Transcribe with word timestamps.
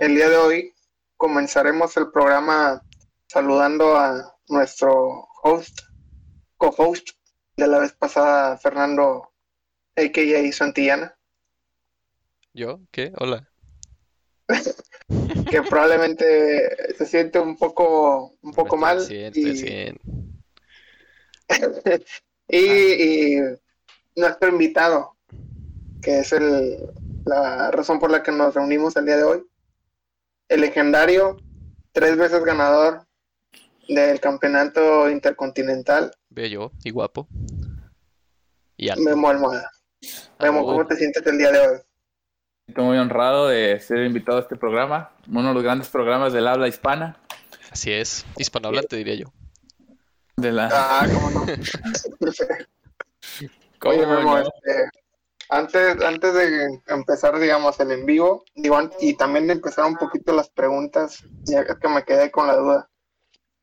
el 0.00 0.14
día 0.14 0.28
de 0.28 0.36
hoy 0.36 0.74
comenzaremos 1.16 1.96
el 1.96 2.10
programa 2.10 2.82
saludando 3.26 3.96
a 3.96 4.36
nuestro 4.48 5.26
host, 5.42 5.80
co-host 6.56 7.10
de 7.56 7.66
la 7.68 7.78
vez 7.78 7.92
pasada, 7.92 8.56
Fernando, 8.58 9.32
a.k.a. 9.96 10.52
Santillana. 10.52 11.16
¿Yo? 12.52 12.80
¿Qué? 12.90 13.12
Hola. 13.16 13.48
que 15.50 15.62
probablemente 15.62 16.94
se 16.96 17.06
siente 17.06 17.38
un 17.38 17.56
poco, 17.56 18.36
un 18.42 18.52
poco 18.52 18.76
mal. 18.76 19.06
y, 19.10 19.94
y, 23.36 23.36
nuestro 24.16 24.48
invitado, 24.48 25.16
que 26.02 26.20
es 26.20 26.32
el, 26.32 26.78
la 27.24 27.70
razón 27.70 27.98
por 27.98 28.10
la 28.10 28.22
que 28.22 28.32
nos 28.32 28.54
reunimos 28.54 28.96
el 28.96 29.06
día 29.06 29.16
de 29.16 29.24
hoy, 29.24 29.44
el 30.48 30.60
legendario, 30.60 31.36
tres 31.92 32.16
veces 32.16 32.44
ganador 32.44 33.06
del 33.88 34.20
campeonato 34.20 35.10
intercontinental. 35.10 36.12
Bello 36.30 36.72
y 36.82 36.90
guapo. 36.90 37.28
Y 38.76 38.90
Memo 39.00 39.28
Almohada. 39.28 39.70
Memo, 40.40 40.64
¿cómo 40.64 40.86
te 40.86 40.96
sientes 40.96 41.24
el 41.26 41.38
día 41.38 41.52
de 41.52 41.60
hoy? 41.60 41.78
Estoy 42.66 42.84
muy 42.84 42.98
honrado 42.98 43.48
de 43.48 43.78
ser 43.80 44.04
invitado 44.04 44.38
a 44.38 44.42
este 44.42 44.56
programa, 44.56 45.12
uno 45.28 45.48
de 45.48 45.54
los 45.54 45.62
grandes 45.62 45.88
programas 45.88 46.32
del 46.32 46.46
habla 46.46 46.66
hispana. 46.66 47.18
Así 47.70 47.92
es, 47.92 48.24
hispanohablante 48.38 48.96
diría 48.96 49.14
yo. 49.14 49.32
De 50.36 50.50
la... 50.50 50.68
Ah, 50.72 51.06
cómo 51.12 51.30
no. 51.30 51.46
Oye, 53.84 54.06
Memo, 54.06 54.38
este, 54.38 54.50
antes, 55.48 56.02
antes 56.02 56.34
de 56.34 56.80
empezar, 56.86 57.38
digamos, 57.38 57.78
el 57.80 57.92
en 57.92 58.06
vivo, 58.06 58.44
digo, 58.54 58.78
y 59.00 59.16
también 59.16 59.46
de 59.46 59.54
empezar 59.54 59.86
un 59.86 59.96
poquito 59.96 60.32
las 60.32 60.48
preguntas, 60.50 61.24
ya 61.42 61.64
que 61.64 61.88
me 61.88 62.04
quedé 62.04 62.30
con 62.30 62.46
la 62.46 62.56
duda. 62.56 62.90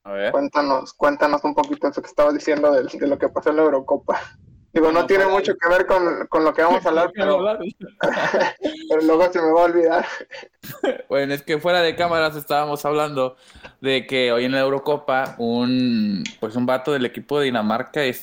A 0.03 0.13
ver. 0.13 0.31
Cuéntanos, 0.31 0.93
cuéntanos 0.93 1.43
un 1.43 1.53
poquito 1.53 1.87
eso 1.87 2.01
que 2.01 2.07
estabas 2.07 2.33
diciendo 2.33 2.71
de, 2.71 2.83
de 2.83 3.07
lo 3.07 3.17
que 3.17 3.29
pasó 3.29 3.51
en 3.51 3.57
la 3.57 3.63
Eurocopa. 3.63 4.19
Digo, 4.73 4.89
no, 4.91 5.05
tiene 5.05 5.25
mucho 5.25 5.53
que 5.57 5.69
ver 5.69 5.85
con, 5.85 6.27
con, 6.27 6.45
lo 6.45 6.53
que 6.53 6.61
vamos 6.61 6.85
a 6.85 6.89
hablar, 6.89 7.11
pero, 7.15 7.39
pero 8.89 9.01
luego 9.01 9.31
se 9.31 9.41
me 9.41 9.51
va 9.51 9.61
a 9.61 9.65
olvidar. 9.65 10.05
Bueno, 11.09 11.33
es 11.33 11.43
que 11.43 11.59
fuera 11.59 11.81
de 11.81 11.95
cámaras 11.95 12.35
estábamos 12.37 12.85
hablando 12.85 13.35
de 13.81 14.07
que 14.07 14.31
hoy 14.31 14.45
en 14.45 14.53
la 14.53 14.61
Eurocopa 14.61 15.35
un 15.37 16.23
pues 16.39 16.55
un 16.55 16.65
vato 16.65 16.93
del 16.93 17.05
equipo 17.05 17.37
de 17.37 17.45
Dinamarca 17.45 18.05
eh, 18.05 18.15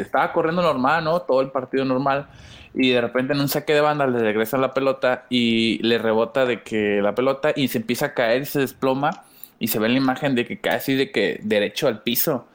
estaba 0.00 0.32
corriendo 0.32 0.62
normal, 0.62 1.04
¿no? 1.04 1.20
Todo 1.20 1.42
el 1.42 1.50
partido 1.50 1.84
normal 1.84 2.30
y 2.74 2.90
de 2.90 3.00
repente 3.00 3.32
en 3.32 3.40
un 3.40 3.48
saque 3.48 3.72
de 3.72 3.80
banda 3.80 4.06
le 4.06 4.18
regresa 4.18 4.58
la 4.58 4.74
pelota 4.74 5.26
y 5.30 5.78
le 5.82 5.98
rebota 5.98 6.44
de 6.44 6.62
que 6.62 7.00
la 7.00 7.14
pelota 7.14 7.52
y 7.54 7.68
se 7.68 7.78
empieza 7.78 8.06
a 8.06 8.14
caer 8.14 8.42
y 8.42 8.46
se 8.46 8.60
desploma 8.60 9.24
y 9.58 9.68
se 9.68 9.78
ve 9.78 9.88
la 9.88 9.96
imagen 9.96 10.34
de 10.34 10.44
que 10.44 10.60
cae 10.60 10.76
así 10.76 10.94
de 10.94 11.10
que 11.12 11.38
derecho 11.42 11.86
al 11.86 12.02
piso. 12.02 12.48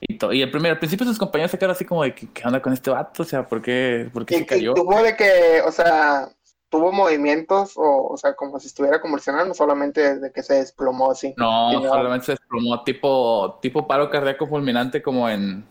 Y, 0.00 0.18
y 0.36 0.42
el 0.42 0.50
primer, 0.50 0.72
al 0.72 0.78
principio 0.78 1.06
sus 1.06 1.18
compañeros 1.18 1.50
se 1.50 1.58
quedaron 1.58 1.74
así 1.74 1.84
como 1.84 2.04
de 2.04 2.14
que, 2.14 2.30
¿qué 2.30 2.42
onda 2.46 2.62
con 2.62 2.72
este 2.72 2.90
vato? 2.90 3.22
O 3.22 3.26
sea, 3.26 3.48
¿por 3.48 3.62
qué, 3.62 4.08
por 4.12 4.24
qué 4.24 4.38
se 4.38 4.46
cayó? 4.46 4.74
tuvo 4.74 5.02
de 5.02 5.16
que, 5.16 5.60
o 5.66 5.72
sea, 5.72 6.28
tuvo 6.68 6.92
movimientos, 6.92 7.72
o, 7.76 8.08
o 8.08 8.16
sea, 8.16 8.34
como 8.36 8.60
si 8.60 8.68
estuviera 8.68 9.00
convulsionando, 9.00 9.54
solamente 9.54 10.20
de 10.20 10.30
que 10.30 10.42
se 10.42 10.54
desplomó 10.54 11.10
así. 11.10 11.34
No, 11.36 11.72
solamente 11.82 12.26
se 12.26 12.32
desplomó 12.32 12.84
tipo, 12.84 13.58
tipo 13.60 13.88
paro 13.88 14.10
cardíaco 14.10 14.46
fulminante 14.46 15.02
como 15.02 15.28
en, 15.28 15.64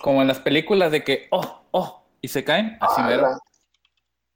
como 0.00 0.22
en 0.22 0.28
las 0.28 0.40
películas 0.40 0.90
de 0.90 1.04
que, 1.04 1.28
oh, 1.30 1.62
oh, 1.70 2.05
y 2.20 2.28
se 2.28 2.44
caen, 2.44 2.76
así 2.80 3.02
mero. 3.02 3.38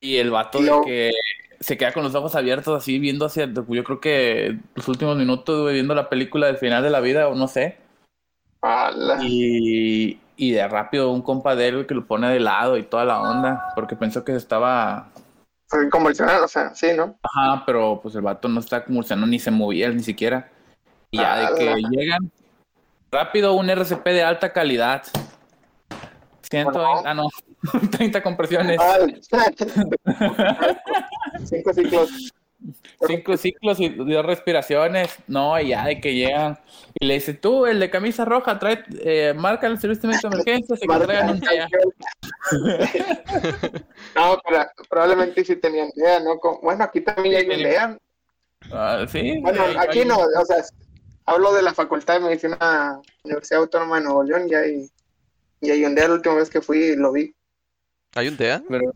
Y 0.00 0.16
el 0.16 0.30
vato 0.30 0.60
de 0.60 0.72
que 0.84 1.12
se 1.60 1.76
queda 1.76 1.92
con 1.92 2.02
los 2.02 2.14
ojos 2.14 2.34
abiertos 2.34 2.76
así 2.76 2.98
viendo 2.98 3.26
hacia, 3.26 3.46
yo 3.46 3.84
creo 3.84 4.00
que 4.00 4.58
los 4.74 4.88
últimos 4.88 5.16
minutos 5.16 5.70
viendo 5.72 5.94
la 5.94 6.08
película 6.08 6.46
del 6.46 6.56
final 6.56 6.82
de 6.82 6.90
la 6.90 7.00
vida 7.00 7.28
o 7.28 7.34
no 7.34 7.48
sé. 7.48 7.78
Y, 9.20 10.18
y 10.36 10.52
de 10.52 10.68
rápido 10.68 11.10
un 11.10 11.22
compa 11.22 11.54
de 11.54 11.68
él 11.68 11.86
que 11.86 11.94
lo 11.94 12.06
pone 12.06 12.28
de 12.30 12.40
lado 12.40 12.78
y 12.78 12.82
toda 12.82 13.04
la 13.04 13.20
onda, 13.20 13.72
porque 13.74 13.96
pensó 13.96 14.24
que 14.24 14.32
se 14.32 14.38
estaba... 14.38 15.08
Convulsionado, 15.90 16.46
o 16.46 16.48
sea, 16.48 16.74
sí, 16.74 16.88
¿no? 16.96 17.16
Ajá, 17.22 17.62
pero 17.64 18.00
pues 18.02 18.14
el 18.14 18.22
vato 18.22 18.48
no 18.48 18.58
está 18.58 18.84
convulsionando 18.84 19.26
ni 19.26 19.38
se 19.38 19.50
movía 19.50 19.88
ni 19.90 20.02
siquiera. 20.02 20.50
Y 21.10 21.18
ya 21.18 21.50
de 21.50 21.58
que 21.58 21.82
llegan 21.90 22.30
rápido 23.10 23.52
un 23.54 23.68
RCP 23.68 24.04
de 24.06 24.22
alta 24.22 24.52
calidad. 24.52 25.04
120, 26.42 27.08
ah 27.08 27.14
no, 27.14 27.28
30 27.90 28.22
compresiones. 28.22 28.78
Cinco 31.44 31.74
ciclos. 31.74 32.32
Cinco 33.06 33.36
ciclos 33.36 33.80
y 33.80 33.88
dos 33.88 34.26
respiraciones. 34.26 35.16
No, 35.26 35.60
ya 35.60 35.86
de 35.86 36.00
que 36.00 36.14
llegan. 36.14 36.58
Y 36.98 37.06
le 37.06 37.14
dice, 37.14 37.34
tú, 37.34 37.66
el 37.66 37.80
de 37.80 37.90
camisa 37.90 38.24
roja, 38.24 38.58
trae, 38.58 38.84
eh, 39.00 39.34
marca 39.34 39.66
el 39.66 39.80
servicio 39.80 40.08
de 40.08 40.16
emergencia, 40.16 40.76
se 40.76 40.86
traigan 40.86 41.30
un 41.30 41.40
día. 41.40 41.68
no, 44.14 44.40
pero 44.46 44.66
probablemente 44.88 45.44
sí 45.44 45.56
tenían 45.56 45.90
idea, 45.94 46.20
¿no? 46.20 46.38
bueno, 46.62 46.84
aquí 46.84 47.00
también 47.00 47.36
hay 47.36 47.60
idea. 47.60 47.98
Ah, 48.72 49.06
sí. 49.08 49.38
Bueno, 49.40 49.64
aquí 49.78 50.04
no, 50.04 50.18
o 50.18 50.44
sea, 50.44 50.62
hablo 51.24 51.54
de 51.54 51.62
la 51.62 51.72
Facultad 51.72 52.14
de 52.14 52.26
Medicina 52.26 53.00
Universidad 53.24 53.62
Autónoma 53.62 53.96
de 53.96 54.04
Nuevo 54.04 54.22
León 54.22 54.46
y 54.48 54.54
hay, 54.54 54.90
y 55.62 55.70
hay 55.70 55.84
un 55.84 55.94
día 55.94 56.08
la 56.08 56.14
última 56.14 56.34
vez 56.34 56.50
que 56.50 56.60
fui 56.60 56.94
lo 56.96 57.12
vi. 57.12 57.34
¿Hay 58.14 58.28
un 58.28 58.36
DEA? 58.36 58.62
Pero 58.68 58.92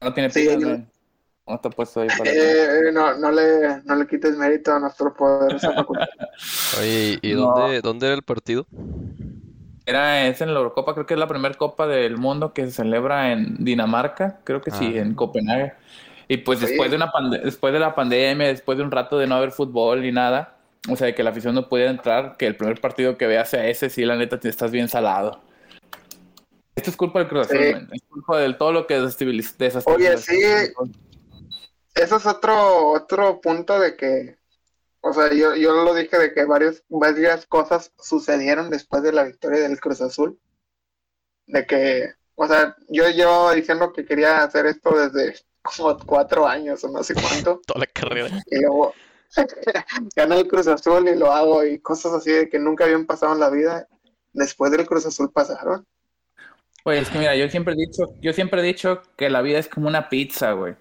no 0.00 0.14
tiene 0.14 0.30
sí, 0.30 0.48
no. 0.58 0.86
no 1.46 1.54
está 1.54 1.70
puesto 1.70 2.00
ahí 2.00 2.08
para... 2.16 2.30
Eh, 2.30 2.92
no, 2.92 3.16
no, 3.16 3.32
le, 3.32 3.82
no 3.84 3.96
le 3.96 4.06
quites 4.06 4.36
mérito 4.36 4.72
a 4.72 4.78
nuestro 4.78 5.12
poder 5.14 5.56
esa 5.56 5.72
facultad. 5.72 6.06
Oye, 6.80 7.18
¿y 7.20 7.32
dónde, 7.32 7.80
dónde 7.80 8.06
era 8.06 8.14
el 8.14 8.22
partido? 8.22 8.66
Era, 9.86 10.26
es 10.28 10.40
en 10.40 10.52
la 10.52 10.58
Eurocopa, 10.60 10.92
creo 10.92 11.06
que 11.06 11.14
es 11.14 11.20
la 11.20 11.26
primera 11.26 11.54
Copa 11.54 11.86
del 11.86 12.18
Mundo 12.18 12.52
que 12.52 12.66
se 12.66 12.72
celebra 12.72 13.32
en 13.32 13.64
Dinamarca, 13.64 14.40
creo 14.44 14.60
que 14.60 14.70
sí, 14.70 14.94
ah. 14.96 15.00
en 15.00 15.14
Copenhague. 15.14 15.72
Y 16.28 16.36
pues 16.36 16.60
después 16.60 16.90
de, 16.90 16.96
una 16.96 17.10
después 17.42 17.72
de 17.72 17.80
la 17.80 17.94
pandemia, 17.94 18.48
después 18.48 18.76
de 18.76 18.84
un 18.84 18.90
rato 18.90 19.18
de 19.18 19.26
no 19.26 19.36
haber 19.36 19.50
fútbol 19.50 20.02
ni 20.02 20.12
nada, 20.12 20.58
o 20.90 20.94
sea, 20.94 21.06
de 21.06 21.14
que 21.14 21.22
la 21.22 21.30
afición 21.30 21.54
no 21.54 21.70
pudiera 21.70 21.90
entrar, 21.90 22.36
que 22.36 22.46
el 22.46 22.54
primer 22.54 22.80
partido 22.82 23.16
que 23.16 23.26
veas 23.26 23.48
sea 23.48 23.66
ese, 23.66 23.88
sí, 23.88 24.04
la 24.04 24.14
neta, 24.14 24.38
te 24.38 24.50
estás 24.50 24.70
bien 24.70 24.88
salado. 24.88 25.40
Esto 26.78 26.90
es 26.90 26.96
culpa 26.96 27.18
del 27.18 27.28
Cruz 27.28 27.46
Azul, 27.46 27.88
es 27.92 28.02
culpa 28.08 28.38
de 28.38 28.54
todo 28.54 28.72
lo 28.72 28.86
que 28.86 28.94
desestabiliza. 28.94 29.80
Oye, 29.86 30.16
sí, 30.16 30.40
eso 31.94 32.16
es 32.16 32.26
otro, 32.26 32.90
otro 32.92 33.40
punto 33.40 33.80
de 33.80 33.96
que, 33.96 34.38
o 35.00 35.12
sea, 35.12 35.32
yo, 35.32 35.56
yo 35.56 35.72
lo 35.72 35.92
dije 35.92 36.16
de 36.16 36.32
que 36.32 36.44
varios, 36.44 36.84
varias 36.88 37.46
cosas 37.46 37.92
sucedieron 37.98 38.70
después 38.70 39.02
de 39.02 39.12
la 39.12 39.24
victoria 39.24 39.60
del 39.60 39.80
Cruz 39.80 40.00
Azul. 40.00 40.38
De 41.46 41.66
que, 41.66 42.12
o 42.36 42.46
sea, 42.46 42.76
yo 42.88 43.08
llevaba 43.08 43.54
diciendo 43.54 43.92
que 43.92 44.04
quería 44.04 44.44
hacer 44.44 44.66
esto 44.66 44.90
desde 44.96 45.36
como 45.62 45.98
cuatro 45.98 46.46
años 46.46 46.84
o 46.84 46.88
no 46.88 47.02
sé 47.02 47.14
cuánto. 47.14 47.60
Toda 47.66 47.80
la 47.80 47.86
carrera. 47.86 48.44
Y 48.46 48.60
luego 48.60 48.94
gana 50.14 50.36
el 50.36 50.46
Cruz 50.46 50.68
Azul 50.68 51.08
y 51.08 51.16
lo 51.16 51.32
hago 51.32 51.64
y 51.64 51.80
cosas 51.80 52.12
así 52.12 52.30
de 52.30 52.48
que 52.48 52.60
nunca 52.60 52.84
habían 52.84 53.06
pasado 53.06 53.32
en 53.32 53.40
la 53.40 53.50
vida. 53.50 53.88
Después 54.32 54.70
del 54.70 54.86
Cruz 54.86 55.04
Azul 55.04 55.32
pasaron. 55.32 55.84
Pues 56.88 57.02
es 57.02 57.10
que 57.10 57.18
mira, 57.18 57.36
yo 57.36 57.50
siempre 57.50 57.74
he 57.74 57.76
dicho, 57.76 58.14
yo 58.22 58.32
siempre 58.32 58.62
he 58.62 58.64
dicho 58.64 59.02
que 59.14 59.28
la 59.28 59.42
vida 59.42 59.58
es 59.58 59.68
como 59.68 59.88
una 59.88 60.08
pizza, 60.08 60.52
güey. 60.52 60.74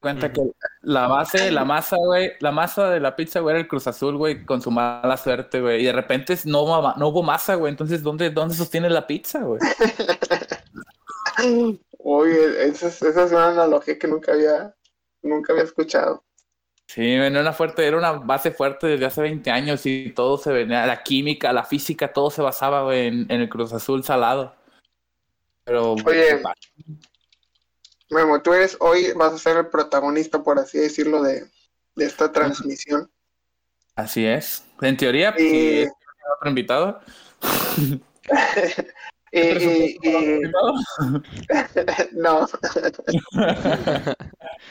cuenta 0.00 0.32
que 0.32 0.40
la 0.80 1.06
base, 1.06 1.50
la 1.50 1.66
masa, 1.66 1.98
güey, 1.98 2.32
la 2.40 2.50
masa 2.50 2.88
de 2.88 2.98
la 2.98 3.14
pizza, 3.14 3.40
güey, 3.40 3.52
era 3.52 3.60
el 3.60 3.68
Cruz 3.68 3.86
Azul, 3.86 4.16
güey, 4.16 4.46
con 4.46 4.62
su 4.62 4.70
mala 4.70 5.18
suerte, 5.18 5.60
güey. 5.60 5.82
Y 5.82 5.84
de 5.84 5.92
repente 5.92 6.34
no, 6.46 6.94
no 6.96 7.08
hubo 7.08 7.22
masa, 7.22 7.56
güey. 7.56 7.70
Entonces, 7.70 8.02
¿dónde, 8.02 8.30
¿dónde 8.30 8.54
sostiene 8.54 8.88
la 8.88 9.06
pizza, 9.06 9.40
güey? 9.40 9.60
Oye, 11.98 12.68
esa 12.68 12.88
es, 12.88 13.02
esa 13.02 13.24
es 13.24 13.32
una 13.32 13.48
analogía 13.48 13.98
que 13.98 14.08
nunca 14.08 14.32
había, 14.32 14.74
nunca 15.20 15.52
había 15.52 15.64
escuchado. 15.64 16.24
Sí, 16.86 17.06
era 17.06 17.38
una 17.38 17.52
fuerte, 17.52 17.86
era 17.86 17.98
una 17.98 18.12
base 18.12 18.50
fuerte 18.50 18.86
desde 18.86 19.04
hace 19.04 19.20
20 19.20 19.50
años 19.50 19.84
y 19.84 20.10
todo 20.14 20.38
se 20.38 20.52
venía, 20.52 20.86
la 20.86 21.02
química, 21.02 21.52
la 21.52 21.64
física, 21.64 22.14
todo 22.14 22.30
se 22.30 22.40
basaba, 22.40 22.84
güey, 22.84 23.08
en 23.08 23.30
el 23.30 23.50
Cruz 23.50 23.74
Azul 23.74 24.04
salado. 24.04 24.61
Pero, 25.64 25.92
Oye, 25.92 26.42
Memo, 28.10 28.42
tú 28.42 28.52
eres 28.52 28.76
hoy, 28.80 29.12
vas 29.14 29.32
a 29.32 29.38
ser 29.38 29.56
el 29.56 29.68
protagonista, 29.68 30.42
por 30.42 30.58
así 30.58 30.78
decirlo, 30.78 31.22
de, 31.22 31.46
esta 31.96 32.32
transmisión. 32.32 33.08
Así 33.94 34.26
es. 34.26 34.64
En 34.80 34.96
teoría, 34.96 35.32
y... 35.38 35.86
otro 36.36 36.48
invitado. 36.48 37.00
y, 39.32 39.98
no. 42.12 42.48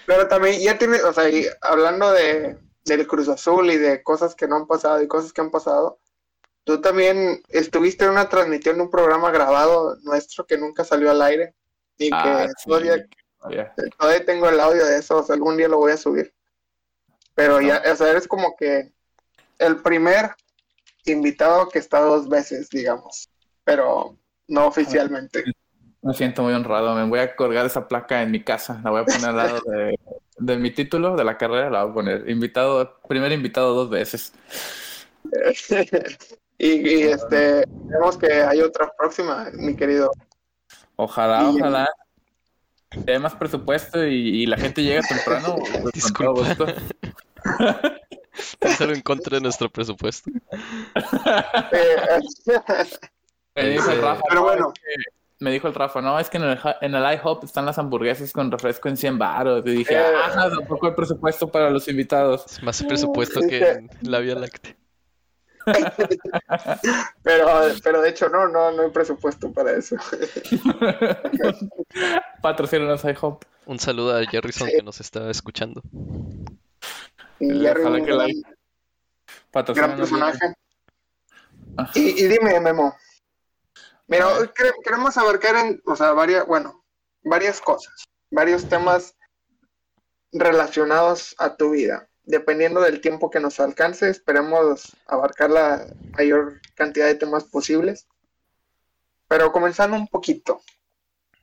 Pero 0.05 0.27
también 0.27 0.61
ya 0.61 0.77
tiene, 0.77 1.01
o 1.01 1.13
sea, 1.13 1.23
hablando 1.61 2.11
de 2.11 2.57
del 2.85 3.07
Cruz 3.07 3.29
Azul 3.29 3.71
y 3.71 3.77
de 3.77 4.03
cosas 4.03 4.35
que 4.35 4.47
no 4.47 4.55
han 4.55 4.67
pasado 4.67 5.01
y 5.01 5.07
cosas 5.07 5.33
que 5.33 5.41
han 5.41 5.51
pasado, 5.51 5.99
Tú 6.63 6.79
también 6.79 7.41
estuviste 7.49 8.05
en 8.05 8.11
una 8.11 8.29
transmisión 8.29 8.77
de 8.77 8.83
un 8.83 8.91
programa 8.91 9.31
grabado 9.31 9.97
nuestro 10.03 10.45
que 10.45 10.57
nunca 10.57 10.83
salió 10.83 11.09
al 11.09 11.21
aire 11.21 11.55
y 11.97 12.09
que 12.09 12.15
ah, 12.15 12.47
todavía, 12.65 14.25
tengo 14.25 14.47
el 14.49 14.59
audio 14.59 14.85
de 14.85 14.99
eso, 14.99 15.17
o 15.17 15.23
sea, 15.23 15.35
algún 15.35 15.57
día 15.57 15.67
lo 15.67 15.77
voy 15.77 15.91
a 15.91 15.97
subir. 15.97 16.33
Pero 17.33 17.61
ya, 17.61 17.81
o 17.91 17.95
sea, 17.95 18.09
eres 18.09 18.27
como 18.27 18.55
que 18.55 18.91
el 19.57 19.77
primer 19.77 20.31
invitado 21.05 21.69
que 21.69 21.79
está 21.79 21.99
dos 21.99 22.29
veces, 22.29 22.69
digamos, 22.69 23.29
pero 23.63 24.17
no 24.47 24.67
oficialmente. 24.67 25.43
Me 26.01 26.13
siento 26.13 26.43
muy 26.43 26.53
honrado, 26.53 26.95
me 26.95 27.07
voy 27.07 27.19
a 27.19 27.35
colgar 27.35 27.65
esa 27.65 27.87
placa 27.87 28.21
en 28.21 28.31
mi 28.31 28.43
casa, 28.43 28.81
la 28.83 28.89
voy 28.89 29.01
a 29.01 29.05
poner 29.05 29.25
al 29.25 29.37
lado 29.37 29.61
de, 30.37 30.57
mi 30.57 30.71
título 30.71 31.15
de 31.15 31.23
la 31.23 31.37
carrera, 31.37 31.69
la 31.69 31.83
voy 31.83 31.91
a 31.91 31.93
poner 31.93 32.29
invitado, 32.29 32.99
primer 33.07 33.31
invitado 33.31 33.73
dos 33.73 33.89
veces. 33.89 34.33
y, 36.63 37.01
este, 37.03 37.63
vemos 37.85 38.17
que 38.17 38.31
hay 38.31 38.61
otra 38.61 38.91
próxima, 38.95 39.49
mi 39.53 39.75
querido. 39.75 40.11
Ojalá, 40.95 41.49
ojalá. 41.49 41.89
Hay 43.07 43.19
más 43.19 43.33
presupuesto 43.35 44.05
y, 44.05 44.45
la 44.45 44.57
gente 44.57 44.83
llega 44.83 45.01
temprano. 45.01 45.55
Pues, 45.81 45.93
Disculpa. 45.93 46.55
Pensar 48.59 48.91
en 48.93 49.01
contra 49.01 49.37
de 49.37 49.41
nuestro 49.41 49.71
presupuesto. 49.71 50.29
me 53.55 53.69
dijo 53.69 53.91
el 53.91 54.01
Rafa, 54.01 54.21
Pero 54.29 54.43
bueno. 54.43 54.71
me 55.39 55.51
dijo 55.51 55.67
el 55.67 55.73
Rafa, 55.73 55.99
no, 56.01 56.19
es 56.19 56.29
que 56.29 56.37
en 56.37 56.43
el, 56.43 56.59
en 56.81 56.93
el 56.93 57.13
IHOP 57.15 57.45
están 57.45 57.65
las 57.65 57.79
hamburguesas 57.79 58.31
con 58.31 58.51
refresco 58.51 58.87
en 58.87 58.97
100 58.97 59.17
baros. 59.17 59.63
Y 59.65 59.71
dije, 59.71 59.95
eh. 59.95 60.13
ah, 60.35 60.47
tampoco 60.55 60.85
hay 60.87 60.93
presupuesto 60.93 61.49
para 61.49 61.71
los 61.71 61.87
invitados. 61.87 62.45
Es 62.45 62.61
más 62.61 62.83
presupuesto 62.83 63.39
que 63.41 63.61
en 63.61 63.89
la 64.03 64.19
Vía 64.19 64.35
Láctea. 64.35 64.75
pero, 67.23 67.47
pero 67.83 68.01
de 68.01 68.09
hecho 68.09 68.29
no, 68.29 68.47
no, 68.47 68.71
no 68.71 68.83
hay 68.83 68.89
presupuesto 68.89 69.51
para 69.51 69.71
eso. 69.71 69.97
Patrocínanos 72.41 73.03
IHOP. 73.03 73.43
Un 73.65 73.79
saludo 73.79 74.17
a 74.17 74.25
Jerryson 74.25 74.69
que 74.69 74.81
nos 74.81 74.99
está 74.99 75.29
escuchando. 75.29 75.81
Gran 77.39 77.75
personaje. 79.97 80.53
Ah. 81.77 81.89
Y, 81.95 82.27
dime, 82.27 82.59
Memo. 82.59 82.95
Mira, 84.07 84.27
hoy 84.27 84.49
queremos 84.83 85.17
abarcar 85.17 85.55
en, 85.55 85.81
o 85.85 85.95
sea, 85.95 86.11
varias, 86.11 86.45
bueno, 86.45 86.83
varias 87.23 87.61
cosas, 87.61 87.93
varios 88.29 88.67
temas 88.67 89.15
relacionados 90.33 91.33
a 91.37 91.55
tu 91.55 91.71
vida. 91.71 92.09
Dependiendo 92.31 92.79
del 92.79 93.01
tiempo 93.01 93.29
que 93.29 93.41
nos 93.41 93.59
alcance, 93.59 94.09
esperemos 94.09 94.95
abarcar 95.05 95.49
la 95.49 95.85
mayor 96.17 96.61
cantidad 96.75 97.07
de 97.07 97.15
temas 97.15 97.43
posibles. 97.43 98.07
Pero 99.27 99.51
comenzando 99.51 99.97
un 99.97 100.07
poquito 100.07 100.61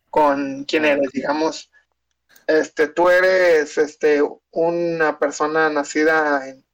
con 0.09 0.65
quién 0.65 0.87
eres, 0.87 1.11
digamos, 1.13 1.71
este, 2.47 2.89
tú 2.89 3.11
eres 3.11 3.77
este, 3.77 4.23
una 4.51 5.19
persona 5.19 5.69
nacida 5.69 6.49
en, 6.49 6.65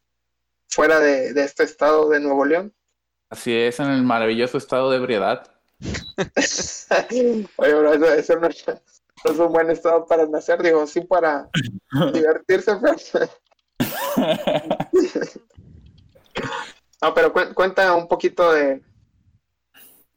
fuera 0.68 1.00
de, 1.00 1.30
este 1.30 1.64
estado 1.64 2.08
de 2.08 2.20
Nuevo 2.20 2.44
León. 2.44 2.72
Así 3.30 3.52
es, 3.52 3.80
en 3.80 3.90
el 3.90 4.04
maravilloso 4.04 4.58
estado 4.58 4.92
de 4.92 4.98
ebriedad. 4.98 5.50
Oye, 7.56 7.74
bro, 7.74 7.94
eso, 8.12 8.36
no, 8.36 8.46
es, 8.46 9.38
un 9.40 9.52
buen 9.52 9.70
estado 9.70 10.06
para 10.06 10.24
nacer, 10.26 10.62
digo, 10.62 10.86
sí 10.86 11.00
para 11.00 11.48
divertirse, 12.12 12.76
pero... 12.80 13.28
no, 17.02 17.14
pero 17.14 17.32
cuenta 17.54 17.94
un 17.94 18.08
poquito 18.08 18.52
de, 18.52 18.82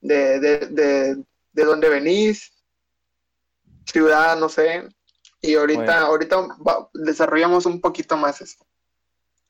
de, 0.02 0.40
de, 0.40 0.60
de, 0.68 1.24
de 1.52 1.64
dónde 1.64 1.90
venís, 1.90 2.52
ciudad, 3.86 4.38
no 4.38 4.50
sé, 4.50 4.88
y 5.42 5.56
ahorita, 5.56 6.02
ahorita 6.02 6.48
desarrollamos 6.94 7.66
un 7.66 7.80
poquito 7.80 8.18
más 8.18 8.42
esto. 8.42 8.66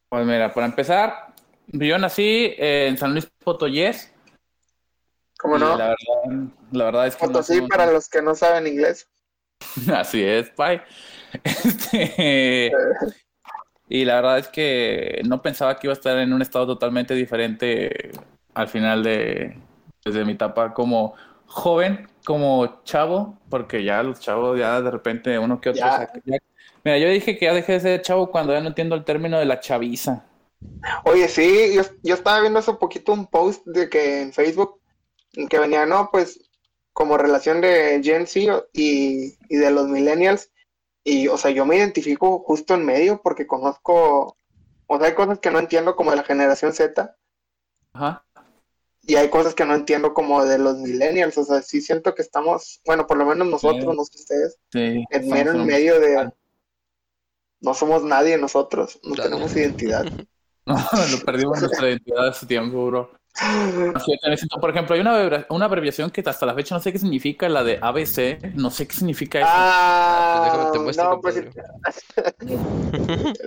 Pues 0.10 0.26
mira, 0.26 0.54
para 0.54 0.68
empezar, 0.68 1.34
yo 1.68 1.98
nací 1.98 2.54
en 2.58 2.98
San 2.98 3.12
Luis 3.12 3.26
Potoyés. 3.44 4.12
¿Cómo 5.38 5.58
no? 5.58 5.78
La 5.78 5.90
verdad, 5.90 6.50
la 6.72 6.86
verdad 6.86 7.08
es 7.08 7.16
que. 7.16 7.28
Potosí 7.28 7.62
para 7.62 7.92
los 7.92 8.10
que 8.10 8.22
no 8.22 8.36
saben 8.36 8.68
inglés. 8.68 9.08
Así 9.94 10.24
es, 10.24 10.50
Pai. 10.52 10.82
Este, 11.44 12.72
y 13.90 14.06
la 14.06 14.16
verdad 14.16 14.40
es 14.40 14.48
que 14.48 15.22
no 15.26 15.42
pensaba 15.42 15.78
que 15.78 15.88
iba 15.88 15.94
a 15.94 15.98
estar 15.98 16.18
en 16.18 16.34
un 16.34 16.42
estado 16.42 16.68
totalmente 16.68 17.14
diferente 17.14 18.12
al 18.54 18.68
final 18.68 19.04
de 19.04 19.58
desde 20.04 20.26
mi 20.26 20.34
etapa 20.34 20.74
como 20.74 21.16
joven 21.46 22.08
como 22.26 22.84
chavo, 22.84 23.38
porque 23.50 23.84
ya 23.84 24.04
los 24.04 24.20
chavos, 24.20 24.60
ya 24.60 24.82
de 24.82 24.92
repente 24.92 25.40
uno 25.40 25.62
que 25.62 25.70
otro. 25.70 25.84
mira, 26.84 26.98
yo 26.98 27.10
dije 27.10 27.38
que 27.38 27.46
ya 27.46 27.54
dejé 27.54 27.74
de 27.74 27.80
ser 27.80 28.02
chavo 28.02 28.30
cuando 28.32 28.52
ya 28.52 28.60
no 28.60 28.68
entiendo 28.68 28.96
el 28.96 29.06
término 29.06 29.40
de 29.40 29.46
la 29.46 29.62
chaviza. 29.62 30.26
Oye, 31.06 31.30
sí, 31.30 31.74
yo, 31.74 31.84
yo 32.04 32.16
estaba 32.16 32.42
viendo 32.42 32.60
hace 32.60 32.74
poquito 32.74 33.14
un 33.14 33.28
post 33.28 33.66
de 33.66 33.90
que 33.90 34.24
en 34.24 34.34
Facebook 34.34 34.82
que 35.50 35.60
venía, 35.60 35.86
no, 35.86 36.10
pues 36.12 36.40
como 36.92 37.18
relación 37.18 37.62
de 37.62 38.02
Gen 38.04 38.28
Z 38.28 38.66
y, 38.74 39.38
y 39.48 39.56
de 39.56 39.72
los 39.72 39.88
millennials. 39.88 40.52
Y, 41.10 41.28
o 41.28 41.38
sea, 41.38 41.52
yo 41.52 41.66
me 41.66 41.78
identifico 41.78 42.40
justo 42.40 42.74
en 42.74 42.86
medio 42.86 43.22
porque 43.22 43.48
conozco, 43.48 44.36
o 44.88 44.98
sea, 44.98 45.08
hay 45.08 45.14
cosas 45.14 45.40
que 45.40 45.52
no 45.52 45.60
entiendo 45.60 45.96
como 45.96 46.12
de 46.12 46.18
la 46.18 46.24
generación 46.24 46.74
Z. 46.74 47.16
Ajá 47.94 48.26
y 49.08 49.16
hay 49.16 49.30
cosas 49.30 49.56
que 49.56 49.66
no 49.66 49.74
entiendo 49.74 50.14
como 50.14 50.44
de 50.44 50.60
los 50.60 50.78
millennials, 50.78 51.38
o 51.38 51.46
sea, 51.46 51.62
sí 51.62 51.80
siento 51.80 52.14
que 52.14 52.22
estamos, 52.22 52.82
bueno, 52.86 53.08
por 53.08 53.18
lo 53.18 53.26
menos 53.26 53.48
nosotros, 53.48 53.96
no 53.96 54.04
sé 54.04 54.20
ustedes, 54.20 54.60
en 54.74 55.30
mero 55.30 55.54
en 55.54 55.66
medio 55.66 56.00
de... 56.00 56.30
No 57.62 57.74
somos 57.74 58.04
nadie 58.04 58.38
nosotros, 58.38 59.00
no 59.04 59.16
tenemos 59.16 59.56
identidad. 59.56 60.06
No, 60.68 60.76
lo 60.76 61.24
perdimos 61.24 61.62
nuestra 61.62 61.88
identidad 61.88 62.28
hace 62.28 62.46
tiempo, 62.46 62.88
bro. 62.88 63.10
Por 64.60 64.72
ejemplo, 64.72 64.96
hay 64.96 65.02
una, 65.02 65.46
una, 65.50 65.66
abreviación 65.66 66.10
que 66.10 66.24
hasta 66.26 66.46
la 66.46 66.56
fecha 66.56 66.74
no 66.74 66.82
sé 66.82 66.92
qué 66.92 66.98
significa, 66.98 67.48
la 67.48 67.64
de 67.64 67.78
ABC. 67.80 68.56
No 68.56 68.72
sé 68.72 68.88
qué 68.88 68.96
significa 68.96 69.40
eso. 69.40 69.48
Ah, 69.50 70.72
pues 70.74 70.98
no, 70.98 71.22
pues. 71.22 71.36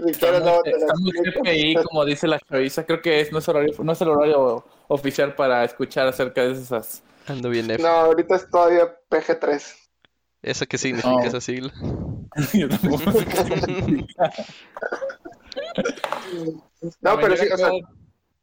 Está 0.07 0.95
muy 0.97 1.75
como 1.83 2.05
dice 2.05 2.29
la 2.29 2.39
chaviza. 2.39 2.87
Creo 2.87 3.03
que 3.03 3.21
es, 3.21 3.33
no, 3.33 3.39
es 3.39 3.49
horario, 3.49 3.75
no 3.83 3.93
es 3.93 4.01
el 4.01 4.09
horario 4.09 4.65
oficial 4.89 5.35
para 5.35 5.65
escuchar 5.65 6.07
acerca 6.07 6.43
de 6.43 6.53
esas. 6.53 7.03
Ando 7.27 7.51
bien 7.51 7.67
No, 7.81 7.89
ahorita 7.89 8.37
es 8.37 8.49
todavía 8.49 8.97
PG3. 9.11 9.75
¿Eso 10.43 10.67
qué 10.67 10.79
significa 10.79 11.25
esa 11.25 11.41
sigla? 11.41 11.73
no, 17.01 17.21
pero 17.21 17.37
sí, 17.37 17.49
o 17.53 17.57
sea. 17.57 17.71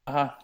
Ajá. 0.05 0.39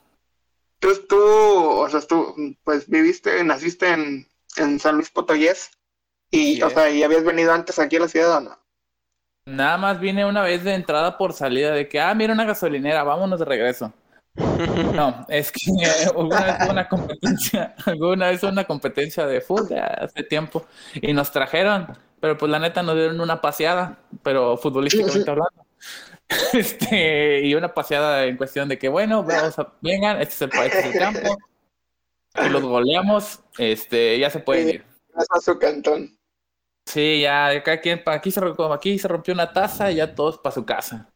Tú, 0.84 0.90
tú, 1.08 1.18
o 1.18 1.88
sea, 1.88 2.02
tú, 2.02 2.36
pues 2.66 2.90
viviste, 2.90 3.42
naciste 3.46 3.88
en, 3.88 4.28
en 4.58 4.80
San 4.82 4.96
Luis 4.96 5.10
Potoyés 5.10 5.72
y, 6.30 6.62
o 6.62 6.70
sea, 6.70 6.90
¿y 6.90 7.04
habías 7.04 7.24
venido 7.24 7.54
antes 7.54 7.80
aquí 7.80 7.96
a 7.96 8.02
la 8.02 8.10
ciudad 8.10 8.36
o 8.36 8.42
no? 8.42 8.60
Nada 9.46 9.78
más 9.78 10.02
vine 10.02 10.26
una 10.26 10.42
vez 10.42 10.62
de 10.66 10.74
entrada 10.74 11.18
por 11.18 11.32
salida 11.32 11.72
de 11.72 11.88
que, 11.88 12.02
ah, 12.02 12.14
mira 12.14 12.34
una 12.34 12.44
gasolinera, 12.44 13.06
vámonos 13.06 13.40
de 13.40 13.46
regreso. 13.46 13.94
No, 14.94 15.26
es 15.30 15.54
que 15.54 15.62
alguna 16.06 16.42
vez 16.42 16.58
hubo 16.60 16.72
una 16.72 16.90
competencia, 16.90 17.76
alguna 17.86 18.28
vez 18.28 18.44
una 18.44 18.66
competencia 18.66 19.26
de 19.26 19.40
fútbol 19.40 19.80
hace 19.80 20.24
tiempo 20.24 20.66
y 20.96 21.14
nos 21.14 21.32
trajeron, 21.32 21.98
pero 22.20 22.38
pues 22.38 22.52
la 22.52 22.60
neta 22.60 22.84
nos 22.84 22.96
dieron 22.96 23.22
una 23.22 23.40
paseada, 23.40 24.00
pero 24.22 24.58
futbolísticamente 24.58 25.32
hablando. 25.32 25.66
Este, 26.54 27.42
y 27.42 27.56
una 27.56 27.74
paseada 27.74 28.26
en 28.26 28.38
cuestión 28.38 28.70
de 28.70 28.78
que, 28.78 28.90
bueno, 28.90 29.24
vamos 29.24 29.58
a, 29.60 29.74
vengan, 29.82 30.22
este 30.22 30.34
es 30.34 30.42
el, 30.44 30.50
país 30.50 30.74
del 30.74 30.94
campo, 30.94 31.38
y 32.44 32.50
los 32.50 32.64
goleamos, 32.64 33.40
este, 33.58 34.18
ya 34.20 34.30
se 34.30 34.40
pueden 34.40 34.70
ir. 34.70 34.86
A 35.30 35.40
su 35.40 35.58
cantón. 35.60 36.18
Sí, 36.86 37.22
ya, 37.22 37.64
quien, 37.82 38.02
aquí 38.06 38.32
se, 38.32 38.42
aquí 38.72 39.00
se 39.00 39.08
rompió 39.08 39.34
una 39.34 39.52
taza 39.54 39.92
y 39.92 39.96
ya 39.96 40.14
todos 40.14 40.38
para 40.40 40.54
su 40.54 40.66
casa. 40.66 41.10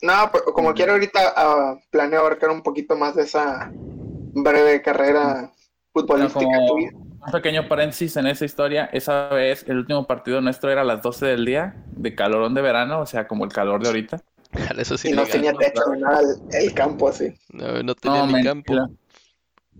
No, 0.00 0.30
pues, 0.30 0.44
como 0.54 0.72
quiero 0.74 0.92
ahorita 0.92 1.34
uh, 1.36 1.80
planeo 1.90 2.20
abarcar 2.20 2.50
un 2.50 2.62
poquito 2.62 2.96
más 2.96 3.14
de 3.14 3.22
esa 3.22 3.70
breve 3.72 4.80
carrera 4.82 5.52
futbolística 5.92 6.66
tuya 6.68 6.92
un 7.28 7.32
pequeño 7.32 7.68
paréntesis 7.68 8.16
en 8.16 8.26
esa 8.26 8.44
historia. 8.44 8.88
Esa 8.92 9.28
vez, 9.28 9.64
el 9.68 9.78
último 9.78 10.06
partido 10.06 10.40
nuestro 10.40 10.70
era 10.70 10.80
a 10.80 10.84
las 10.84 11.02
12 11.02 11.26
del 11.26 11.44
día, 11.44 11.74
de 11.92 12.14
calorón 12.14 12.54
de 12.54 12.62
verano, 12.62 13.00
o 13.00 13.06
sea, 13.06 13.28
como 13.28 13.44
el 13.44 13.52
calor 13.52 13.82
de 13.82 13.88
ahorita. 13.88 14.22
Eso 14.78 14.96
sí 14.96 15.10
y 15.10 15.12
no 15.12 15.26
tenía 15.26 15.52
techo 15.52 15.82
nada 15.98 16.20
el, 16.52 16.74
campo 16.74 17.08
así. 17.08 17.34
No, 17.52 17.82
no 17.82 17.94
tenía 17.94 18.26
ni 18.26 18.42
campo. 18.42 18.74
No, 18.74 18.88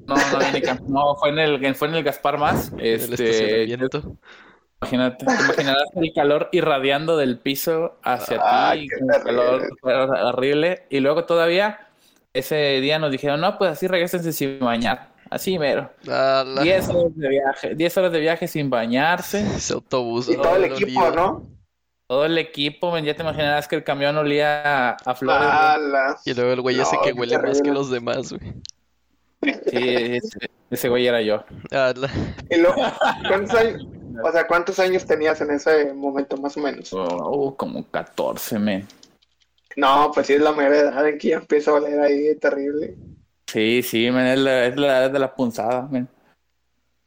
no 0.07 0.15
había 0.15 0.53
ni 0.53 0.63
campo. 0.63 0.85
No, 0.89 1.17
fue 1.17 1.31
en 1.31 1.39
el, 1.39 1.75
fue 1.75 1.89
en 1.89 1.95
el 1.95 2.05
Gaspar 2.05 2.39
Más. 2.39 2.73
Este, 2.79 3.67
Imagínate, 4.81 5.27
te 5.27 5.33
imaginarás 5.33 5.89
el 5.97 6.13
calor 6.13 6.49
irradiando 6.53 7.17
del 7.17 7.41
piso 7.41 7.99
hacia 8.05 8.39
ti, 8.73 8.89
un 9.01 9.09
calor 9.09 9.69
horrible. 9.83 10.87
Y 10.89 11.01
luego 11.01 11.25
todavía, 11.25 11.89
ese 12.33 12.81
día 12.81 13.01
nos 13.01 13.11
dijeron, 13.11 13.41
no, 13.41 13.59
pues 13.59 13.73
así 13.73 13.89
regresense 13.89 14.33
sin 14.33 14.61
bañar. 14.61 15.09
Así 15.31 15.59
mero. 15.59 15.91
10 16.03 16.89
horas 16.89 17.17
de 17.17 17.29
viaje, 17.29 17.75
10 17.75 17.97
horas 17.97 18.13
de 18.13 18.21
viaje 18.21 18.49
sin 18.49 18.71
bañarse. 18.71 19.41
Ese 19.57 19.75
autobús. 19.75 20.29
Y 20.29 20.37
todo 20.37 20.57
el 20.57 20.65
equipo, 20.65 21.11
¿no? 21.11 21.47
Todo 22.07 22.25
el 22.25 22.39
equipo, 22.39 22.97
ya 22.99 23.15
te 23.15 23.23
imaginarás 23.23 23.69
que 23.69 23.77
el 23.77 23.85
camión 23.85 24.17
olía 24.17 24.93
a, 24.93 25.15
flores. 25.15 25.47
Y 26.25 26.33
luego 26.33 26.53
el 26.53 26.61
güey 26.63 26.81
ese 26.81 26.97
que 27.05 27.13
huele 27.13 27.39
más 27.39 27.61
que 27.61 27.71
los 27.71 27.91
demás, 27.91 28.33
güey. 28.33 28.55
Sí, 29.71 30.19
ese, 30.71 30.89
güey 30.89 31.07
era 31.07 31.21
yo. 31.21 31.45
¿Y 31.51 32.63
¿cuántos, 33.29 33.55
años, 33.55 33.87
o 34.25 34.33
sea, 34.33 34.47
¿cuántos 34.47 34.79
años 34.79 35.05
tenías 35.05 35.43
en 35.43 35.51
ese 35.51 35.93
momento, 35.93 36.39
más 36.39 36.57
o 36.57 36.61
menos? 36.61 36.89
Oh, 36.93 37.55
como 37.55 37.85
14, 37.85 38.59
men. 38.59 38.89
No, 39.77 40.11
pues 40.13 40.29
sí 40.29 40.33
es 40.33 40.41
la 40.41 40.53
mayor 40.53 40.75
edad 40.75 41.07
en 41.07 41.19
que 41.19 41.29
ya 41.29 41.37
empieza 41.37 41.71
a 41.71 41.75
oler 41.75 42.01
ahí 42.01 42.35
terrible. 42.37 42.97
Sí, 43.49 43.83
sí, 43.83 44.11
men, 44.11 44.27
es 44.27 44.39
la, 44.39 44.67
edad 44.67 45.11
de 45.11 45.19
la 45.19 45.35
punzada, 45.35 45.89
men. 45.91 46.07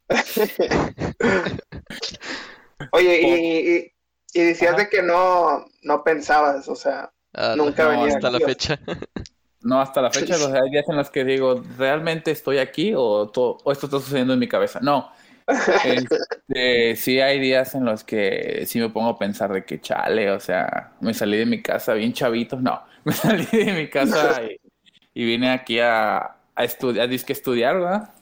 Oye, 2.90 3.20
y, 3.22 3.92
y, 4.34 4.44
decías 4.44 4.76
de 4.76 4.88
que 4.88 5.02
no, 5.02 5.64
no 5.82 6.02
pensabas, 6.02 6.68
o 6.68 6.74
sea, 6.74 7.12
ah, 7.34 7.54
nunca 7.56 7.86
venía 7.86 8.16
hasta 8.16 8.30
la 8.30 8.40
fecha. 8.40 8.78
No, 9.64 9.80
hasta 9.80 10.02
la 10.02 10.10
fecha, 10.10 10.36
los 10.38 10.52
hay 10.52 10.72
días 10.72 10.88
en 10.88 10.96
los 10.96 11.08
que 11.08 11.24
digo, 11.24 11.62
¿realmente 11.78 12.32
estoy 12.32 12.58
aquí 12.58 12.94
o, 12.96 13.30
o 13.32 13.72
esto 13.72 13.86
está 13.86 14.00
sucediendo 14.00 14.32
en 14.32 14.40
mi 14.40 14.48
cabeza? 14.48 14.80
No. 14.82 15.12
Este, 15.84 16.96
sí 16.96 17.20
hay 17.20 17.38
días 17.38 17.76
en 17.76 17.84
los 17.84 18.02
que 18.02 18.64
sí 18.66 18.80
me 18.80 18.88
pongo 18.88 19.10
a 19.10 19.18
pensar 19.20 19.52
de 19.52 19.64
que 19.64 19.80
chale, 19.80 20.32
o 20.32 20.40
sea, 20.40 20.94
me 21.00 21.14
salí 21.14 21.36
de 21.36 21.46
mi 21.46 21.62
casa 21.62 21.94
bien 21.94 22.12
chavito, 22.12 22.60
no, 22.60 22.82
me 23.04 23.12
salí 23.12 23.46
de 23.46 23.72
mi 23.72 23.88
casa 23.88 24.42
y, 24.42 24.58
vine 25.14 25.50
aquí 25.50 25.78
a, 25.80 26.36
a 26.54 26.64
estudiar, 26.64 27.08
a 27.08 27.14
estudiar, 27.14 27.74
¿verdad? 27.74 28.14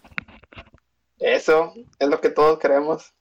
Eso, 1.18 1.75
es 1.99 2.09
lo 2.09 2.20
que 2.20 2.30
todos 2.30 2.59
queremos. 2.59 3.12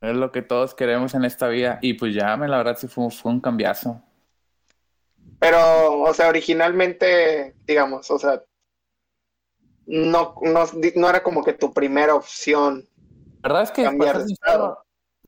Es 0.00 0.14
lo 0.14 0.30
que 0.30 0.42
todos 0.42 0.74
queremos 0.74 1.14
en 1.14 1.24
esta 1.24 1.48
vida. 1.48 1.78
Y 1.80 1.94
pues 1.94 2.14
ya, 2.14 2.36
la 2.36 2.58
verdad 2.58 2.76
sí 2.78 2.86
fue, 2.86 3.10
fue 3.10 3.32
un 3.32 3.40
cambiazo. 3.40 4.02
Pero, 5.38 6.02
o 6.02 6.14
sea, 6.14 6.28
originalmente, 6.28 7.54
digamos, 7.66 8.10
o 8.10 8.18
sea, 8.18 8.42
no, 9.86 10.34
no, 10.42 11.08
era 11.08 11.22
como 11.22 11.44
que 11.44 11.52
tu 11.52 11.72
primera 11.72 12.14
opción. 12.14 12.88
La 13.42 13.48
verdad 13.48 13.62
es 13.62 13.70
que 13.70 13.84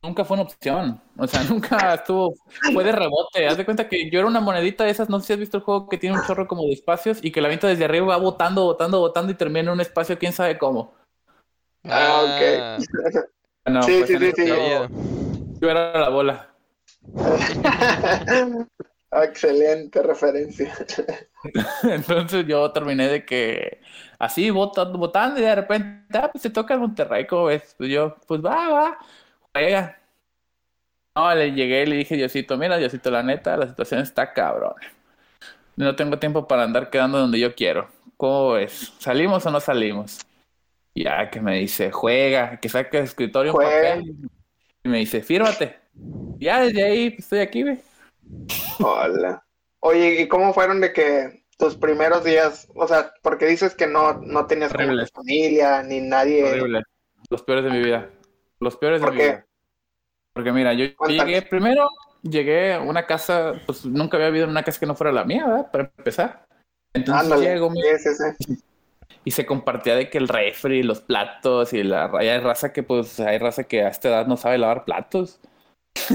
nunca 0.03 0.25
fue 0.25 0.37
una 0.37 0.45
opción. 0.45 1.01
O 1.17 1.27
sea, 1.27 1.43
nunca 1.49 1.95
estuvo, 1.95 2.35
fue 2.73 2.85
de 2.85 2.93
rebote. 2.93 3.47
Haz 3.47 3.57
de 3.57 3.65
cuenta 3.65 3.89
que 3.89 4.11
yo 4.11 4.19
era 4.19 4.29
una 4.29 4.41
monedita 4.41 4.85
de 4.85 4.91
esas, 4.91 5.09
no 5.09 5.21
sé 5.21 5.27
si 5.27 5.33
has 5.35 5.39
visto 5.39 5.57
el 5.59 5.63
juego 5.63 5.89
que 5.89 5.99
tiene 5.99 6.17
un 6.17 6.25
chorro 6.25 6.47
como 6.47 6.63
de 6.63 6.73
espacios 6.73 7.19
y 7.23 7.31
que 7.31 7.41
la 7.41 7.49
venta 7.49 7.69
desde 7.69 7.85
arriba 7.85 8.07
va 8.07 8.17
botando, 8.17 8.65
botando, 8.65 9.01
botando 9.01 9.33
y 9.33 9.37
termina 9.37 9.61
en 9.61 9.69
un 9.71 9.81
espacio, 9.81 10.19
quién 10.19 10.33
sabe 10.33 10.59
cómo. 10.59 10.95
Ah, 11.85 12.23
ok. 12.25 12.85
Ah, 13.65 13.83
sí, 13.83 13.99
pues 13.99 14.09
sí, 14.09 14.19
sí, 14.19 14.33
sí. 14.37 14.49
Yo 15.61 15.71
era 15.71 15.99
la 15.99 16.09
bola. 16.09 16.49
Excelente 19.11 20.03
referencia. 20.03 20.75
Entonces 21.83 22.47
yo 22.47 22.71
terminé 22.73 23.09
de 23.09 23.25
que 23.25 23.81
así 24.19 24.51
votando, 24.51 24.99
votando 24.99 25.41
y 25.41 25.45
de 25.45 25.55
repente, 25.55 26.19
ah, 26.19 26.29
pues 26.31 26.43
se 26.43 26.51
toca 26.51 26.75
el 26.75 26.81
Monterrey, 26.81 27.27
¿cómo 27.27 27.45
ves? 27.45 27.75
Pues 27.79 27.91
yo, 27.91 28.17
pues 28.27 28.45
va, 28.45 28.69
va, 28.69 28.99
juega. 29.59 29.99
No, 31.15 31.35
le 31.35 31.53
llegué 31.53 31.83
y 31.83 31.87
le 31.87 31.97
dije, 31.97 32.17
Diosito, 32.17 32.57
mira, 32.57 32.77
Diosito, 32.77 33.11
la 33.11 33.23
neta, 33.23 33.57
la 33.57 33.67
situación 33.67 34.01
está 34.01 34.33
cabrón. 34.33 34.75
No 35.77 35.97
tengo 35.97 36.19
tiempo 36.19 36.47
para 36.47 36.65
andar 36.65 36.91
quedando 36.91 37.19
donde 37.19 37.41
yo 37.41 37.55
quiero. 37.55 37.89
¿Cómo 38.17 38.53
ves? 38.53 38.93
¿Salimos 38.99 39.45
o 39.47 39.51
no 39.51 39.61
salimos? 39.61 40.21
Ya 40.95 41.31
que 41.31 41.41
me 41.41 41.59
dice, 41.59 41.91
juega, 41.93 42.59
que 42.59 42.69
saque 42.69 42.99
el 42.99 43.05
escritorio 43.05 43.53
un 43.53 43.61
papel. 43.61 44.17
Y 44.85 44.89
me 44.89 44.99
dice, 44.99 45.23
fírmate. 45.23 45.79
Ya 46.39 46.61
desde 46.61 46.85
ahí 46.85 47.11
pues, 47.11 47.21
estoy 47.21 47.41
aquí, 47.41 47.63
güey. 47.63 47.79
Hola. 48.81 49.45
Oye, 49.81 50.23
¿y 50.23 50.29
cómo 50.29 50.53
fueron 50.53 50.81
de 50.81 50.93
que 50.93 51.45
tus 51.59 51.77
primeros 51.77 52.25
días, 52.25 52.69
o 52.75 52.87
sea, 52.87 53.13
porque 53.23 53.47
dices 53.47 53.75
que 53.75 53.87
no, 53.87 54.15
no 54.15 54.47
tenías 54.47 54.73
familia, 54.73 55.83
ni 55.83 56.01
nadie. 56.01 56.45
Horrible. 56.45 56.83
Los 57.29 57.43
peores 57.43 57.65
de 57.65 57.71
mi 57.71 57.81
vida. 57.81 58.09
Los 58.61 58.77
peores 58.77 59.01
de 59.01 59.11
mi 59.11 59.17
vida. 59.17 59.47
Porque 60.39 60.53
mira, 60.53 60.73
yo 60.73 60.87
llegué 61.09 61.43
primero, 61.43 61.89
llegué 62.23 62.75
a 62.75 62.81
una 62.81 63.07
casa, 63.07 63.55
pues 63.67 63.85
nunca 63.85 64.19
había 64.19 64.29
vivido 64.29 64.45
en 64.45 64.51
una 64.51 64.63
casa 64.63 64.79
que 64.79 64.87
no 64.87 64.95
fuera 64.95 65.11
la 65.11 65.25
mía, 65.25 65.45
¿verdad? 65.45 65.69
Para 65.73 65.93
empezar. 65.97 66.47
Entonces 66.95 67.41
llego, 67.41 67.73
y 69.25 69.33
se 69.33 69.45
compartía 69.45 69.97
de 69.97 70.09
que 70.09 70.19
el 70.19 70.29
refri, 70.29 70.85
los 70.85 71.01
platos 71.01 71.73
y 71.73 71.83
la 71.83 72.09
hay 72.17 72.39
raza 72.39 72.73
que 72.73 72.85
pues 72.85 73.19
hay 73.19 73.39
raza 73.39 73.65
que 73.65 73.83
a 73.83 73.89
esta 73.89 74.11
edad 74.11 74.29
no 74.29 74.37
sabe 74.37 74.59
lavar 74.59 74.85
platos. 74.85 75.41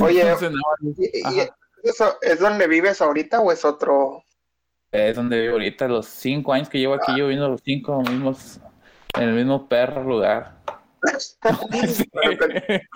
Oye, 0.01 0.23
¿Eso 1.83 2.15
es 2.21 2.39
donde 2.39 2.65
vives 2.67 3.01
ahorita 3.01 3.41
o 3.41 3.51
es 3.51 3.65
otro? 3.65 4.23
Es 4.89 5.17
donde 5.17 5.41
vivo 5.41 5.55
ahorita, 5.55 5.89
los 5.89 6.05
cinco 6.05 6.53
años 6.53 6.69
que 6.69 6.79
llevo 6.79 6.93
aquí, 6.93 7.11
yo 7.17 7.25
viviendo 7.25 7.49
los 7.49 7.61
cinco 7.61 7.99
mismos, 7.99 8.61
en 9.15 9.23
el 9.23 9.35
mismo 9.35 9.67
perro 9.67 10.01
lugar. 10.01 10.55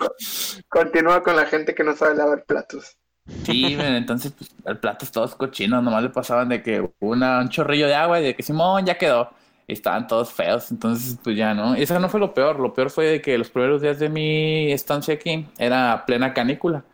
Continúa 0.68 1.22
con 1.22 1.36
la 1.36 1.46
gente 1.46 1.74
que 1.74 1.84
no 1.84 1.94
sabe 1.96 2.14
lavar 2.14 2.44
platos. 2.44 2.96
Sí, 3.44 3.76
entonces 3.78 4.32
pues, 4.32 4.50
el 4.64 4.78
plato 4.78 5.04
es 5.04 5.10
todos 5.10 5.34
cochinos, 5.34 5.82
nomás 5.82 6.02
le 6.02 6.08
pasaban 6.08 6.48
de 6.48 6.62
que 6.62 6.88
una, 7.00 7.40
un 7.40 7.50
chorrillo 7.50 7.86
de 7.86 7.94
agua 7.94 8.20
y 8.20 8.24
de 8.24 8.34
que 8.34 8.42
Simón 8.42 8.86
ya 8.86 8.96
quedó. 8.96 9.30
Y 9.66 9.74
estaban 9.74 10.06
todos 10.06 10.32
feos, 10.32 10.70
entonces 10.70 11.18
pues 11.22 11.36
ya 11.36 11.52
no. 11.52 11.76
Y 11.76 11.82
eso 11.82 11.98
no 12.00 12.08
fue 12.08 12.20
lo 12.20 12.32
peor, 12.32 12.58
lo 12.58 12.72
peor 12.72 12.88
fue 12.88 13.04
de 13.04 13.20
que 13.20 13.36
los 13.36 13.50
primeros 13.50 13.82
días 13.82 13.98
de 13.98 14.08
mi 14.08 14.72
estancia 14.72 15.12
aquí 15.12 15.46
era 15.58 16.04
plena 16.06 16.32
canícula 16.32 16.84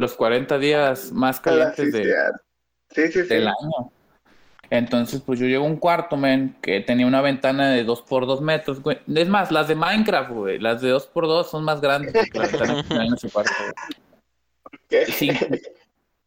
los 0.00 0.14
40 0.14 0.58
días 0.58 1.12
más 1.12 1.40
calientes 1.40 1.92
de, 1.92 2.14
del 3.28 3.48
año. 3.48 3.92
Entonces, 4.70 5.20
pues 5.20 5.40
yo 5.40 5.46
llego 5.46 5.64
a 5.64 5.68
un 5.68 5.76
cuarto, 5.76 6.16
men, 6.16 6.56
que 6.62 6.80
tenía 6.80 7.06
una 7.06 7.20
ventana 7.20 7.70
de 7.70 7.82
2 7.82 8.02
por 8.02 8.26
2 8.26 8.40
metros, 8.40 8.80
güey. 8.80 8.98
Es 9.12 9.28
más, 9.28 9.50
las 9.50 9.66
de 9.66 9.74
Minecraft, 9.74 10.30
güey, 10.30 10.58
las 10.60 10.80
de 10.80 10.90
2 10.90 11.06
por 11.08 11.26
2 11.26 11.50
son 11.50 11.64
más 11.64 11.80
grandes 11.80 12.12
que 12.12 12.38
la 12.38 12.46
ventana 12.46 12.84
que 12.86 12.94
en 12.94 13.14
ese 13.14 13.28
cuarto, 13.30 13.52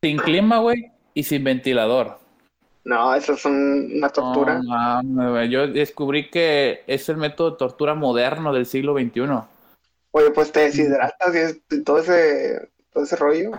Sin, 0.02 0.18
clima, 0.18 0.60
güey, 0.60 0.92
y 1.14 1.24
sin 1.24 1.46
ventilador. 1.46 2.20
No, 2.84 3.16
eso 3.16 3.34
es 3.34 3.46
una 3.46 4.10
tortura. 4.10 4.60
yo 5.50 5.68
descubrí 5.68 6.30
que 6.30 6.84
es 6.86 7.08
el 7.08 7.16
método 7.16 7.52
de 7.52 7.58
tortura 7.58 7.96
moderno 7.96 8.54
del 8.54 8.66
siglo 8.66 8.94
XXI. 8.94 9.22
Oye, 10.12 10.32
pues 10.32 10.52
te 10.52 10.60
deshidratas 10.60 11.34
y 11.72 11.82
todo 11.82 12.00
ese 12.00 12.70
todo 12.92 13.04
ese 13.04 13.16
rollo. 13.16 13.52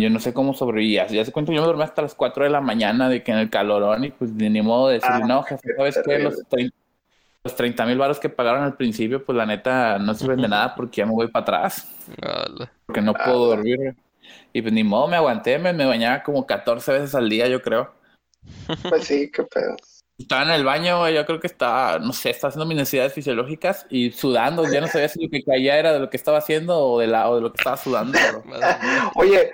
Yo 0.00 0.10
no 0.10 0.18
sé 0.18 0.34
cómo 0.34 0.54
sobrevivía. 0.54 1.06
Ya 1.06 1.24
se 1.24 1.32
cuento, 1.32 1.52
yo 1.52 1.60
me 1.60 1.66
dormí 1.66 1.82
hasta 1.82 2.02
las 2.02 2.14
4 2.14 2.44
de 2.44 2.50
la 2.50 2.60
mañana 2.60 3.08
de 3.08 3.22
que 3.22 3.32
en 3.32 3.38
el 3.38 3.50
calorón 3.50 4.04
y 4.04 4.10
pues 4.10 4.32
ni 4.32 4.60
modo 4.60 4.88
de 4.88 4.94
decir, 4.94 5.10
ah, 5.12 5.20
no, 5.20 5.42
jefe, 5.42 5.74
¿sabes 5.76 6.00
qué? 6.04 6.18
Los 6.18 7.56
30, 7.56 7.84
mil 7.84 7.98
baros 7.98 8.18
que 8.18 8.30
pagaron 8.30 8.62
al 8.62 8.76
principio, 8.76 9.22
pues 9.22 9.36
la 9.36 9.44
neta 9.44 9.98
no 9.98 10.14
sirven 10.14 10.40
de 10.40 10.48
nada 10.48 10.74
porque 10.74 11.02
ya 11.02 11.06
me 11.06 11.12
voy 11.12 11.28
para 11.28 11.42
atrás. 11.42 11.86
Porque 12.86 13.02
no 13.02 13.12
puedo 13.12 13.48
dormir. 13.48 13.94
Y 14.52 14.62
pues 14.62 14.72
ni 14.72 14.82
modo, 14.82 15.08
me 15.08 15.16
aguanté, 15.16 15.58
me, 15.58 15.72
me 15.72 15.84
bañaba 15.84 16.22
como 16.22 16.46
14 16.46 16.92
veces 16.92 17.14
al 17.14 17.28
día, 17.28 17.46
yo 17.48 17.60
creo. 17.60 17.92
Pues 18.88 19.04
sí, 19.04 19.30
qué 19.30 19.42
pedo. 19.42 19.76
Estaba 20.16 20.42
en 20.42 20.50
el 20.50 20.64
baño, 20.64 21.08
yo 21.10 21.26
creo 21.26 21.40
que 21.40 21.48
estaba, 21.48 21.98
no 21.98 22.12
sé, 22.12 22.30
estaba 22.30 22.50
haciendo 22.50 22.66
mis 22.66 22.76
necesidades 22.76 23.12
fisiológicas 23.12 23.86
y 23.90 24.12
sudando. 24.12 24.64
Ya 24.70 24.80
no 24.80 24.86
sabía 24.86 25.08
si 25.08 25.24
lo 25.24 25.28
que 25.28 25.42
caía 25.42 25.76
era 25.76 25.92
de 25.92 25.98
lo 25.98 26.08
que 26.08 26.16
estaba 26.16 26.38
haciendo 26.38 26.78
o 26.78 27.00
de, 27.00 27.08
la, 27.08 27.28
o 27.28 27.36
de 27.36 27.42
lo 27.42 27.52
que 27.52 27.60
estaba 27.60 27.76
sudando. 27.76 28.16
Oye, 29.16 29.50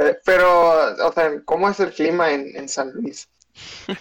eh, 0.00 0.18
pero, 0.24 0.96
o 1.06 1.12
sea, 1.12 1.30
¿cómo 1.44 1.68
es 1.68 1.78
el 1.80 1.92
clima 1.92 2.32
en, 2.32 2.68
San 2.68 2.92
Luis? 2.92 3.28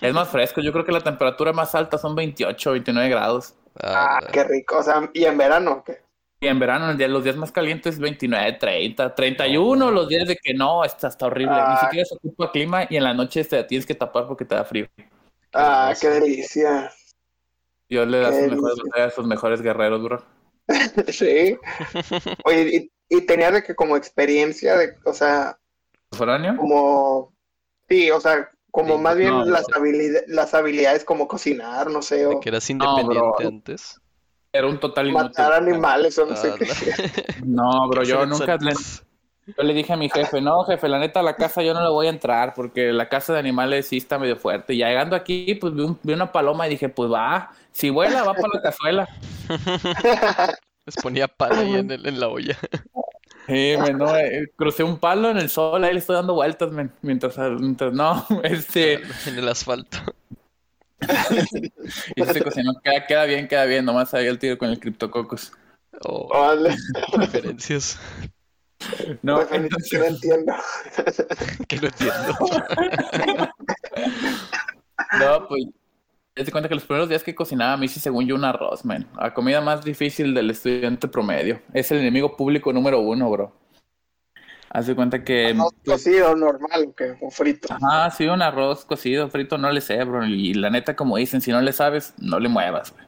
Es 0.02 0.14
más 0.14 0.30
fresco, 0.30 0.62
yo 0.62 0.72
creo 0.72 0.86
que 0.86 0.92
la 0.92 1.02
temperatura 1.02 1.52
más 1.52 1.76
alta 1.76 1.98
son 1.98 2.16
28, 2.16 2.72
29 2.72 3.10
grados. 3.10 3.56
Ah, 3.82 4.20
qué 4.32 4.44
rico. 4.46 4.78
O 4.78 4.84
sea, 4.84 5.10
¿y 5.14 5.26
en 5.26 5.38
verano 5.38 5.84
qué? 5.86 6.00
Y 6.42 6.48
en 6.48 6.58
verano, 6.58 6.94
los 6.94 7.24
días 7.24 7.36
más 7.36 7.52
calientes 7.52 8.00
29, 8.00 8.54
30, 8.54 9.14
31, 9.14 9.92
los 9.92 10.08
días 10.08 10.26
de 10.26 10.38
que 10.38 10.54
no, 10.54 10.86
está, 10.86 11.10
está 11.10 11.26
horrible. 11.26 11.56
Ni 11.56 11.62
ah. 11.62 11.82
siquiera 11.82 12.06
se 12.06 12.16
ocupa 12.16 12.52
clima 12.52 12.88
y 12.90 12.96
en 12.96 13.04
la 13.04 13.14
noche 13.14 13.44
te 13.44 13.62
tienes 13.66 13.86
que 13.86 13.96
tapar 13.96 14.26
porque 14.26 14.46
te 14.46 14.56
da 14.56 14.64
frío. 14.64 14.88
Ah, 15.54 15.94
qué 16.00 16.08
delicia. 16.10 16.94
Dios 17.90 18.08
le 18.08 18.20
da 18.20 18.32
sus 18.32 18.52
mejores 18.52 18.80
a 18.96 19.10
sus 19.10 19.28
mejores 19.28 19.62
guerreros, 19.62 20.02
bro. 20.02 20.24
sí. 21.10 21.58
Oye, 22.46 22.90
y, 23.10 23.18
y 23.18 23.26
tenías 23.26 23.52
de 23.52 23.64
que 23.64 23.76
como 23.76 23.98
experiencia 23.98 24.78
de, 24.78 24.96
o 25.04 25.14
sea, 25.14 25.60
¿Foráneo? 26.12 26.58
Como, 26.58 27.34
sí, 27.88 28.12
o 28.12 28.20
sea, 28.20 28.50
como 28.72 28.98
más 28.98 29.18
bien 29.18 29.52
las, 29.52 29.66
las 30.28 30.54
habilidades 30.54 31.04
como 31.04 31.28
cocinar, 31.28 31.90
no 31.90 32.02
sé. 32.02 32.26
O... 32.26 32.40
que 32.40 32.50
eras 32.50 32.70
independiente 32.70 33.46
antes. 33.46 34.02
Era 34.52 34.68
un 34.68 34.80
total 34.80 35.12
Matar 35.12 35.54
animales 35.54 36.18
o 36.18 36.26
no 36.26 36.36
sé 36.36 36.54
qué. 36.58 36.66
No, 37.46 37.88
bro, 37.88 38.04
yo 38.04 38.26
nunca... 38.26 38.58
Yo 39.58 39.64
le 39.64 39.74
dije 39.74 39.94
a 39.94 39.98
mi 39.98 40.10
jefe, 40.10 40.42
no, 40.42 40.64
jefe, 40.64 40.88
la 40.88 41.00
neta, 41.00 41.24
la 41.24 41.36
casa 41.36 41.64
yo 41.64 41.74
no 41.74 41.82
le 41.82 41.90
voy 41.90 42.06
a 42.06 42.12
entrar 42.12 42.54
porque 42.54 42.94
la 42.94 43.10
casa 43.10 43.34
de 43.34 43.40
animales 43.40 43.88
sí 43.88 43.98
está 43.98 44.20
medio 44.20 44.36
fuerte. 44.38 44.76
Y 44.76 44.78
llegando 44.78 45.16
aquí, 45.16 45.56
pues 45.56 45.74
vi, 45.74 46.14
una 46.14 46.32
paloma 46.32 46.68
y 46.68 46.72
dije, 46.72 46.88
pues 46.88 47.12
va, 47.12 47.52
si 47.72 47.90
vuela, 47.90 48.24
va 48.24 48.36
para 48.36 48.54
la 48.54 48.62
cazuela. 48.62 49.10
Les 50.86 50.96
ponía 50.98 51.28
palo 51.28 51.62
ahí 51.62 51.76
en, 51.76 51.92
en 51.92 52.20
la 52.20 52.28
olla. 52.28 52.58
Sí, 53.50 53.76
no, 53.96 54.16
eh, 54.16 54.52
crucé 54.56 54.84
un 54.84 55.00
palo 55.00 55.32
en 55.32 55.38
el 55.38 55.50
sol, 55.50 55.84
ahí 55.84 55.94
le 55.94 56.00
estoy 56.00 56.16
dando 56.16 56.36
vueltas, 56.36 56.72
mientras, 57.02 57.36
mientras, 57.60 57.94
no, 57.94 58.26
este... 58.44 59.02
En 59.26 59.38
el 59.38 59.50
asfalto. 59.50 59.98
y 62.16 62.24
se 62.26 62.44
cocinó, 62.44 62.74
queda, 62.84 63.08
queda, 63.08 63.26
bien, 63.26 63.48
queda 63.48 63.66
bien, 63.66 63.86
nomás 63.86 64.14
había 64.14 64.30
el 64.30 64.38
tiro 64.38 64.58
con 64.60 64.70
el 64.70 64.80
criptococos. 64.80 65.52
Oh, 66.06 66.28
vale. 66.28 66.76
Referencias. 67.14 68.00
No, 69.24 69.42
entonces... 69.52 70.00
no 70.00 70.06
entiendo. 70.06 70.54
que 71.68 71.78
no 71.78 71.88
entiendo. 71.88 72.38
no, 75.20 75.48
pues 75.48 75.66
te 76.44 76.52
cuenta 76.52 76.70
que 76.70 76.76
los 76.76 76.86
primeros 76.86 77.10
días 77.10 77.24
que 77.24 77.36
cocinaba 77.36 77.78
me 77.78 77.86
hice 77.86 78.00
según 78.00 78.26
yo 78.28 78.36
un 78.36 78.44
arroz, 78.44 78.86
man. 78.86 79.08
La 79.18 79.34
comida 79.34 79.62
más 79.62 79.84
difícil 79.84 80.34
del 80.34 80.50
estudiante 80.50 81.08
promedio. 81.08 81.62
Es 81.74 81.92
el 81.92 82.00
enemigo 82.00 82.36
público 82.36 82.72
número 82.74 83.00
uno, 83.00 83.30
bro. 83.30 83.54
Haz 84.70 84.88
de 84.88 84.96
cuenta 84.96 85.24
que... 85.24 85.48
Arroz 85.48 85.74
pues, 85.84 86.04
cocido 86.04 86.36
normal, 86.36 86.94
que 86.96 87.16
o 87.22 87.32
frito. 87.32 87.70
Ah, 87.82 88.12
sí, 88.16 88.26
un 88.28 88.42
arroz 88.42 88.86
cocido, 88.86 89.30
frito, 89.30 89.58
no 89.58 89.72
le 89.72 89.82
sé, 89.82 90.04
bro. 90.04 90.26
Y 90.26 90.54
la 90.54 90.70
neta, 90.70 90.96
como 90.96 91.18
dicen, 91.18 91.42
si 91.42 91.52
no 91.52 91.62
le 91.62 91.74
sabes, 91.74 92.14
no 92.18 92.40
le 92.40 92.50
muevas, 92.50 92.94
güey. 92.94 93.06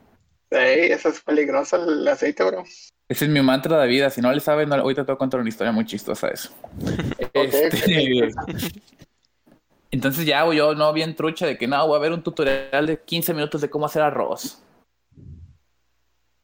Sí, 0.52 0.92
eso 0.92 1.10
es 1.10 1.22
peligroso 1.22 1.78
el 1.78 2.08
aceite, 2.08 2.44
bro. 2.44 2.64
Ese 3.08 3.26
es 3.26 3.32
mi 3.32 3.42
mantra 3.42 3.80
de 3.80 3.88
vida. 3.88 4.10
Si 4.10 4.22
no 4.22 4.32
le 4.32 4.40
sabes, 4.40 4.68
no... 4.68 4.76
ahorita 4.76 5.04
te 5.06 5.12
voy 5.12 5.16
a 5.16 5.20
contar 5.20 5.40
una 5.40 5.50
historia 5.50 5.72
muy 5.72 5.86
chistosa 5.86 6.28
de 6.28 6.34
eso. 6.34 6.52
este... 7.34 8.32
Entonces 9.92 10.26
ya, 10.26 10.50
yo 10.54 10.74
no 10.74 10.94
bien 10.94 11.16
trucha 11.16 11.46
de 11.46 11.58
que 11.58 11.68
no, 11.68 11.86
voy 11.86 11.98
a 11.98 12.00
ver 12.00 12.14
un 12.14 12.24
tutorial 12.24 12.88
de 12.88 13.00
15 13.00 13.34
minutos 13.34 13.60
de 13.60 13.70
cómo 13.70 13.86
hacer 13.86 14.02
arroz. 14.02 14.64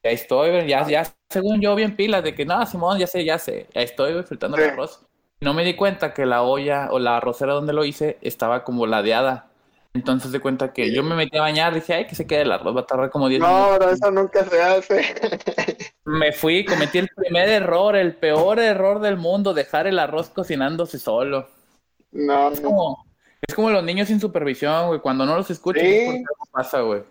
Ya 0.04 0.12
estoy, 0.12 0.68
ya, 0.68 0.86
ya, 0.88 1.04
según 1.30 1.62
yo, 1.62 1.74
bien 1.75 1.96
pilas 1.96 2.24
de 2.24 2.36
que 2.36 2.46
no, 2.46 2.66
Simón, 2.66 3.00
ya 3.00 3.08
sé, 3.08 3.24
ya 3.24 3.39
sé, 3.39 3.68
ya 3.74 3.82
estoy 3.82 4.22
fritando 4.24 4.58
el 4.58 4.70
arroz. 4.72 5.06
No 5.39 5.54
me 5.54 5.63
di 5.63 5.75
cuenta 5.75 6.13
que 6.13 6.25
la 6.25 6.44
olla 6.44 6.89
o 6.92 7.00
la 7.00 7.18
arrocera 7.18 7.54
donde 7.54 7.72
lo 7.72 7.86
hice 7.86 8.18
estaba 8.22 8.63
como 8.63 8.86
ladeada. 8.86 9.50
Entonces 9.94 10.32
de 10.32 10.39
cuenta 10.39 10.74
que 10.74 10.94
yo 10.94 11.01
me 11.01 11.16
metí 11.16 11.38
a 11.38 11.42
bañar, 11.42 11.74
dije, 11.74 11.94
ay, 11.94 12.08
que 12.08 12.16
se 12.16 12.27
quede 12.27 12.42
el 12.42 12.51
arroz, 12.51 12.75
va 12.75 12.82
a 12.82 12.86
tardar 12.86 13.10
como 13.10 13.30
10 13.30 13.42
minutos. 13.42 13.80
No, 13.80 13.89
eso 13.89 14.12
nunca 14.12 14.44
se 14.44 14.62
hace. 14.62 15.06
me 16.06 16.34
fui, 16.34 16.66
cometí 16.66 16.98
el 16.98 17.10
primer 17.16 17.50
error, 17.50 17.96
el 17.96 18.16
peor 18.16 18.60
error 18.60 19.00
del 19.00 19.18
mundo, 19.18 19.54
dejar 19.54 19.88
el 19.88 20.00
arroz 20.00 20.30
cocinándose 20.30 21.00
solo. 21.00 21.48
No, 22.12 22.51
no. 22.51 23.06
Es 23.46 23.53
como 23.53 23.70
los 23.70 23.84
niños 23.84 24.08
sin 24.08 24.20
supervisión, 24.20 24.88
güey. 24.88 25.00
Cuando 25.00 25.25
no 25.25 25.36
los 25.36 25.50
escuchas, 25.50 25.84
¿qué 25.84 26.24
pasa, 26.51 26.82
güey? 26.82 27.03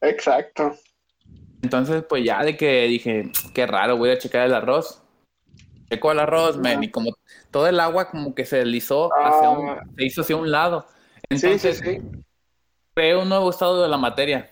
Exacto. 0.00 0.74
Entonces, 1.62 2.04
pues 2.08 2.24
ya 2.24 2.42
de 2.42 2.56
que 2.56 2.82
dije, 2.82 3.30
qué 3.54 3.66
raro, 3.66 3.96
voy 3.96 4.10
a 4.10 4.18
checar 4.18 4.46
el 4.46 4.54
arroz. 4.54 5.00
Checo 5.88 6.10
el 6.10 6.20
arroz, 6.20 6.58
men, 6.58 6.82
y 6.82 6.90
como 6.90 7.12
todo 7.50 7.68
el 7.68 7.78
agua 7.78 8.10
como 8.10 8.34
que 8.34 8.44
se 8.44 8.56
deslizó 8.56 9.10
hacia 9.14 9.50
un, 9.50 9.68
ah. 9.68 9.82
se 9.96 10.04
hizo 10.04 10.22
hacia 10.22 10.36
un 10.36 10.50
lado. 10.50 10.86
Entonces, 11.28 11.78
sí, 11.78 11.84
sí, 11.84 12.24
creé 12.94 13.16
un 13.16 13.28
nuevo 13.28 13.50
estado 13.50 13.82
de 13.82 13.88
la 13.88 13.98
materia. 13.98 14.50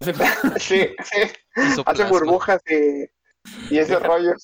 sí, 0.58 0.94
sí. 1.04 1.72
Hace 1.86 2.04
burbujas 2.04 2.60
y, 2.68 3.74
y 3.74 3.78
ese 3.78 3.98
rollo. 3.98 4.34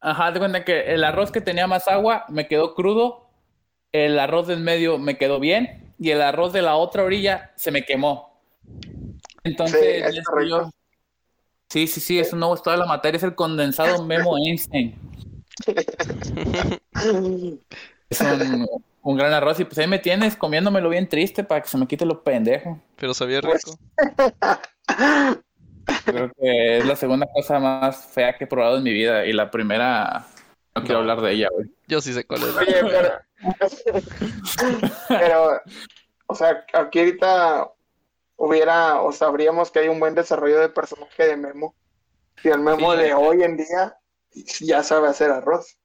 Ajá, 0.00 0.32
de 0.32 0.38
cuenta 0.38 0.64
que 0.64 0.92
el 0.92 1.04
arroz 1.04 1.30
que 1.30 1.40
tenía 1.40 1.66
más 1.66 1.86
agua 1.86 2.24
me 2.28 2.48
quedó 2.48 2.74
crudo 2.74 3.31
el 3.92 4.18
arroz 4.18 4.46
del 4.46 4.60
medio 4.60 4.98
me 4.98 5.18
quedó 5.18 5.38
bien 5.38 5.92
y 5.98 6.10
el 6.10 6.22
arroz 6.22 6.52
de 6.52 6.62
la 6.62 6.76
otra 6.76 7.04
orilla 7.04 7.52
se 7.56 7.70
me 7.70 7.84
quemó. 7.84 8.40
Entonces, 9.44 10.04
sí, 11.68 11.86
sí, 11.86 12.00
sí, 12.00 12.18
eso 12.18 12.36
no 12.36 12.54
es 12.54 12.62
toda 12.62 12.76
la 12.76 12.86
materia, 12.86 13.18
es 13.18 13.22
el 13.22 13.34
condensado 13.34 14.04
Memo 14.04 14.36
Einstein. 14.46 14.98
es 18.08 18.20
un, 19.02 19.16
gran 19.16 19.32
arroz 19.32 19.60
y 19.60 19.64
pues 19.64 19.78
ahí 19.78 19.86
me 19.86 19.98
tienes 19.98 20.36
comiéndomelo 20.36 20.88
bien 20.88 21.08
triste 21.08 21.44
para 21.44 21.60
que 21.60 21.68
se 21.68 21.76
me 21.76 21.86
quite 21.86 22.06
lo 22.06 22.22
pendejo. 22.22 22.80
Pero 22.96 23.14
sabía 23.14 23.40
rico. 23.40 23.78
Creo 26.04 26.30
que 26.40 26.78
es 26.78 26.86
la 26.86 26.96
segunda 26.96 27.26
cosa 27.32 27.58
más 27.58 28.06
fea 28.06 28.36
que 28.36 28.44
he 28.44 28.46
probado 28.46 28.78
en 28.78 28.84
mi 28.84 28.92
vida 28.92 29.26
y 29.26 29.32
la 29.32 29.50
primera 29.50 30.26
no 30.74 30.82
quiero 30.82 31.00
hablar 31.00 31.20
de 31.20 31.32
ella, 31.32 31.48
güey. 31.52 31.70
Yo 31.86 32.00
sí 32.00 32.12
sé 32.12 32.24
cuál 32.24 32.42
es. 32.42 32.56
Oye, 32.56 32.80
pero... 32.82 33.10
pero, 35.08 35.60
o 36.26 36.34
sea, 36.34 36.64
aquí 36.72 37.00
ahorita 37.00 37.70
hubiera, 38.36 39.02
o 39.02 39.12
sabríamos 39.12 39.70
que 39.70 39.80
hay 39.80 39.88
un 39.88 40.00
buen 40.00 40.14
desarrollo 40.14 40.60
de 40.60 40.68
personaje 40.68 41.26
de 41.26 41.36
Memo. 41.36 41.74
Y 42.42 42.48
el 42.48 42.60
Memo 42.60 42.94
de 42.96 43.14
hoy 43.14 43.42
en 43.42 43.56
día 43.56 43.96
ya 44.60 44.82
sabe 44.82 45.08
hacer 45.08 45.30
arroz. 45.30 45.76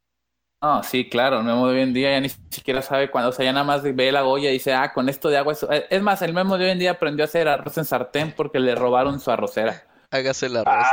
Ah, 0.61 0.81
sí, 0.83 1.07
claro, 1.07 1.39
el 1.39 1.43
Memo 1.43 1.67
de 1.67 1.75
hoy 1.75 1.81
en 1.81 1.93
día 1.93 2.11
ya 2.11 2.21
ni 2.21 2.29
siquiera 2.29 2.81
sabe 2.81 3.11
cuándo, 3.11 3.29
o 3.29 3.33
sea, 3.33 3.45
ya 3.45 3.53
nada 3.53 3.65
más 3.65 3.83
ve 3.83 4.11
la 4.11 4.25
olla 4.25 4.49
y 4.49 4.53
dice, 4.53 4.73
ah, 4.73 4.91
con 4.93 5.09
esto 5.09 5.29
de 5.29 5.37
agua. 5.37 5.53
Es 5.89 6.01
más, 6.01 6.21
el 6.21 6.33
Memo 6.33 6.57
de 6.57 6.65
hoy 6.65 6.71
en 6.71 6.79
día 6.79 6.91
aprendió 6.91 7.25
a 7.25 7.27
hacer 7.27 7.47
arroz 7.47 7.77
en 7.77 7.85
sartén 7.85 8.33
porque 8.35 8.59
le 8.59 8.73
robaron 8.73 9.19
su 9.19 9.29
arrocera. 9.29 9.85
Hágase 10.09 10.47
el 10.47 10.57
arroz. 10.57 10.87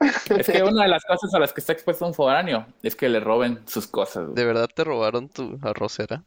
Es 0.00 0.46
que 0.46 0.62
una 0.62 0.82
de 0.82 0.88
las 0.88 1.04
cosas 1.04 1.32
a 1.34 1.38
las 1.38 1.52
que 1.52 1.60
está 1.60 1.72
expuesto 1.72 2.06
un 2.06 2.14
foráneo 2.14 2.66
es 2.82 2.94
que 2.94 3.08
le 3.08 3.20
roben 3.20 3.66
sus 3.66 3.86
cosas. 3.86 4.34
¿De 4.34 4.44
verdad 4.44 4.68
te 4.72 4.84
robaron 4.84 5.28
tu 5.28 5.58
arrocera? 5.62 6.24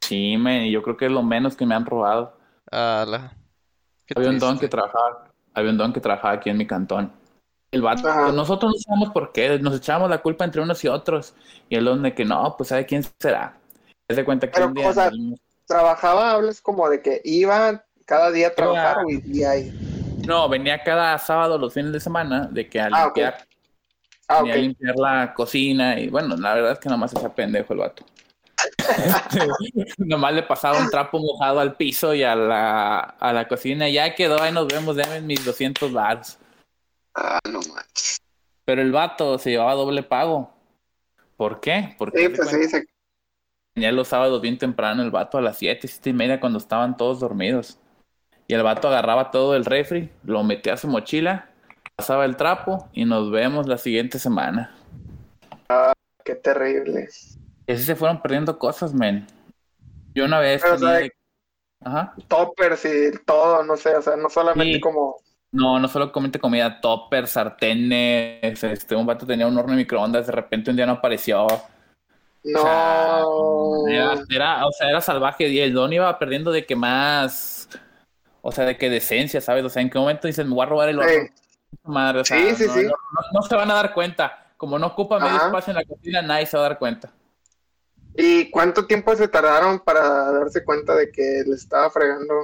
Sí, 0.00 0.36
me, 0.36 0.70
yo 0.70 0.82
creo 0.82 0.96
que 0.96 1.06
es 1.06 1.12
lo 1.12 1.22
menos 1.22 1.56
que 1.56 1.66
me 1.66 1.74
han 1.74 1.84
robado. 1.84 2.36
Ala. 2.70 3.36
Había 4.14 4.30
un 4.30 4.38
don 4.38 4.58
que 4.58 4.68
trabajaba, 4.68 5.32
había 5.52 5.70
un 5.70 5.78
don 5.78 5.92
que 5.92 6.00
trabajaba 6.00 6.34
aquí 6.34 6.50
en 6.50 6.56
mi 6.56 6.66
cantón. 6.66 7.12
El 7.72 7.82
vato, 7.82 8.32
nosotros 8.32 8.72
no 8.72 8.78
sabemos 8.78 9.10
por 9.12 9.32
qué, 9.32 9.58
nos 9.58 9.76
echábamos 9.76 10.08
la 10.08 10.22
culpa 10.22 10.44
entre 10.44 10.62
unos 10.62 10.82
y 10.84 10.88
otros. 10.88 11.34
Y 11.68 11.76
el 11.76 11.84
don 11.84 12.02
de 12.02 12.14
que 12.14 12.24
no, 12.24 12.54
pues 12.56 12.68
sabe 12.68 12.86
quién 12.86 13.02
será. 13.18 13.58
Se 14.08 14.24
cuenta 14.24 14.50
que 14.50 14.62
un 14.62 14.72
día 14.72 14.92
trabajaba, 15.66 16.30
hablas 16.30 16.60
como 16.60 16.88
de 16.88 17.02
que 17.02 17.20
iba 17.24 17.84
cada 18.04 18.30
día 18.30 18.48
a 18.48 18.54
trabajar 18.54 18.98
o 18.98 19.06
vivía 19.08 19.50
ahí. 19.50 19.95
No, 20.24 20.48
venía 20.48 20.82
cada 20.82 21.18
sábado, 21.18 21.58
los 21.58 21.74
fines 21.74 21.92
de 21.92 22.00
semana, 22.00 22.48
de 22.50 22.68
que 22.68 22.80
a 22.80 22.86
ah, 22.92 23.04
limpiar. 23.04 23.46
Ah, 24.28 24.38
venía 24.40 24.54
a 24.54 24.58
limpiar 24.58 24.96
la 24.96 25.34
cocina 25.34 25.98
y 25.98 26.08
bueno, 26.08 26.36
la 26.36 26.54
verdad 26.54 26.72
es 26.72 26.78
que 26.78 26.88
nomás 26.88 27.12
ese 27.12 27.28
pendejo 27.30 27.72
el 27.72 27.80
vato. 27.80 28.04
nomás 29.98 30.32
le 30.32 30.42
pasaba 30.42 30.80
un 30.80 30.88
trapo 30.88 31.18
mojado 31.18 31.60
al 31.60 31.76
piso 31.76 32.14
y 32.14 32.22
a 32.22 32.34
la, 32.34 32.98
a 32.98 33.32
la 33.32 33.46
cocina. 33.46 33.88
Ya 33.88 34.14
quedó, 34.14 34.40
ahí 34.40 34.52
nos 34.52 34.66
vemos, 34.66 34.96
denme 34.96 35.20
mis 35.20 35.44
200 35.44 35.92
bars. 35.92 36.38
Ah, 37.14 37.38
no 37.50 37.60
manches. 37.60 38.18
Pero 38.64 38.82
el 38.82 38.92
vato 38.92 39.38
se 39.38 39.50
llevaba 39.50 39.74
doble 39.74 40.02
pago. 40.02 40.52
¿Por 41.36 41.60
qué? 41.60 41.94
Porque 41.98 42.18
sí, 42.18 42.28
pues 42.30 42.48
sí, 42.70 42.78
venía 43.74 43.92
los 43.92 44.08
sábados 44.08 44.40
bien 44.40 44.58
temprano 44.58 45.02
el 45.02 45.10
vato 45.10 45.38
a 45.38 45.42
las 45.42 45.58
7, 45.58 45.86
7 45.86 46.10
y 46.10 46.12
media 46.14 46.40
cuando 46.40 46.58
estaban 46.58 46.96
todos 46.96 47.20
dormidos. 47.20 47.78
Y 48.48 48.54
el 48.54 48.62
vato 48.62 48.88
agarraba 48.88 49.30
todo 49.30 49.56
el 49.56 49.64
refri, 49.64 50.10
lo 50.24 50.42
metía 50.44 50.74
a 50.74 50.76
su 50.76 50.86
mochila, 50.86 51.50
pasaba 51.96 52.24
el 52.24 52.36
trapo 52.36 52.88
y 52.92 53.04
nos 53.04 53.30
vemos 53.30 53.66
la 53.66 53.78
siguiente 53.78 54.18
semana. 54.18 54.74
Ah, 55.68 55.92
qué 56.24 56.36
terrible. 56.36 57.08
Y 57.66 57.72
así 57.72 57.82
se 57.82 57.96
fueron 57.96 58.22
perdiendo 58.22 58.58
cosas, 58.58 58.94
men. 58.94 59.26
Yo 60.14 60.24
una 60.24 60.38
vez. 60.38 60.62
Ajá. 61.84 62.14
Toppers 62.28 62.84
y 62.84 63.10
todo, 63.24 63.62
no 63.64 63.76
sé, 63.76 63.94
o 63.96 64.02
sea, 64.02 64.16
no 64.16 64.30
solamente 64.30 64.80
como. 64.80 65.16
No, 65.52 65.78
no 65.78 65.88
solo 65.88 66.12
comente 66.12 66.38
comida, 66.38 66.80
toppers, 66.80 67.30
sartenes, 67.30 68.62
este, 68.62 68.94
un 68.94 69.06
vato 69.06 69.26
tenía 69.26 69.46
un 69.46 69.56
horno 69.56 69.72
de 69.72 69.78
microondas, 69.78 70.26
de 70.26 70.32
repente 70.32 70.70
un 70.70 70.76
día 70.76 70.86
no 70.86 70.92
apareció. 70.92 71.46
No. 72.44 73.86
era, 74.30 74.66
o 74.66 74.72
sea, 74.72 74.90
era 74.90 75.00
salvaje 75.00 75.48
y 75.48 75.58
el 75.58 75.72
don 75.72 75.92
iba 75.92 76.18
perdiendo 76.18 76.52
de 76.52 76.64
que 76.64 76.76
más 76.76 77.55
o 78.46 78.52
sea, 78.52 78.64
de 78.64 78.78
qué 78.78 78.88
decencia, 78.88 79.40
¿sabes? 79.40 79.64
O 79.64 79.68
sea, 79.68 79.82
¿en 79.82 79.90
qué 79.90 79.98
momento 79.98 80.28
dices, 80.28 80.46
me 80.46 80.54
voy 80.54 80.62
a 80.62 80.68
robar 80.68 80.88
el 80.88 81.00
horno? 81.00 81.28
Madre, 81.82 82.20
o 82.20 82.24
sea, 82.24 82.38
sí, 82.38 82.54
sí, 82.54 82.66
no, 82.68 82.74
sí. 82.74 82.86
No, 83.32 83.42
se 83.42 83.56
van 83.56 83.68
a 83.72 83.74
dar 83.74 83.92
cuenta. 83.92 84.52
Como 84.56 84.78
no 84.78 84.86
ocupa 84.86 85.18
medio 85.18 85.36
espacio 85.36 85.72
en 85.72 85.76
la 85.76 85.84
cocina, 85.84 86.22
nadie 86.22 86.46
se 86.46 86.56
va 86.56 86.64
a 86.64 86.68
dar 86.68 86.78
cuenta. 86.78 87.12
¿Y 88.14 88.48
cuánto 88.50 88.86
tiempo 88.86 89.16
se 89.16 89.26
tardaron 89.26 89.80
para 89.80 90.30
darse 90.30 90.64
cuenta 90.64 90.94
de 90.94 91.10
que 91.10 91.42
le 91.44 91.56
estaba 91.56 91.90
fregando? 91.90 92.34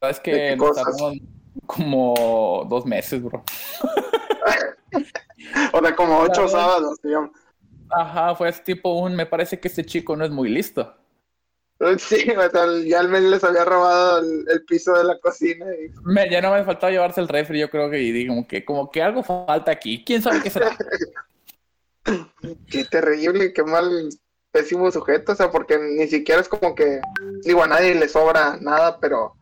Sabes 0.00 0.20
que 0.20 0.54
nos 0.54 0.76
tardamos 0.76 1.16
como 1.64 2.66
dos 2.68 2.84
meses, 2.84 3.22
bro. 3.22 3.42
o 5.72 5.80
sea, 5.80 5.96
como 5.96 6.18
ocho 6.18 6.46
sábados, 6.46 6.98
digamos. 7.02 7.30
Ajá, 7.90 8.34
fue 8.34 8.52
tipo 8.52 8.92
un, 8.92 9.16
me 9.16 9.24
parece 9.24 9.58
que 9.58 9.68
este 9.68 9.82
chico 9.82 10.14
no 10.14 10.26
es 10.26 10.30
muy 10.30 10.50
listo. 10.50 10.94
Sí, 11.98 12.26
ya 12.86 13.00
al 13.00 13.08
menos 13.08 13.30
les 13.30 13.44
había 13.44 13.64
robado 13.64 14.18
el, 14.18 14.64
piso 14.64 14.94
de 14.94 15.04
la 15.04 15.18
cocina. 15.18 15.66
Y... 15.74 15.90
Me, 16.04 16.28
ya 16.28 16.40
no 16.40 16.52
me 16.52 16.64
faltaba 16.64 16.90
llevarse 16.90 17.20
el 17.20 17.28
refri, 17.28 17.60
yo 17.60 17.70
creo 17.70 17.90
que, 17.90 18.00
y 18.00 18.12
digo, 18.12 18.46
que 18.46 18.64
como 18.64 18.90
que 18.90 19.02
algo 19.02 19.22
falta 19.22 19.70
aquí. 19.70 20.04
¿Quién 20.04 20.22
sabe 20.22 20.42
qué 20.42 20.50
será? 20.50 20.76
qué 22.70 22.84
terrible, 22.84 23.52
qué 23.52 23.62
mal, 23.62 24.08
pésimo 24.50 24.90
sujeto, 24.90 25.32
o 25.32 25.34
sea, 25.34 25.50
porque 25.50 25.78
ni 25.78 26.08
siquiera 26.08 26.40
es 26.40 26.48
como 26.48 26.74
que, 26.74 27.00
digo, 27.42 27.62
a 27.62 27.68
nadie 27.68 27.94
le 27.94 28.08
sobra 28.08 28.56
nada, 28.60 28.98
pero, 28.98 29.36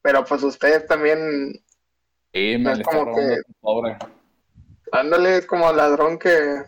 pero 0.00 0.24
pues 0.24 0.42
ustedes 0.42 0.86
también... 0.86 1.52
Sí, 2.32 2.56
me 2.58 2.72
es 2.72 2.82
como 2.82 3.14
que... 3.14 3.42
Pobre. 3.60 3.98
Ándale, 4.92 5.38
es 5.38 5.46
como 5.46 5.72
ladrón 5.72 6.18
que 6.18 6.62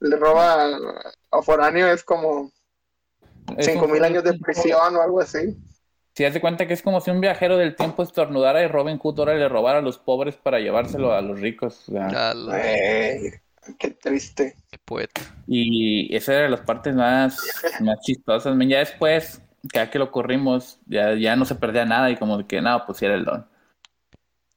le 0.00 0.16
roba 0.16 0.76
a 1.30 1.42
foráneo, 1.42 1.90
es 1.92 2.02
como 2.02 2.50
cinco 3.58 3.88
mil 3.88 4.04
años 4.04 4.24
de 4.24 4.38
prisión 4.38 4.96
o 4.96 5.02
algo 5.02 5.20
así. 5.20 5.56
Si 6.14 6.24
hace 6.24 6.40
cuenta 6.40 6.66
que 6.66 6.74
es 6.74 6.82
como 6.82 7.00
si 7.00 7.10
un 7.10 7.20
viajero 7.20 7.56
del 7.56 7.74
tiempo 7.74 8.02
estornudara 8.02 8.62
y 8.62 8.66
Robin 8.66 8.98
Hood 8.98 9.18
ahora 9.18 9.34
le 9.34 9.48
robara 9.48 9.78
a 9.78 9.82
los 9.82 9.98
pobres 9.98 10.36
para 10.36 10.60
llevárselo 10.60 11.12
a 11.12 11.22
los 11.22 11.40
ricos. 11.40 11.86
qué 13.78 13.90
triste. 13.92 14.56
Qué 14.70 14.78
poeta. 14.84 15.22
Y 15.46 16.14
esa 16.14 16.34
era 16.34 16.42
de 16.42 16.48
las 16.50 16.60
partes 16.60 16.94
más, 16.94 17.40
más 17.80 17.98
chistosas. 18.00 18.54
Ya 18.68 18.80
después, 18.80 19.40
cada 19.72 19.90
que 19.90 19.98
lo 19.98 20.10
corrimos, 20.10 20.78
ya, 20.86 21.14
ya 21.14 21.34
no 21.34 21.46
se 21.46 21.54
perdía 21.54 21.86
nada 21.86 22.10
y 22.10 22.16
como 22.16 22.46
que, 22.46 22.60
no, 22.60 22.84
pues 22.84 23.00
era 23.00 23.14
el 23.14 23.24
don. 23.24 23.46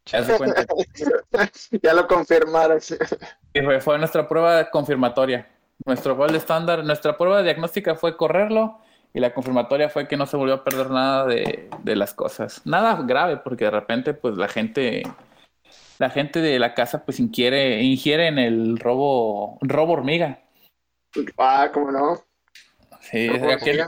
Ya, 0.08 0.22
lo 1.94 2.08
confirmaron. 2.08 2.80
fue, 2.82 3.80
fue 3.80 3.98
nuestra 3.98 4.28
prueba 4.28 4.70
confirmatoria. 4.70 5.55
Nuestro 5.84 6.16
gol 6.16 6.36
estándar, 6.36 6.84
nuestra 6.84 7.18
prueba 7.18 7.44
diagnóstica 7.44 7.96
fue 7.96 8.16
correrlo 8.16 8.80
y 9.14 9.20
la 9.20 9.34
confirmatoria 9.34 9.90
fue 9.90 10.08
que 10.08 10.18
no 10.18 10.26
se 10.26 10.38
volvió 10.38 10.56
a 10.56 10.64
perder 10.64 10.90
nada 10.90 11.26
de, 11.26 11.70
las 11.96 12.14
cosas. 12.14 12.62
Nada 12.66 13.02
grave, 13.04 13.38
porque 13.38 13.66
de 13.66 13.72
repente, 13.72 14.14
pues 14.14 14.38
la 14.38 14.48
gente, 14.48 15.04
la 16.00 16.10
gente 16.10 16.42
de 16.42 16.60
la 16.60 16.74
casa, 16.74 17.06
pues 17.06 17.20
ingiere, 17.20 17.82
ingiere 17.82 18.28
en 18.28 18.40
el 18.40 18.78
robo, 18.78 19.58
robo 19.62 19.94
hormiga. 19.94 20.42
Ah, 21.38 21.70
¿cómo 21.74 21.92
no? 21.92 22.20
Sí, 23.00 23.28
es 23.28 23.44
aquel, 23.44 23.86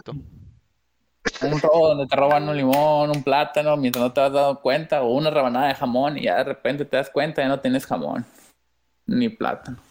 un 1.41 1.59
robo 1.59 1.89
donde 1.89 2.07
te 2.07 2.15
roban 2.15 2.47
un 2.47 2.55
limón, 2.55 3.09
un 3.09 3.23
plátano, 3.23 3.75
mientras 3.77 4.03
no 4.03 4.13
te 4.13 4.21
has 4.21 4.31
dado 4.31 4.61
cuenta, 4.61 5.01
o 5.01 5.09
una 5.09 5.29
rebanada 5.29 5.67
de 5.67 5.75
jamón, 5.75 6.17
y 6.17 6.23
ya 6.23 6.37
de 6.37 6.43
repente 6.45 6.85
te 6.85 6.97
das 6.97 7.09
cuenta 7.09 7.43
y 7.43 7.47
no 7.47 7.59
tienes 7.59 7.85
jamón, 7.85 8.25
ni 9.05 9.29
plátano. 9.29 9.86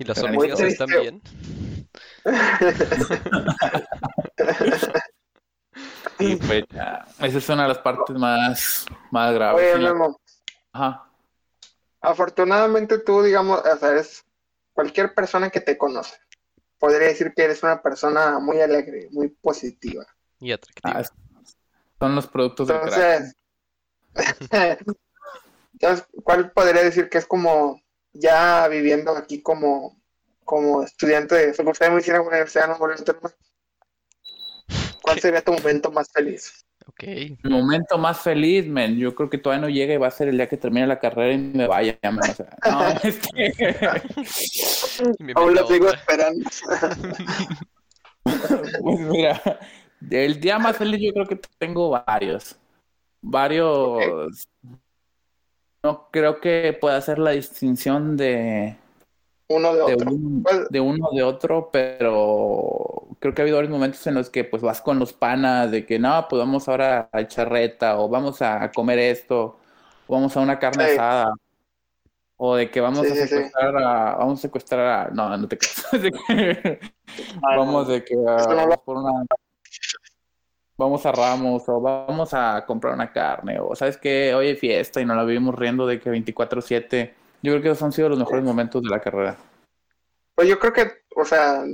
¿Y 0.00 0.04
las 0.04 0.22
hormigas 0.22 0.60
están 0.60 0.88
bien? 0.88 1.20
y 6.18 6.36
pues 6.36 6.64
esa 7.18 7.38
es 7.38 7.48
una 7.50 7.64
de 7.64 7.68
las 7.68 7.80
partes 7.80 8.16
más, 8.16 8.86
más 9.10 9.34
graves. 9.34 9.76
Oye, 9.76 9.92
Ajá. 10.72 11.06
Afortunadamente 12.00 13.00
tú, 13.00 13.22
digamos, 13.22 13.60
o 13.60 13.76
sea, 13.76 13.90
eres 13.90 14.24
cualquier 14.72 15.12
persona 15.12 15.50
que 15.50 15.60
te 15.60 15.76
conoce. 15.76 16.16
Podría 16.78 17.08
decir 17.08 17.34
que 17.36 17.44
eres 17.44 17.62
una 17.62 17.82
persona 17.82 18.38
muy 18.38 18.58
alegre, 18.58 19.08
muy 19.10 19.28
positiva. 19.28 20.06
Y 20.38 20.52
atractiva. 20.52 20.98
Ah, 20.98 21.04
son 21.98 22.14
los 22.14 22.26
productos 22.26 22.68
de 22.68 22.74
Entonces, 22.74 23.34
entonces, 25.74 26.06
¿cuál 26.24 26.52
podría 26.52 26.84
decir 26.84 27.10
que 27.10 27.18
es 27.18 27.26
como 27.26 27.82
ya 28.12 28.68
viviendo 28.68 29.12
aquí 29.16 29.42
como 29.42 30.00
como 30.44 30.82
estudiante 30.82 31.34
de 31.36 31.54
Facultad 31.54 31.86
de 31.86 31.92
Medicina 31.92 32.20
Universidad 32.20 32.62
de 32.62 32.76
Nuevo 32.76 32.88
¿cuál 35.00 35.20
sería 35.20 35.42
tu 35.42 35.52
momento 35.52 35.92
más 35.92 36.10
feliz? 36.12 36.66
Ok. 36.86 37.04
Mi 37.44 37.50
momento 37.50 37.98
más 37.98 38.20
feliz, 38.20 38.66
men, 38.66 38.98
yo 38.98 39.14
creo 39.14 39.30
que 39.30 39.38
todavía 39.38 39.62
no 39.62 39.68
llega 39.68 39.94
y 39.94 39.98
va 39.98 40.08
a 40.08 40.10
ser 40.10 40.26
el 40.28 40.36
día 40.36 40.48
que 40.48 40.56
termine 40.56 40.88
la 40.88 40.98
carrera 40.98 41.32
y 41.32 41.38
me 41.38 41.68
vaya, 41.68 41.96
man. 42.02 42.18
O 42.18 42.34
sea, 42.34 42.56
no, 42.68 42.88
este... 43.04 43.76
Aún 45.36 45.54
lo 45.54 45.66
sigo 45.68 45.88
esperando. 45.88 46.50
pues 48.82 49.00
mira, 49.00 49.40
el 50.10 50.40
día 50.40 50.58
más 50.58 50.76
feliz 50.76 51.00
yo 51.00 51.12
creo 51.12 51.26
que 51.26 51.40
tengo 51.58 51.90
varios. 51.90 52.56
Varios. 53.20 54.48
No 55.82 56.08
creo 56.10 56.40
que 56.40 56.76
pueda 56.78 56.96
hacer 56.96 57.18
la 57.18 57.30
distinción 57.30 58.16
de 58.16 58.76
uno 59.50 59.74
de, 59.74 59.82
otro. 59.82 60.12
Pues, 60.42 60.68
de 60.68 60.80
uno 60.80 61.08
de 61.12 61.22
otro, 61.24 61.70
pero 61.72 63.08
creo 63.18 63.34
que 63.34 63.42
ha 63.42 63.44
habido 63.44 63.56
varios 63.56 63.72
momentos 63.72 64.06
en 64.06 64.14
los 64.14 64.30
que 64.30 64.44
pues 64.44 64.62
vas 64.62 64.80
con 64.80 64.98
los 64.98 65.12
panas 65.12 65.70
de 65.72 65.84
que 65.84 65.98
no, 65.98 66.26
pues 66.28 66.38
vamos 66.38 66.68
ahora 66.68 67.08
a 67.12 67.20
echar 67.20 67.50
reta 67.50 67.98
o 67.98 68.08
vamos 68.08 68.40
a 68.42 68.70
comer 68.70 69.00
esto, 69.00 69.58
o 70.06 70.14
vamos 70.14 70.36
a 70.36 70.40
una 70.40 70.58
carne 70.58 70.84
asada. 70.84 71.34
O 72.36 72.56
de 72.56 72.70
que 72.70 72.80
vamos 72.80 73.00
a 73.00 73.14
secuestrar 73.14 73.76
a, 73.76 74.16
vamos 74.16 74.38
a 74.38 74.42
secuestrar 74.42 75.08
a, 75.08 75.10
no, 75.10 75.36
no 75.36 75.48
te 75.48 75.58
creas. 75.58 75.84
vamos 77.42 77.88
de 77.88 78.04
que 78.04 78.16
vamos 78.16 78.78
por 78.84 78.98
una, 78.98 79.24
vamos 80.80 81.04
a 81.06 81.12
Ramos 81.12 81.68
o 81.68 81.80
vamos 81.80 82.32
a 82.32 82.64
comprar 82.66 82.94
una 82.94 83.12
carne 83.12 83.60
o 83.60 83.76
sabes 83.76 83.96
que 83.98 84.34
hoy 84.34 84.48
es 84.48 84.58
fiesta 84.58 85.00
y 85.00 85.04
nos 85.04 85.16
la 85.16 85.24
vivimos 85.24 85.54
riendo 85.54 85.86
de 85.86 86.00
que 86.00 86.10
24/7 86.10 87.14
yo 87.42 87.52
creo 87.52 87.62
que 87.62 87.68
esos 87.68 87.82
han 87.82 87.92
sido 87.92 88.08
los 88.08 88.18
mejores 88.18 88.44
momentos 88.44 88.82
de 88.82 88.88
la 88.88 89.00
carrera. 89.00 89.36
Pues 90.34 90.48
yo 90.48 90.58
creo 90.58 90.72
que, 90.72 90.90
o 91.16 91.24
sea, 91.24 91.64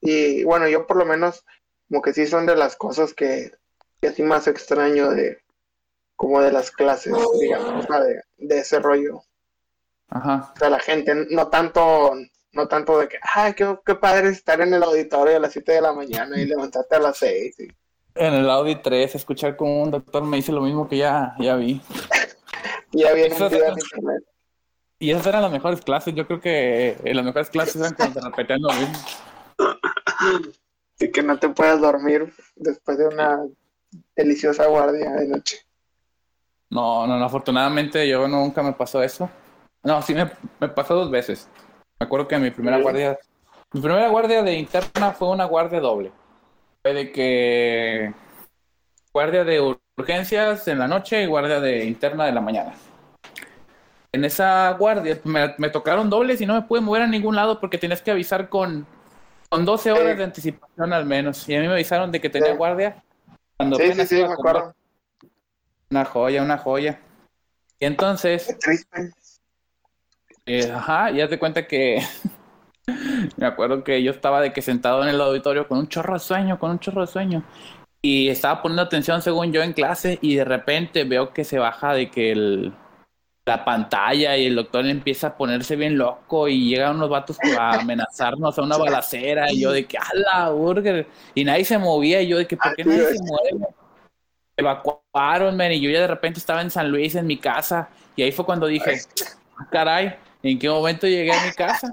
y 0.00 0.44
bueno, 0.44 0.68
yo 0.68 0.86
por 0.86 0.96
lo 0.96 1.04
menos, 1.04 1.44
como 1.88 2.02
que 2.02 2.12
sí 2.12 2.26
son 2.26 2.46
de 2.46 2.56
las 2.56 2.76
cosas 2.76 3.14
que, 3.14 3.52
que 4.00 4.08
así 4.08 4.22
más 4.22 4.46
extraño 4.46 5.10
de, 5.10 5.38
como 6.14 6.40
de 6.40 6.52
las 6.52 6.70
clases, 6.70 7.14
digamos, 7.40 7.86
de, 7.88 8.22
de 8.36 8.58
ese 8.58 8.78
rollo. 8.78 9.22
Ajá. 10.08 10.52
O 10.54 10.58
sea, 10.58 10.70
la 10.70 10.78
gente, 10.78 11.26
no 11.30 11.48
tanto, 11.48 12.12
no 12.52 12.68
tanto 12.68 13.00
de 13.00 13.08
que, 13.08 13.18
ay, 13.22 13.54
qué, 13.54 13.76
qué 13.84 13.94
padre 13.96 14.28
estar 14.28 14.60
en 14.60 14.72
el 14.72 14.82
auditorio 14.82 15.36
a 15.36 15.40
las 15.40 15.52
7 15.52 15.72
de 15.72 15.80
la 15.80 15.92
mañana 15.92 16.40
y 16.40 16.46
levantarte 16.46 16.96
a 16.96 17.00
las 17.00 17.18
6. 17.18 17.56
En 18.18 18.34
el 18.34 18.50
Audi 18.50 18.74
3, 18.76 19.14
escuchar 19.14 19.56
como 19.56 19.82
un 19.82 19.90
doctor 19.92 20.24
me 20.24 20.36
dice 20.38 20.50
lo 20.50 20.60
mismo 20.60 20.88
que 20.88 20.96
ya, 20.96 21.34
ya 21.38 21.54
vi. 21.54 21.80
ya 22.92 23.12
vi 23.12 23.22
en 23.22 23.32
internet. 23.32 24.24
Y 24.98 25.12
esas 25.12 25.26
eran 25.28 25.42
las 25.42 25.52
mejores 25.52 25.80
clases. 25.80 26.14
Yo 26.14 26.26
creo 26.26 26.40
que 26.40 26.96
eh, 27.04 27.14
las 27.14 27.24
mejores 27.24 27.48
clases 27.50 27.76
eran 27.76 27.94
cuando 27.94 28.20
te 28.20 28.26
repetían 28.26 28.60
lo 28.60 28.72
mismo. 28.72 28.98
Y 30.98 31.12
que 31.12 31.22
no 31.22 31.38
te 31.38 31.48
puedas 31.48 31.80
dormir 31.80 32.32
después 32.56 32.98
de 32.98 33.06
una 33.06 33.46
deliciosa 34.16 34.66
guardia 34.66 35.12
de 35.12 35.28
noche. 35.28 35.58
No, 36.70 37.06
no, 37.06 37.18
no, 37.18 37.24
afortunadamente 37.24 38.06
yo 38.08 38.26
nunca 38.26 38.62
me 38.62 38.72
pasó 38.72 39.02
eso. 39.02 39.30
No, 39.84 40.02
sí 40.02 40.14
me, 40.14 40.30
me 40.58 40.68
pasó 40.68 40.96
dos 40.96 41.10
veces. 41.10 41.48
Me 42.00 42.06
acuerdo 42.06 42.26
que 42.26 42.38
mi 42.38 42.50
primera 42.50 42.80
guardia, 42.80 43.16
mi 43.72 43.80
primera 43.80 44.08
guardia 44.08 44.42
de 44.42 44.54
interna 44.54 45.12
fue 45.12 45.28
una 45.28 45.44
guardia 45.44 45.80
doble. 45.80 46.12
Fue 46.82 46.94
de 46.94 47.12
que 47.12 48.12
guardia 49.12 49.44
de 49.44 49.76
urgencias 49.96 50.68
en 50.68 50.78
la 50.78 50.88
noche 50.88 51.22
y 51.22 51.26
guardia 51.26 51.60
de 51.60 51.84
interna 51.84 52.26
de 52.26 52.32
la 52.32 52.40
mañana 52.40 52.74
en 54.12 54.24
esa 54.24 54.72
guardia 54.72 55.20
me, 55.24 55.70
tocaron 55.70 56.08
dobles 56.08 56.40
y 56.40 56.46
no 56.46 56.54
me 56.54 56.62
pude 56.62 56.80
mover 56.80 57.02
a 57.02 57.06
ningún 57.06 57.36
lado 57.36 57.60
porque 57.60 57.78
tienes 57.78 58.00
que 58.00 58.10
avisar 58.10 58.48
con, 58.48 58.86
con 59.48 59.64
12 59.64 59.92
horas 59.92 60.16
de 60.16 60.24
anticipación 60.24 60.92
al 60.92 61.04
menos. 61.04 61.48
Y 61.48 61.54
a 61.54 61.60
mí 61.60 61.66
me 61.66 61.74
avisaron 61.74 62.10
de 62.10 62.20
que 62.20 62.30
tenía 62.30 62.54
guardia. 62.54 63.02
Cuando 63.56 63.76
sí, 63.76 63.92
sí, 63.92 64.06
sí, 64.06 64.14
me 64.16 64.32
acuerdo. 64.32 64.74
Una 65.90 66.04
joya, 66.04 66.42
una 66.42 66.58
joya. 66.58 67.00
Y 67.78 67.86
entonces... 67.86 68.56
Eh, 70.46 70.72
ajá, 70.72 71.10
ya 71.10 71.28
te 71.28 71.38
cuenta 71.38 71.66
que... 71.66 72.02
me 73.36 73.46
acuerdo 73.46 73.84
que 73.84 74.02
yo 74.02 74.10
estaba 74.10 74.40
de 74.40 74.52
que 74.52 74.62
sentado 74.62 75.02
en 75.02 75.08
el 75.08 75.20
auditorio 75.20 75.68
con 75.68 75.78
un 75.78 75.88
chorro 75.88 76.14
de 76.14 76.20
sueño, 76.20 76.58
con 76.58 76.70
un 76.70 76.78
chorro 76.78 77.02
de 77.02 77.06
sueño. 77.06 77.42
Y 78.00 78.28
estaba 78.28 78.62
poniendo 78.62 78.82
atención 78.82 79.22
según 79.22 79.52
yo 79.52 79.62
en 79.62 79.72
clase 79.72 80.18
y 80.22 80.36
de 80.36 80.44
repente 80.44 81.04
veo 81.04 81.32
que 81.32 81.44
se 81.44 81.58
baja 81.58 81.94
de 81.94 82.10
que 82.10 82.32
el 82.32 82.72
la 83.48 83.64
pantalla 83.64 84.36
y 84.36 84.46
el 84.46 84.54
doctor 84.54 84.86
empieza 84.86 85.28
a 85.28 85.36
ponerse 85.36 85.74
bien 85.74 85.96
loco 85.98 86.46
y 86.48 86.68
llegan 86.68 86.96
unos 86.96 87.08
vatos 87.08 87.38
a 87.58 87.70
amenazarnos 87.80 88.56
a 88.56 88.62
una 88.62 88.76
balacera 88.76 89.50
y 89.50 89.60
yo 89.60 89.72
de 89.72 89.86
que 89.86 89.98
a 89.98 90.06
la 90.14 90.50
burger 90.50 91.06
y 91.34 91.44
nadie 91.44 91.64
se 91.64 91.78
movía 91.78 92.20
y 92.20 92.28
yo 92.28 92.38
de 92.38 92.46
que 92.46 92.56
¿por 92.56 92.76
qué 92.76 92.84
nadie 92.84 93.06
se 93.06 93.22
mueve? 93.22 93.66
Evacuaron, 94.56 95.56
man, 95.56 95.72
y 95.72 95.80
yo 95.80 95.90
ya 95.90 96.00
de 96.00 96.08
repente 96.08 96.38
estaba 96.38 96.60
en 96.62 96.70
San 96.70 96.90
Luis 96.90 97.14
en 97.14 97.26
mi 97.26 97.38
casa 97.38 97.88
y 98.16 98.22
ahí 98.22 98.32
fue 98.32 98.44
cuando 98.44 98.66
dije, 98.66 99.00
ah, 99.56 99.66
caray, 99.70 100.16
¿en 100.42 100.58
qué 100.58 100.68
momento 100.68 101.06
llegué 101.06 101.32
a 101.32 101.46
mi 101.46 101.52
casa? 101.52 101.90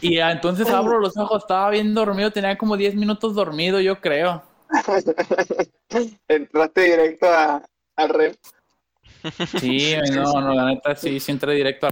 Y 0.00 0.18
entonces 0.18 0.68
abro 0.68 1.00
los 1.00 1.16
ojos, 1.16 1.42
estaba 1.42 1.70
bien 1.70 1.94
dormido, 1.94 2.30
tenía 2.30 2.56
como 2.56 2.76
10 2.76 2.94
minutos 2.94 3.34
dormido, 3.34 3.80
yo 3.80 4.00
creo. 4.00 4.42
Entraste 6.28 6.80
directo 6.80 7.26
a, 7.26 7.62
al 7.96 8.08
red. 8.08 8.36
Sí, 9.58 9.94
no, 10.12 10.40
no, 10.40 10.54
la 10.54 10.66
neta 10.66 10.94
sí, 10.96 11.18
sí 11.18 11.32
entré 11.32 11.54
directo 11.54 11.86
a... 11.86 11.90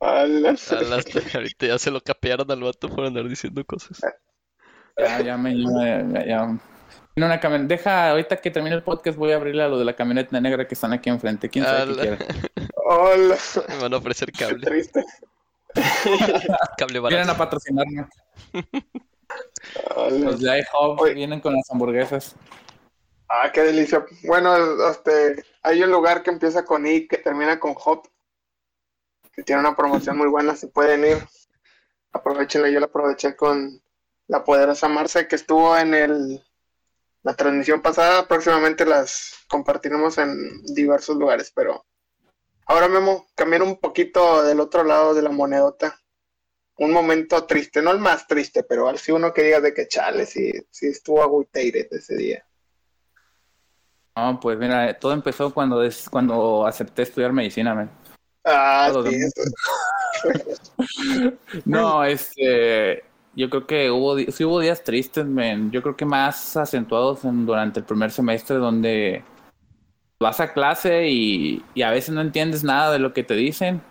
ahorita 0.00 1.66
ya 1.66 1.78
se 1.78 1.90
lo 1.90 2.00
capearon 2.00 2.50
al 2.50 2.62
vato 2.62 2.88
por 2.88 3.06
andar 3.06 3.26
diciendo 3.28 3.64
cosas. 3.64 4.00
Ya, 4.96 5.20
ya 5.20 5.36
me, 5.36 5.56
ya, 5.56 6.26
ya, 6.26 6.58
una 7.24 7.38
Deja, 7.66 8.10
ahorita 8.10 8.36
que 8.36 8.50
termine 8.50 8.76
el 8.76 8.82
podcast 8.82 9.18
voy 9.18 9.32
a 9.32 9.36
abrirle 9.36 9.62
a 9.62 9.68
lo 9.68 9.78
de 9.78 9.84
la 9.84 9.94
camioneta 9.94 10.40
negra 10.40 10.66
que 10.66 10.74
están 10.74 10.92
aquí 10.92 11.10
enfrente. 11.10 11.48
¿Quién 11.48 11.64
sabe 11.64 11.94
qué 11.94 12.00
quiere? 12.00 12.18
Hola. 12.74 13.36
Me 13.68 13.78
van 13.82 13.94
a 13.94 13.96
ofrecer 13.96 14.30
cable. 14.32 14.64
triste. 14.64 15.04
cable 16.78 17.00
barato. 17.00 17.16
Vienen 17.16 17.30
a 17.30 17.36
patrocinarme. 17.36 18.06
Los 20.10 20.40
de 20.40 20.58
iHub 20.58 21.14
vienen 21.14 21.40
con 21.40 21.54
las 21.54 21.70
hamburguesas. 21.70 22.36
Ah, 23.28 23.50
qué 23.52 23.62
delicia. 23.62 24.04
Bueno, 24.24 24.56
este, 24.90 25.44
hay 25.62 25.82
un 25.82 25.90
lugar 25.90 26.22
que 26.22 26.30
empieza 26.30 26.64
con 26.64 26.86
I 26.86 27.06
que 27.06 27.18
termina 27.18 27.60
con 27.60 27.74
Hop 27.76 28.08
que 29.38 29.44
tiene 29.44 29.60
una 29.60 29.76
promoción 29.76 30.18
muy 30.18 30.26
buena, 30.26 30.56
se 30.56 30.66
pueden 30.66 31.04
ir. 31.04 31.18
Aprovechenla, 32.12 32.70
yo 32.70 32.80
la 32.80 32.86
aproveché 32.86 33.36
con 33.36 33.80
la 34.26 34.42
poderosa 34.42 34.88
Marce 34.88 35.28
que 35.28 35.36
estuvo 35.36 35.76
en 35.78 35.94
el 35.94 36.44
la 37.22 37.36
transmisión 37.36 37.80
pasada. 37.80 38.26
Próximamente 38.26 38.84
las 38.84 39.34
compartiremos 39.48 40.18
en 40.18 40.64
diversos 40.74 41.16
lugares, 41.16 41.52
pero 41.54 41.84
ahora 42.68 42.88
Memo, 42.88 43.26
cambiar 43.34 43.62
un 43.62 43.76
poquito 43.76 44.44
del 44.44 44.60
otro 44.60 44.84
lado 44.84 45.14
de 45.14 45.22
la 45.22 45.30
monedota. 45.30 46.00
Un 46.76 46.92
momento 46.92 47.44
triste, 47.44 47.82
no 47.82 47.90
el 47.90 47.98
más 47.98 48.28
triste, 48.28 48.62
pero 48.62 48.88
al 48.88 48.98
sí 48.98 49.10
uno 49.10 49.32
que 49.32 49.42
diga 49.42 49.60
de 49.60 49.74
que 49.74 49.88
chale, 49.88 50.26
si, 50.26 50.52
si 50.70 50.86
estuvo 50.86 51.22
agüiteire 51.22 51.88
ese 51.90 52.14
día. 52.14 52.44
No, 54.14 54.38
pues 54.40 54.58
mira, 54.58 54.98
todo 54.98 55.12
empezó 55.12 55.52
cuando, 55.52 55.82
es, 55.82 56.08
cuando 56.08 56.66
acepté 56.66 57.02
estudiar 57.02 57.32
medicina, 57.32 57.74
man. 57.74 57.90
Ah, 58.44 58.92
sí, 59.04 59.18
no, 61.64 62.04
este, 62.04 63.04
yo 63.34 63.50
creo 63.50 63.66
que 63.66 63.90
hubo, 63.90 64.18
sí 64.18 64.44
hubo 64.44 64.60
días 64.60 64.82
tristes, 64.82 65.24
men. 65.24 65.70
Yo 65.70 65.82
creo 65.82 65.96
que 65.96 66.04
más 66.04 66.56
acentuados 66.56 67.20
durante 67.22 67.80
el 67.80 67.86
primer 67.86 68.10
semestre 68.10 68.56
donde 68.56 69.22
vas 70.20 70.40
a 70.40 70.52
clase 70.52 71.08
y, 71.08 71.64
a 71.82 71.90
veces 71.90 72.14
no 72.14 72.20
entiendes 72.20 72.64
nada 72.64 72.92
de 72.92 72.98
lo 72.98 73.12
que 73.12 73.22
te 73.22 73.34
dicen. 73.34 73.82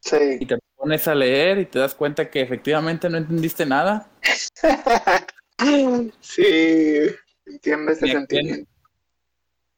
Sí. 0.00 0.38
Y 0.40 0.46
te 0.46 0.58
pones 0.76 1.06
a 1.08 1.14
leer 1.14 1.58
y 1.58 1.66
te 1.66 1.78
das 1.78 1.94
cuenta 1.94 2.30
que 2.30 2.40
efectivamente 2.40 3.08
no 3.08 3.18
entendiste 3.18 3.66
nada. 3.66 4.08
sí, 6.20 6.98
entiendo 7.46 7.92
ese 7.92 8.06
sentimiento. 8.06 8.70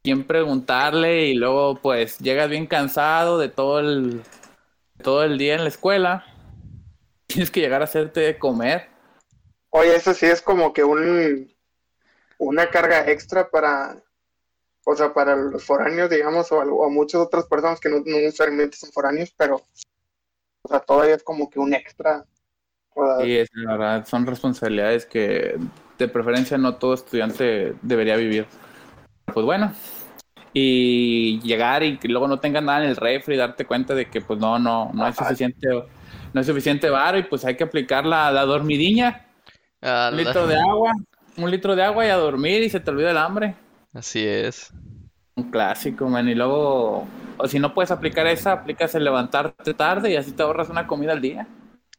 Quién 0.02 0.24
preguntarle 0.24 1.26
y 1.26 1.34
luego 1.34 1.76
pues 1.76 2.18
llegas 2.18 2.50
bien 2.50 2.66
cansado 2.66 3.38
de 3.38 3.48
todo 3.48 3.80
el 3.80 4.22
todo 5.02 5.24
el 5.24 5.38
día 5.38 5.54
en 5.54 5.62
la 5.62 5.68
escuela. 5.68 6.26
Tienes 7.26 7.50
que 7.50 7.60
llegar 7.60 7.80
a 7.80 7.84
hacerte 7.84 8.38
comer. 8.38 8.88
Oye, 9.70 9.96
eso 9.96 10.12
sí 10.12 10.26
es 10.26 10.42
como 10.42 10.74
que 10.74 10.84
un 10.84 11.50
una 12.36 12.68
carga 12.68 13.10
extra 13.10 13.48
para 13.48 14.03
o 14.84 14.96
sea, 14.96 15.12
para 15.12 15.34
los 15.36 15.64
foráneos, 15.64 16.10
digamos, 16.10 16.50
o, 16.52 16.58
o 16.58 16.90
muchas 16.90 17.20
otras 17.20 17.46
personas 17.46 17.80
que 17.80 17.88
no, 17.88 18.00
necesariamente 18.00 18.76
son 18.76 18.92
foráneos, 18.92 19.32
pero 19.36 19.62
o 20.62 20.68
sea, 20.68 20.80
todavía 20.80 21.14
es 21.14 21.22
como 21.22 21.50
que 21.50 21.58
un 21.58 21.74
extra. 21.74 22.24
Sí, 23.20 23.36
es 23.36 23.48
la 23.54 23.72
verdad, 23.72 24.06
son 24.06 24.24
responsabilidades 24.24 25.04
que 25.04 25.58
de 25.98 26.08
preferencia 26.08 26.56
no 26.58 26.76
todo 26.76 26.94
estudiante 26.94 27.74
debería 27.82 28.16
vivir. 28.16 28.46
Pues 29.32 29.44
bueno, 29.44 29.72
y 30.52 31.40
llegar 31.40 31.82
y 31.82 31.98
que 31.98 32.08
luego 32.08 32.28
no 32.28 32.38
tengas 32.38 32.62
nada 32.62 32.84
en 32.84 32.90
el 32.90 32.96
refri 32.96 33.34
y 33.34 33.38
darte 33.38 33.66
cuenta 33.66 33.94
de 33.94 34.08
que 34.08 34.20
pues 34.20 34.38
no, 34.38 34.58
no, 34.58 34.90
no 34.94 35.04
hay 35.04 35.12
suficiente, 35.12 35.68
no 35.68 36.40
hay 36.40 36.44
suficiente 36.44 36.88
bar 36.88 37.18
y 37.18 37.24
pues 37.24 37.44
hay 37.44 37.56
que 37.56 37.64
aplicar 37.64 38.06
la, 38.06 38.30
la 38.30 38.44
dormidiña. 38.44 39.26
Un 39.82 40.16
litro 40.16 40.46
de 40.46 40.56
agua, 40.56 40.92
un 41.36 41.50
litro 41.50 41.74
de 41.74 41.82
agua 41.82 42.06
y 42.06 42.10
a 42.10 42.16
dormir 42.16 42.62
y 42.62 42.70
se 42.70 42.80
te 42.80 42.90
olvida 42.90 43.10
el 43.10 43.18
hambre. 43.18 43.56
Así 43.94 44.26
es. 44.26 44.72
Un 45.36 45.50
clásico, 45.50 46.08
man. 46.08 46.28
Y 46.28 46.34
luego, 46.34 47.06
o 47.38 47.48
si 47.48 47.58
no 47.58 47.72
puedes 47.72 47.90
aplicar 47.90 48.26
esa, 48.26 48.52
aplicas 48.52 48.94
el 48.94 49.04
levantarte 49.04 49.72
tarde 49.72 50.10
y 50.10 50.16
así 50.16 50.32
te 50.32 50.42
ahorras 50.42 50.68
una 50.68 50.86
comida 50.86 51.12
al 51.12 51.20
día. 51.20 51.46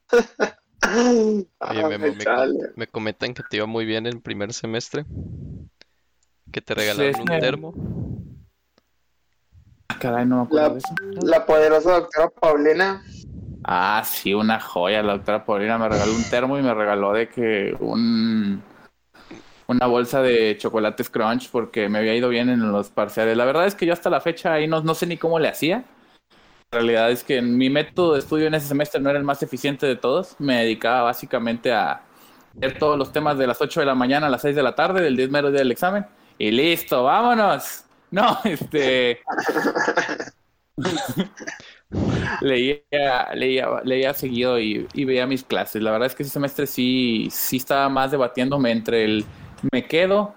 me, 2.00 2.16
me, 2.76 2.88
comentan 2.88 3.34
que 3.34 3.44
te 3.50 3.58
iba 3.58 3.66
muy 3.66 3.86
bien 3.86 4.06
el 4.06 4.22
primer 4.22 4.54
semestre. 4.54 5.06
Que 6.52 6.62
te 6.62 6.76
regalaron 6.76 7.22
un 7.22 7.40
termo. 7.40 7.74
Caray, 10.00 10.26
no 10.26 10.38
me 10.38 10.44
acuerdo 10.44 10.78
la, 11.00 11.38
La 11.38 11.46
poderosa 11.46 11.94
doctora 11.94 12.30
Paulina. 12.30 13.02
Ah, 13.64 14.04
sí, 14.06 14.34
una 14.34 14.60
joya. 14.60 15.02
La 15.02 15.14
doctora 15.14 15.46
Paulina 15.46 15.78
me 15.78 15.90
regaló 15.90 16.14
un 16.14 16.30
termo 16.30 16.60
y 16.60 16.62
me 16.62 16.74
regaló 16.74 17.14
de 17.14 17.30
que 17.30 17.76
un 17.80 18.62
una 19.68 19.88
bolsa 19.88 20.22
de 20.22 20.58
chocolates 20.58 21.10
crunch 21.10 21.50
porque 21.50 21.90
me 21.90 22.00
había 22.00 22.16
ido 22.16 22.30
bien 22.30 22.50
en 22.50 22.72
los 22.72 22.90
parciales. 22.90 23.36
La 23.38 23.46
verdad 23.46 23.66
es 23.66 23.76
que 23.76 23.86
yo 23.86 23.94
hasta 23.94 24.10
la 24.10 24.22
fecha 24.22 24.54
ahí 24.54 24.68
no, 24.68 24.82
no 24.82 24.96
sé 24.96 25.08
ni 25.08 25.18
cómo 25.18 25.40
le 25.40 25.48
hacía. 25.48 25.86
La 26.72 26.80
realidad 26.80 27.12
es 27.12 27.24
que 27.24 27.42
mi 27.42 27.70
método 27.70 28.14
de 28.14 28.20
estudio 28.20 28.48
en 28.48 28.54
ese 28.54 28.68
semestre 28.68 29.00
no 29.00 29.10
era 29.10 29.20
el 29.20 29.26
más 29.26 29.42
eficiente 29.44 29.86
de 29.86 29.96
todos. 29.96 30.36
Me 30.40 30.58
dedicaba 30.58 31.04
básicamente 31.04 31.72
a 31.72 32.02
ver 32.54 32.78
todos 32.78 32.98
los 32.98 33.12
temas 33.12 33.38
de 33.38 33.48
las 33.48 33.62
8 33.62 33.80
de 33.80 33.86
la 33.86 33.96
mañana 33.96 34.28
a 34.28 34.30
las 34.30 34.42
6 34.42 34.56
de 34.56 34.64
la 34.64 34.76
tarde, 34.76 35.02
del 35.02 35.16
10 35.16 35.30
mero 35.30 35.52
día 35.52 35.60
del 35.60 35.72
examen. 35.72 36.06
Y 36.38 36.52
listo, 36.52 37.04
vámonos. 37.04 37.86
No, 38.12 38.40
este. 38.44 39.22
leía, 42.42 43.34
leía, 43.34 43.68
leía 43.84 44.14
seguido 44.14 44.60
y, 44.60 44.88
veía 44.94 45.28
mis 45.28 45.44
clases. 45.44 45.82
La 45.82 45.92
verdad 45.92 46.08
es 46.08 46.16
que 46.16 46.24
ese 46.24 46.32
semestre 46.32 46.68
sí, 46.68 47.30
sí 47.32 47.58
estaba 47.58 47.90
más 47.90 48.12
debatiéndome 48.12 48.72
entre 48.72 49.06
el 49.06 49.26
me 49.72 49.88
quedo 49.88 50.36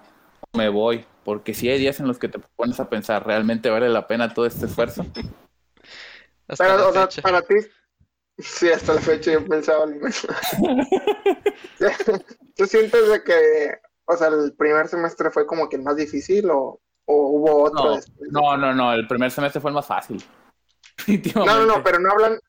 o 0.51 0.57
me 0.57 0.69
voy, 0.69 1.05
porque 1.23 1.53
si 1.53 1.69
hay 1.69 1.79
días 1.79 1.99
en 1.99 2.07
los 2.07 2.17
que 2.17 2.27
te 2.27 2.39
pones 2.55 2.79
a 2.79 2.89
pensar, 2.89 3.25
¿realmente 3.25 3.69
vale 3.69 3.89
la 3.89 4.07
pena 4.07 4.33
todo 4.33 4.45
este 4.45 4.65
esfuerzo? 4.65 5.05
Pero, 6.57 6.89
o 6.89 6.93
sea, 6.93 7.07
para 7.21 7.41
ti, 7.41 7.55
sí, 8.37 8.71
hasta 8.71 8.95
la 8.95 9.01
fecha 9.01 9.31
yo 9.31 9.45
pensaba 9.45 9.85
lo 9.85 9.95
mismo. 9.95 10.29
¿Tú 12.55 12.65
sientes 12.65 13.09
de 13.09 13.23
que, 13.23 13.77
o 14.05 14.17
sea, 14.17 14.29
el 14.29 14.53
primer 14.57 14.87
semestre 14.87 15.29
fue 15.29 15.45
como 15.45 15.69
que 15.69 15.75
el 15.75 15.83
más 15.83 15.95
difícil 15.95 16.49
o, 16.49 16.81
hubo 17.05 17.63
otro? 17.63 17.99
No, 18.31 18.57
no, 18.57 18.73
no, 18.73 18.93
el 18.93 19.07
primer 19.07 19.31
semestre 19.31 19.61
fue 19.61 19.71
el 19.71 19.75
más 19.75 19.85
fácil. 19.85 20.23
No, 21.33 21.45
no, 21.45 21.65
no, 21.65 21.81
pero 21.81 21.97
no 21.97 22.11
hablan, 22.11 22.39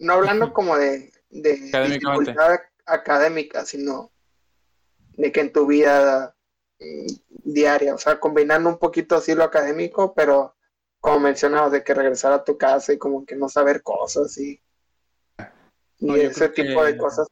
no 0.00 0.14
hablando 0.14 0.52
como 0.52 0.76
de, 0.76 1.12
de 1.30 1.54
dificultad 1.86 2.58
académica, 2.84 3.64
sino 3.64 4.10
de 5.20 5.32
que 5.32 5.40
en 5.40 5.52
tu 5.52 5.66
vida 5.66 6.34
mm, 6.78 7.06
diaria, 7.44 7.94
o 7.94 7.98
sea, 7.98 8.18
combinando 8.18 8.70
un 8.70 8.78
poquito 8.78 9.16
así 9.16 9.34
lo 9.34 9.44
académico, 9.44 10.14
pero 10.14 10.56
como 11.00 11.20
mencionabas, 11.20 11.72
de 11.72 11.82
que 11.82 11.94
regresar 11.94 12.32
a 12.32 12.44
tu 12.44 12.58
casa 12.58 12.92
y 12.92 12.98
como 12.98 13.24
que 13.24 13.34
no 13.34 13.48
saber 13.48 13.82
cosas 13.82 14.36
y, 14.38 14.60
ese 15.98 16.48
tipo 16.50 16.84
de 16.84 16.96
cosas. 16.96 17.26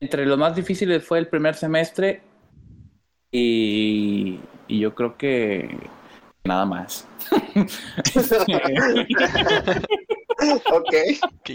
Entre 0.00 0.26
los 0.26 0.38
más 0.38 0.54
difíciles 0.54 1.04
fue 1.04 1.18
el 1.18 1.28
primer 1.28 1.54
semestre 1.54 2.22
y, 3.30 4.40
y 4.68 4.80
yo 4.80 4.94
creo 4.94 5.16
que 5.16 5.76
nada 6.44 6.64
más. 6.66 7.06
ok, 10.72 10.94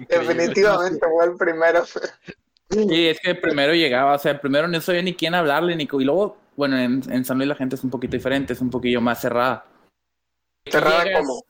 definitivamente 0.09 1.05
fue 1.05 1.25
el 1.25 1.35
primero. 1.37 1.83
Sí, 2.69 3.07
es 3.07 3.19
que 3.21 3.33
primero 3.35 3.73
llegaba, 3.73 4.15
o 4.15 4.19
sea, 4.19 4.39
primero 4.39 4.67
no 4.67 4.81
sabía 4.81 5.01
ni 5.01 5.13
quién 5.13 5.33
hablarle, 5.33 5.75
ni 5.75 5.83
y 5.89 6.03
luego, 6.03 6.37
bueno, 6.57 6.77
en, 6.77 7.01
en 7.09 7.23
San 7.23 7.37
Luis 7.37 7.47
la 7.47 7.55
gente 7.55 7.75
es 7.75 7.83
un 7.83 7.89
poquito 7.89 8.17
diferente, 8.17 8.53
es 8.53 8.61
un 8.61 8.69
poquillo 8.69 8.99
más 8.99 9.21
cerrada. 9.21 9.65
¿Cerrada 10.69 11.05
como 11.13 11.35
O 11.35 11.43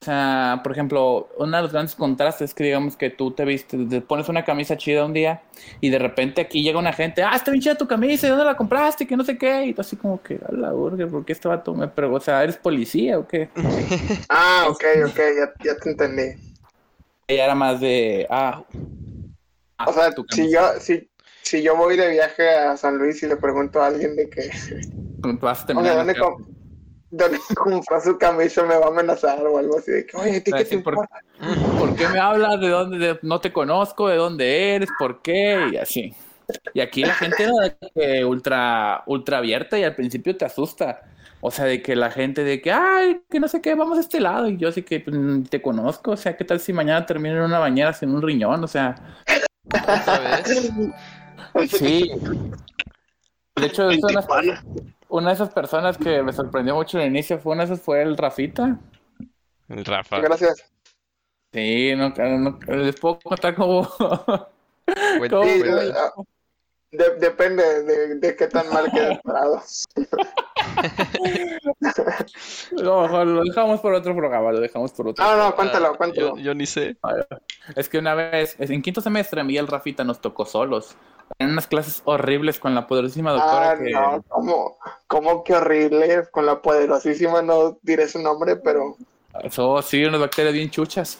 sea, 0.00 0.60
por 0.64 0.72
ejemplo, 0.72 1.28
uno 1.38 1.56
de 1.56 1.62
los 1.62 1.72
grandes 1.72 1.94
contrastes 1.94 2.50
es 2.50 2.54
que 2.54 2.64
digamos 2.64 2.96
que 2.96 3.10
tú 3.10 3.30
te 3.30 3.44
viste, 3.44 3.78
te 3.86 4.00
pones 4.00 4.28
una 4.28 4.44
camisa 4.44 4.76
chida 4.76 5.04
un 5.04 5.12
día 5.12 5.42
y 5.80 5.88
de 5.88 6.00
repente 6.00 6.40
aquí 6.40 6.64
llega 6.64 6.80
una 6.80 6.92
gente, 6.92 7.22
ah, 7.22 7.36
está 7.36 7.52
bien 7.52 7.62
chida 7.62 7.76
tu 7.76 7.86
camisa, 7.86 8.26
¿de 8.26 8.30
dónde 8.30 8.44
la 8.44 8.56
compraste? 8.56 9.06
Que 9.06 9.16
no 9.16 9.22
sé 9.22 9.38
qué. 9.38 9.66
Y 9.66 9.72
tú 9.72 9.82
así 9.82 9.94
como 9.94 10.20
que, 10.20 10.40
a 10.48 10.52
la 10.52 10.72
burger, 10.72 11.06
¿por 11.08 11.24
qué 11.24 11.32
este 11.32 11.46
vato 11.46 11.74
me 11.74 11.86
pero 11.86 12.12
O 12.12 12.18
sea, 12.18 12.42
¿eres 12.42 12.56
policía 12.56 13.20
o 13.20 13.28
qué? 13.28 13.50
ah, 14.28 14.66
ok, 14.68 14.84
ok, 15.06 15.16
ya, 15.16 15.52
ya 15.64 15.76
te 15.76 15.90
entendí. 15.90 16.56
Ella 17.28 17.44
era 17.44 17.54
más 17.54 17.80
de, 17.80 18.26
ah, 18.28 18.64
Ah, 18.64 18.64
o 19.86 19.92
sea, 19.92 20.10
si 20.30 20.50
yo, 20.50 20.60
si, 20.80 21.10
si 21.42 21.62
yo 21.62 21.76
voy 21.76 21.96
de 21.96 22.10
viaje 22.10 22.48
a 22.48 22.76
San 22.76 22.98
Luis 22.98 23.22
y 23.22 23.26
le 23.26 23.36
pregunto 23.36 23.82
a 23.82 23.88
alguien 23.88 24.16
de 24.16 24.28
que... 24.28 24.50
¿dónde, 27.10 27.38
compró 27.56 28.00
su 28.00 28.18
camisa? 28.18 28.64
Me 28.64 28.76
va 28.76 28.86
a 28.86 28.88
amenazar 28.88 29.44
o 29.46 29.58
algo 29.58 29.78
así. 29.78 29.90
De 29.90 30.06
que, 30.06 30.16
Oye, 30.16 30.42
¿qué 30.42 30.64
te 30.64 30.78
por, 30.78 31.08
¿Por 31.78 31.96
qué 31.96 32.08
me 32.08 32.18
hablas? 32.18 32.60
¿De 32.60 32.68
dónde? 32.68 33.18
no 33.22 33.40
te 33.40 33.52
conozco, 33.52 34.08
¿de 34.08 34.16
dónde 34.16 34.74
eres? 34.74 34.88
¿Por 34.98 35.22
qué? 35.22 35.70
Y 35.72 35.76
así. 35.76 36.14
Y 36.74 36.80
aquí 36.80 37.04
la 37.04 37.14
gente 37.14 37.46
era 37.94 38.26
ultra, 38.26 39.04
ultra 39.06 39.38
abierta 39.38 39.78
y 39.78 39.84
al 39.84 39.94
principio 39.94 40.36
te 40.36 40.44
asusta. 40.44 41.02
O 41.42 41.50
sea, 41.50 41.64
de 41.64 41.80
que 41.80 41.96
la 41.96 42.10
gente 42.10 42.44
de 42.44 42.60
que, 42.60 42.70
ay, 42.70 43.22
que 43.30 43.40
no 43.40 43.48
sé 43.48 43.62
qué, 43.62 43.74
vamos 43.74 43.98
a 43.98 44.00
este 44.00 44.20
lado. 44.20 44.48
Y 44.48 44.56
yo 44.56 44.68
así 44.68 44.82
que 44.82 45.00
pues, 45.00 45.16
te 45.48 45.62
conozco. 45.62 46.12
O 46.12 46.16
sea, 46.16 46.36
¿qué 46.36 46.44
tal 46.44 46.60
si 46.60 46.72
mañana 46.72 47.06
termino 47.06 47.36
en 47.36 47.42
una 47.42 47.58
bañera 47.58 47.92
sin 47.92 48.10
un 48.10 48.20
riñón? 48.20 48.62
O 48.62 48.68
sea, 48.68 48.94
Sí. 51.68 52.12
De 53.56 53.66
hecho, 53.66 53.88
una, 55.08 55.28
de 55.28 55.34
esas 55.34 55.52
personas 55.52 55.98
que 55.98 56.22
me 56.22 56.32
sorprendió 56.32 56.76
mucho 56.76 56.98
al 56.98 57.06
inicio 57.06 57.40
fue 57.40 57.54
una 57.54 57.66
de 57.66 57.74
esas 57.74 57.84
fue 57.84 58.02
el 58.02 58.16
Rafita. 58.16 58.78
El 59.68 59.84
Rafa. 59.84 60.20
Gracias. 60.20 60.70
Sí, 61.52 61.92
no, 61.96 62.14
les 62.68 63.00
puedo 63.00 63.18
contar 63.18 63.54
cómo. 63.54 63.88
depende 66.90 68.18
de, 68.18 68.36
qué 68.36 68.48
tan 68.48 68.68
mal 68.72 68.90
quede 68.90 69.20
parado. 69.22 69.62
No, 72.72 73.24
lo 73.24 73.42
dejamos 73.42 73.80
por 73.80 73.92
otro 73.92 74.14
programa, 74.14 74.52
lo 74.52 74.60
dejamos 74.60 74.92
por 74.92 75.08
otro. 75.08 75.24
No, 75.24 75.36
no, 75.36 75.54
cuéntalo, 75.54 75.96
cuéntalo. 75.96 76.36
Yo, 76.36 76.54
ni 76.54 76.66
sé. 76.66 76.96
Es 77.76 77.88
que 77.88 77.98
una 77.98 78.14
vez, 78.14 78.56
en 78.58 78.82
quinto 78.82 79.00
semestre, 79.00 79.42
Miguel 79.42 79.66
Rafita 79.66 80.04
nos 80.04 80.20
tocó 80.20 80.44
solos. 80.44 80.96
En 81.38 81.50
unas 81.50 81.66
clases 81.66 82.02
horribles 82.04 82.58
con 82.58 82.74
la 82.74 82.86
poderosísima 82.86 83.32
doctora. 83.32 83.72
Ah, 83.72 83.76
no, 83.80 84.24
¿cómo, 84.28 84.78
¿cómo 85.06 85.44
que 85.44 85.54
horrible? 85.54 86.28
Con 86.30 86.46
la 86.46 86.60
poderosísima 86.60 87.42
no 87.42 87.78
diré 87.82 88.08
su 88.08 88.20
nombre, 88.20 88.56
pero. 88.56 88.96
Eso 89.42 89.80
sí, 89.82 90.04
unas 90.04 90.20
bacterias 90.20 90.54
bien 90.54 90.70
chuchas. 90.70 91.18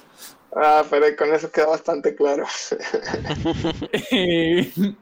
Ah, 0.55 0.83
pero 0.91 1.07
con 1.17 1.33
eso 1.33 1.51
queda 1.51 1.67
bastante 1.67 2.15
claro. 2.15 2.45
y 4.11 4.97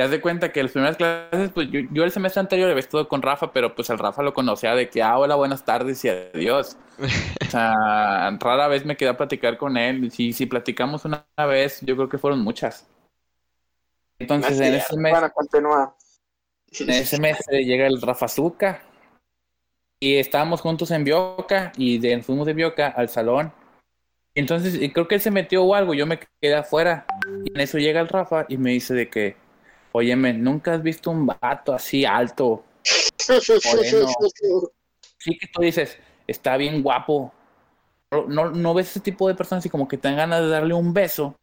haz 0.00 0.10
de 0.10 0.20
cuenta 0.20 0.52
que 0.52 0.62
las 0.62 0.72
primeras 0.72 0.96
clases, 0.96 1.50
pues 1.50 1.68
yo, 1.70 2.04
el 2.04 2.10
semestre 2.10 2.40
anterior 2.40 2.70
había 2.70 2.80
estado 2.80 3.08
con 3.08 3.22
Rafa, 3.22 3.52
pero 3.52 3.74
pues 3.74 3.90
el 3.90 3.98
Rafa 3.98 4.22
lo 4.22 4.34
conocía 4.34 4.74
de 4.74 4.88
que, 4.88 5.02
ah, 5.02 5.18
hola, 5.18 5.34
buenas 5.34 5.64
tardes 5.64 6.04
y 6.04 6.08
adiós. 6.08 6.76
o 7.46 7.50
sea, 7.50 8.30
rara 8.38 8.68
vez 8.68 8.84
me 8.84 8.96
quedé 8.96 9.10
a 9.10 9.16
platicar 9.16 9.56
con 9.58 9.76
él. 9.76 10.10
Si, 10.10 10.32
si 10.32 10.46
platicamos 10.46 11.04
una 11.04 11.24
vez, 11.48 11.80
yo 11.82 11.96
creo 11.96 12.08
que 12.08 12.18
fueron 12.18 12.40
muchas. 12.40 12.88
Entonces, 14.18 14.58
en 14.60 14.74
ese 14.74 14.88
semestre. 14.88 15.30
En 16.78 16.90
ese 16.90 17.04
semestre 17.04 17.64
llega 17.64 17.86
el 17.86 18.00
Rafa 18.00 18.28
Zuca. 18.28 18.82
Y 19.98 20.16
estábamos 20.16 20.60
juntos 20.60 20.90
en 20.90 21.04
Bioca 21.04 21.72
y 21.78 21.98
de, 21.98 22.22
fuimos 22.22 22.46
de 22.46 22.52
Bioca 22.52 22.88
al 22.88 23.08
salón 23.08 23.50
entonces, 24.36 24.78
creo 24.92 25.08
que 25.08 25.14
él 25.14 25.20
se 25.22 25.30
metió 25.30 25.64
o 25.64 25.74
algo, 25.74 25.94
yo 25.94 26.06
me 26.06 26.20
quedé 26.40 26.54
afuera. 26.54 27.06
Y 27.46 27.52
en 27.54 27.60
eso 27.60 27.78
llega 27.78 28.02
el 28.02 28.08
Rafa 28.08 28.44
y 28.48 28.58
me 28.58 28.70
dice 28.70 28.92
de 28.92 29.08
que, 29.08 29.34
óyeme, 29.96 30.32
¿nunca 30.32 30.74
has 30.74 30.82
visto 30.82 31.10
un 31.10 31.26
vato 31.26 31.72
así 31.72 32.04
alto? 32.04 32.64
Moreno? 33.28 34.08
Sí 35.18 35.36
que 35.38 35.48
tú 35.52 35.62
dices, 35.62 35.98
está 36.26 36.56
bien 36.56 36.82
guapo. 36.82 37.32
No, 38.28 38.50
no 38.50 38.74
ves 38.74 38.90
ese 38.90 39.00
tipo 39.00 39.26
de 39.26 39.34
personas 39.34 39.66
y 39.66 39.70
como 39.70 39.88
que 39.88 39.98
te 39.98 40.08
dan 40.08 40.18
ganas 40.18 40.42
de 40.42 40.48
darle 40.48 40.74
un 40.74 40.92
beso. 40.92 41.34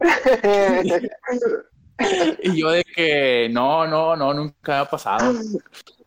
y 2.42 2.60
yo 2.60 2.70
de 2.70 2.84
que, 2.84 3.48
no, 3.50 3.86
no, 3.86 4.14
no, 4.14 4.34
nunca 4.34 4.80
ha 4.80 4.88
pasado. 4.88 5.34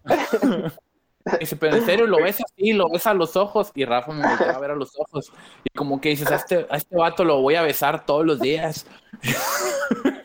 Dice, 1.40 1.56
pero 1.56 1.76
en 1.76 1.86
serio, 1.86 2.06
lo 2.06 2.18
ves 2.18 2.40
así, 2.40 2.74
lo 2.74 2.88
ves 2.88 3.08
a 3.08 3.16
los 3.16 3.36
ojos. 3.36 3.72
Y 3.74 3.84
Rafa 3.84 4.12
me 4.12 4.22
volvió 4.22 4.56
a 4.56 4.60
ver 4.60 4.72
a 4.72 4.76
los 4.76 4.92
ojos. 5.00 5.32
Y 5.64 5.76
como 5.76 6.00
que 6.00 6.10
dices, 6.10 6.30
a 6.30 6.36
este, 6.36 6.68
a 6.70 6.78
este 6.78 6.96
vato 6.96 7.26
lo 7.26 7.42
voy 7.42 7.56
a 7.56 7.64
besar 7.64 8.06
todos 8.06 8.24
los 8.24 8.40
días. 8.40 8.86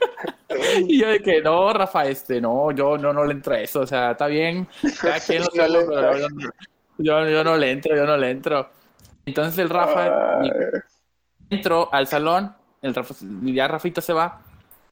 y 0.89 1.01
yo 1.01 1.09
de 1.09 1.21
que 1.21 1.41
no, 1.41 1.73
Rafa, 1.73 2.07
este, 2.07 2.41
no, 2.41 2.71
yo 2.73 2.99
no, 2.99 3.13
no 3.13 3.25
le 3.25 3.33
entro 3.33 3.55
a 3.55 3.61
eso. 3.61 3.81
O 3.81 3.87
sea, 3.87 4.13
está 4.13 4.27
bien, 4.27 4.69
cada 5.01 5.21
quien 5.27 5.43
lo 5.43 5.51
pero 5.53 6.19
yo, 6.99 7.29
yo, 7.29 7.45
no 7.45 7.57
le 7.57 7.71
entro, 7.71 7.97
yo 7.97 8.07
no 8.07 8.17
le 8.17 8.31
entro. 8.31 8.71
Entonces 9.25 9.59
el 9.59 9.69
Rafa 9.69 10.41
entró 11.49 11.93
al 11.93 12.07
salón, 12.07 12.55
el 12.83 12.95
Rafa, 12.95 13.15
ya 13.43 13.69
Rafita 13.69 14.01
se 14.01 14.13
va, 14.13 14.43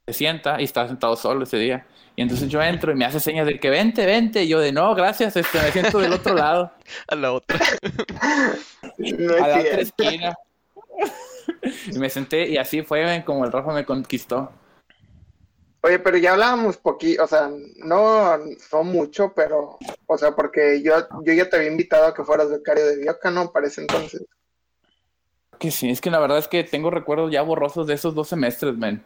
se 0.07 0.13
sienta 0.13 0.61
y 0.61 0.65
está 0.65 0.87
sentado 0.87 1.17
solo 1.17 1.45
ese 1.45 1.59
día. 1.59 1.87
Y 2.17 2.23
entonces 2.23 2.49
yo 2.49 2.61
entro 2.61 2.93
y 2.93 2.97
me 2.97 3.05
hace 3.05 3.21
señas 3.21 3.47
de 3.47 3.61
que 3.61 3.71
vente, 3.71 4.05
vente. 4.05 4.43
Y 4.43 4.49
yo 4.49 4.59
de 4.59 4.73
no, 4.73 4.95
gracias, 4.95 5.37
este, 5.37 5.61
me 5.61 5.71
siento 5.71 5.99
del 5.99 6.13
otro 6.13 6.35
lado. 6.35 6.73
A 7.09 7.15
la 7.15 7.33
otra. 7.33 7.59
a 7.59 9.49
la 9.49 9.61
otra 9.61 9.81
esquina. 9.81 10.35
y 11.87 11.99
me 11.99 12.11
senté 12.11 12.49
y 12.49 12.57
así 12.57 12.83
fue 12.83 13.23
como 13.25 13.45
el 13.45 13.53
Rafa 13.53 13.73
me 13.73 13.85
conquistó. 13.85 14.51
Oye, 15.81 16.01
pero 16.01 16.17
ya 16.17 16.33
hablábamos 16.33 16.77
poquito, 16.77 17.23
o 17.23 17.27
sea, 17.29 17.51
no, 17.77 18.37
no 18.37 18.85
mucho, 18.85 19.33
pero, 19.35 19.79
o 20.07 20.19
sea, 20.19 20.35
porque 20.35 20.83
yo, 20.83 20.95
yo 21.23 21.33
ya 21.33 21.49
te 21.49 21.57
había 21.57 21.71
invitado 21.71 22.07
a 22.07 22.15
que 22.15 22.25
fueras 22.25 22.51
becario 22.51 22.85
de 22.85 22.97
Bioca, 22.97 23.31
¿no? 23.31 23.53
Parece 23.53 23.83
entonces. 23.83 24.25
Que 25.59 25.71
sí, 25.71 25.89
es 25.89 26.01
que 26.01 26.11
la 26.11 26.19
verdad 26.19 26.39
es 26.39 26.49
que 26.49 26.65
tengo 26.65 26.91
recuerdos 26.91 27.31
ya 27.31 27.43
borrosos 27.43 27.87
de 27.87 27.95
esos 27.95 28.15
dos 28.15 28.29
semestres, 28.29 28.77
men. 28.77 29.05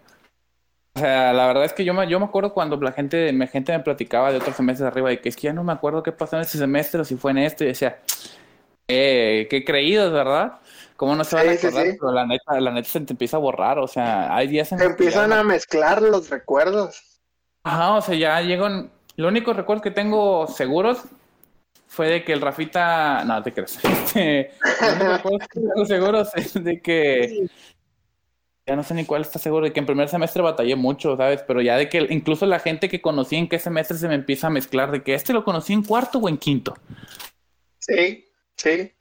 O 0.95 1.01
sea, 1.01 1.33
la 1.33 1.47
verdad 1.47 1.65
es 1.65 1.73
que 1.73 1.85
yo 1.85 1.95
me, 1.95 2.09
yo 2.09 2.19
me 2.19 2.27
acuerdo 2.27 2.53
cuando 2.55 2.77
la 2.77 2.93
gente, 2.93 3.33
mi 3.33 3.47
gente 3.47 3.73
me 3.73 3.81
platicaba 3.81 4.31
de 4.31 4.39
otros 4.39 4.57
semestres 4.57 4.87
arriba 4.87 5.13
y 5.13 5.19
que 5.19 5.29
es 5.29 5.37
que 5.37 5.43
ya 5.43 5.53
no 5.53 5.65
me 5.65 5.73
acuerdo 5.73 6.03
qué 6.03 6.13
pasó 6.13 6.37
en 6.37 6.43
ese 6.43 6.59
semestre 6.59 7.01
o 7.01 7.05
si 7.05 7.17
fue 7.17 7.31
en 7.33 7.39
este 7.39 7.65
y 7.65 7.69
decía, 7.69 8.01
eh, 8.89 9.47
qué 9.51 9.65
creídos, 9.65 10.13
¿verdad? 10.13 10.61
¿Cómo 11.03 11.17
no 11.17 11.25
se 11.25 11.35
van 11.35 11.49
a 11.49 11.53
acordar? 11.55 11.85
Pero 11.99 12.12
la 12.12 12.25
neta, 12.25 12.61
la 12.61 12.71
neta 12.71 12.88
se 12.88 13.01
te 13.01 13.12
empieza 13.12 13.37
a 13.37 13.41
borrar, 13.41 13.77
o 13.81 13.88
sea, 13.88 14.33
hay 14.37 14.47
días 14.47 14.71
en 14.71 14.79
Se 14.79 14.85
empiezan 14.85 15.33
a 15.33 15.43
mezclar 15.43 16.01
los 16.01 16.31
recuerdos. 16.31 17.21
Ajá, 17.65 17.97
o 17.97 18.01
sea, 18.01 18.15
ya 18.15 18.41
llegan, 18.41 18.93
lo 19.17 19.27
único 19.27 19.53
recuerdo 19.53 19.83
que 19.83 19.91
tengo 19.91 20.47
seguros 20.47 21.03
fue 21.88 22.07
de 22.07 22.25
que 22.25 22.33
el 22.33 22.41
Rafita, 22.41 23.25
no, 23.25 23.43
te 23.43 23.53
crees, 23.53 23.81
este, 23.85 24.53
lo 24.62 24.93
único 24.93 25.12
recuerdo 25.17 25.38
que 25.41 25.61
tengo 25.61 25.87
seguros 25.87 26.29
es 26.37 26.62
de 26.62 26.81
que 26.81 27.49
ya 28.65 28.77
no 28.77 28.85
sé 28.85 28.95
ni 28.95 29.05
cuál 29.05 29.23
está 29.23 29.41
seguro, 29.41 29.67
de 29.67 29.73
que 29.73 29.81
en 29.81 29.87
primer 29.87 30.09
semestre 30.09 30.41
batallé 30.41 30.77
mucho, 30.77 31.17
¿sabes? 31.17 31.43
Pero 31.45 31.61
ya 31.61 31.77
de 31.79 31.88
que 31.88 32.07
incluso 32.11 32.47
la 32.47 32.61
gente 32.61 32.88
que 32.88 33.03
conocí 33.03 33.35
en 33.35 33.49
qué 33.49 33.59
semestre 33.59 33.99
se 33.99 34.07
me 34.07 34.15
empieza 34.15 34.47
a 34.47 34.51
mezclar, 34.51 34.93
de 34.93 35.03
que 35.03 35.15
este 35.15 35.33
lo 35.33 35.45
conocí 35.45 35.73
en 35.73 35.83
cuarto 35.83 36.21
o 36.21 36.29
en 36.29 36.38
quinto. 36.38 36.77
Sí, 37.81 38.25
sí. 38.55 38.93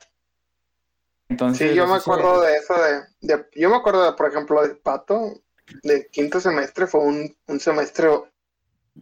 Entonces, 1.31 1.69
sí, 1.69 1.75
yo 1.77 1.87
me 1.87 1.95
acuerdo 1.95 2.41
de 2.41 2.57
eso, 2.57 2.73
de, 3.21 3.45
yo 3.55 3.69
me 3.69 3.77
acuerdo, 3.77 4.03
de, 4.03 4.17
por 4.17 4.29
ejemplo, 4.29 4.67
de 4.67 4.75
Pato, 4.75 5.41
de 5.81 6.07
quinto 6.07 6.41
semestre, 6.41 6.87
fue 6.87 6.99
un, 6.99 7.33
un 7.47 7.59
semestre 7.59 8.09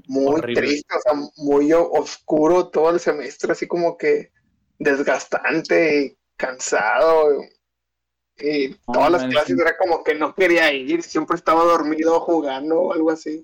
muy 0.07 0.39
triste, 0.39 0.95
o 0.95 1.01
sea, 1.01 1.13
muy 1.37 1.73
oscuro 1.73 2.67
todo 2.67 2.91
el 2.91 2.99
semestre, 2.99 3.53
así 3.53 3.67
como 3.67 3.97
que 3.97 4.31
desgastante, 4.77 6.17
cansado, 6.37 7.41
y 8.37 8.75
todas 8.75 9.11
las 9.11 9.25
clases 9.25 9.59
era 9.59 9.75
como 9.75 10.03
que 10.03 10.13
no 10.13 10.35
quería 10.35 10.71
ir, 10.71 11.01
siempre 11.01 11.35
estaba 11.35 11.63
dormido 11.63 12.19
jugando 12.19 12.79
o 12.79 12.93
algo 12.93 13.09
así. 13.09 13.43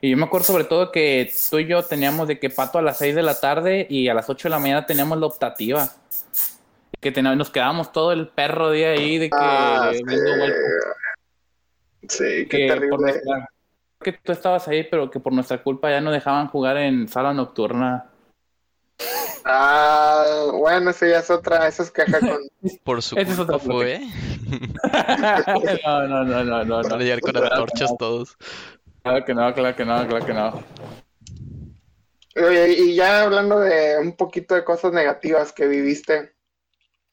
Y 0.00 0.10
yo 0.10 0.16
me 0.16 0.26
acuerdo 0.26 0.46
sobre 0.46 0.64
todo 0.64 0.92
que 0.92 1.28
tú 1.50 1.58
y 1.58 1.66
yo 1.66 1.82
teníamos 1.82 2.28
de 2.28 2.38
que 2.38 2.50
pato 2.50 2.78
a 2.78 2.82
las 2.82 2.98
6 2.98 3.16
de 3.16 3.22
la 3.24 3.40
tarde 3.40 3.84
y 3.90 4.06
a 4.06 4.14
las 4.14 4.30
8 4.30 4.46
de 4.46 4.50
la 4.50 4.60
mañana 4.60 4.86
teníamos 4.86 5.18
la 5.18 5.26
optativa. 5.26 5.90
Que 7.00 7.10
nos 7.22 7.50
quedamos 7.50 7.92
todo 7.92 8.12
el 8.12 8.28
perro 8.28 8.70
día 8.70 8.90
ahí 8.90 9.18
de 9.18 9.30
que... 9.30 9.36
Ah, 9.38 9.92
sí. 12.08 12.46
qué 12.48 12.68
terrible. 12.68 13.22
que 14.00 14.12
tú 14.12 14.32
estabas 14.32 14.66
ahí, 14.68 14.84
pero 14.84 15.10
que 15.10 15.20
por 15.20 15.32
nuestra 15.32 15.62
culpa 15.62 15.90
ya 15.90 16.00
no 16.00 16.10
dejaban 16.10 16.48
jugar 16.48 16.76
en 16.78 17.08
sala 17.08 17.32
nocturna. 17.32 18.10
Ah, 19.44 20.50
bueno, 20.54 20.90
eso 20.90 21.06
ya 21.06 21.20
es 21.20 21.30
otra, 21.30 21.68
eso 21.68 21.84
es 21.84 21.92
caja 21.92 22.18
con... 22.18 22.38
Por 22.84 23.00
su 23.00 23.14
culpa 23.14 23.60
fue. 23.60 24.00
no, 25.84 26.08
no, 26.08 26.24
no, 26.24 26.64
no, 26.64 26.82
no. 26.82 26.98
Llegar 26.98 27.20
con 27.20 27.36
antorchas 27.36 27.96
todos. 27.96 28.36
Claro 29.02 29.24
que 29.24 29.34
no, 29.34 29.54
claro 29.54 29.76
que 29.76 29.84
no, 29.84 30.08
claro 30.08 30.26
que 30.26 30.34
no. 30.34 30.64
Oye, 32.44 32.72
y 32.72 32.94
ya 32.96 33.22
hablando 33.22 33.60
de 33.60 33.98
un 33.98 34.16
poquito 34.16 34.56
de 34.56 34.64
cosas 34.64 34.92
negativas 34.92 35.52
que 35.52 35.68
viviste, 35.68 36.34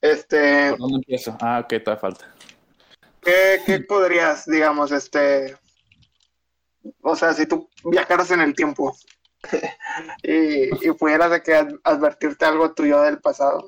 este... 0.03 0.69
¿Por 0.71 0.79
dónde 0.79 0.95
empiezo? 0.97 1.37
Ah, 1.41 1.61
ok, 1.63 1.81
todavía 1.83 2.01
falta. 2.01 2.35
¿Qué, 3.21 3.61
¿Qué 3.65 3.79
podrías, 3.79 4.45
digamos, 4.45 4.91
este... 4.91 5.55
O 7.01 7.15
sea, 7.15 7.33
si 7.33 7.45
tú 7.45 7.69
viajaras 7.85 8.29
en 8.31 8.41
el 8.41 8.53
tiempo, 8.53 8.95
y, 10.23 10.87
y 10.87 10.91
pudieras 10.91 11.31
de 11.31 11.41
que 11.41 11.67
advertirte 11.83 12.43
algo 12.43 12.73
tuyo 12.73 13.01
del 13.01 13.19
pasado, 13.19 13.67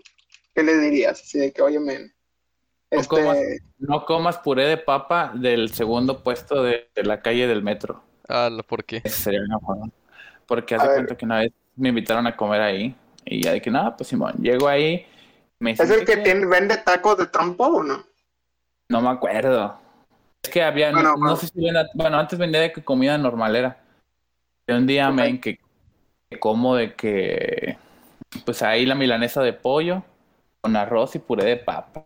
¿qué 0.54 0.64
le 0.64 0.78
dirías? 0.78 1.22
Así 1.22 1.40
de 1.40 1.54
que, 1.54 1.62
oye, 1.62 1.80
men, 1.80 2.14
este... 2.92 3.62
no, 3.80 4.06
comas, 4.06 4.38
puré 4.40 4.66
de 4.66 4.78
papa 4.78 5.32
del 5.34 5.72
segundo 5.72 6.22
puesto 6.24 6.64
de, 6.64 6.88
la 6.96 7.22
calle 7.22 7.48
del 7.48 7.64
metro. 7.64 8.04
Ah, 8.28 8.50
¿por 8.68 8.84
qué? 8.84 9.02
Sería 9.10 9.42
una 9.42 9.92
Porque 10.46 10.76
hace 10.76 10.88
cuenta 10.88 11.16
que 11.16 11.26
una 11.26 11.40
vez 11.40 11.52
me 11.76 11.90
invitaron 11.90 12.28
a 12.28 12.36
comer 12.36 12.62
ahí 12.62 12.96
y 13.26 13.42
ya 13.42 13.54
de 13.54 13.62
que 13.62 13.72
nada, 13.72 13.96
pues 13.96 14.10
Simón, 14.10 14.36
llego 14.40 14.68
ahí. 14.68 15.06
Me 15.60 15.72
¿Es 15.72 15.80
el 15.90 16.06
que, 16.06 16.18
Tiene, 16.18 16.46
vende 16.46 16.78
tacos 16.78 17.18
de 17.18 17.28
trompo 17.28 17.66
o 17.66 17.84
no? 17.84 18.04
No 18.90 19.02
me 19.02 19.10
acuerdo. 19.10 19.80
Es 20.44 20.50
que 20.50 20.62
había, 20.62 20.92
no, 20.92 21.36
sé 21.38 21.48
si 21.48 21.54
bueno, 21.94 22.20
antes 22.20 22.38
vendía 22.38 22.62
de 22.62 22.72
comida 22.72 23.18
normalera. 23.18 23.78
Y 24.68 24.74
un 24.74 24.86
día 24.86 25.10
me 25.12 25.40
que 25.40 25.60
como 26.40 26.76
de 26.76 26.94
que, 26.94 27.78
pues 28.46 28.62
ahí 28.62 28.86
la 28.86 28.96
milanesa 28.96 29.42
de 29.42 29.54
pollo 29.54 30.04
con 30.62 30.76
arroz 30.76 31.16
y 31.16 31.20
puré 31.20 31.46
de 31.46 31.58
papa. 31.58 32.06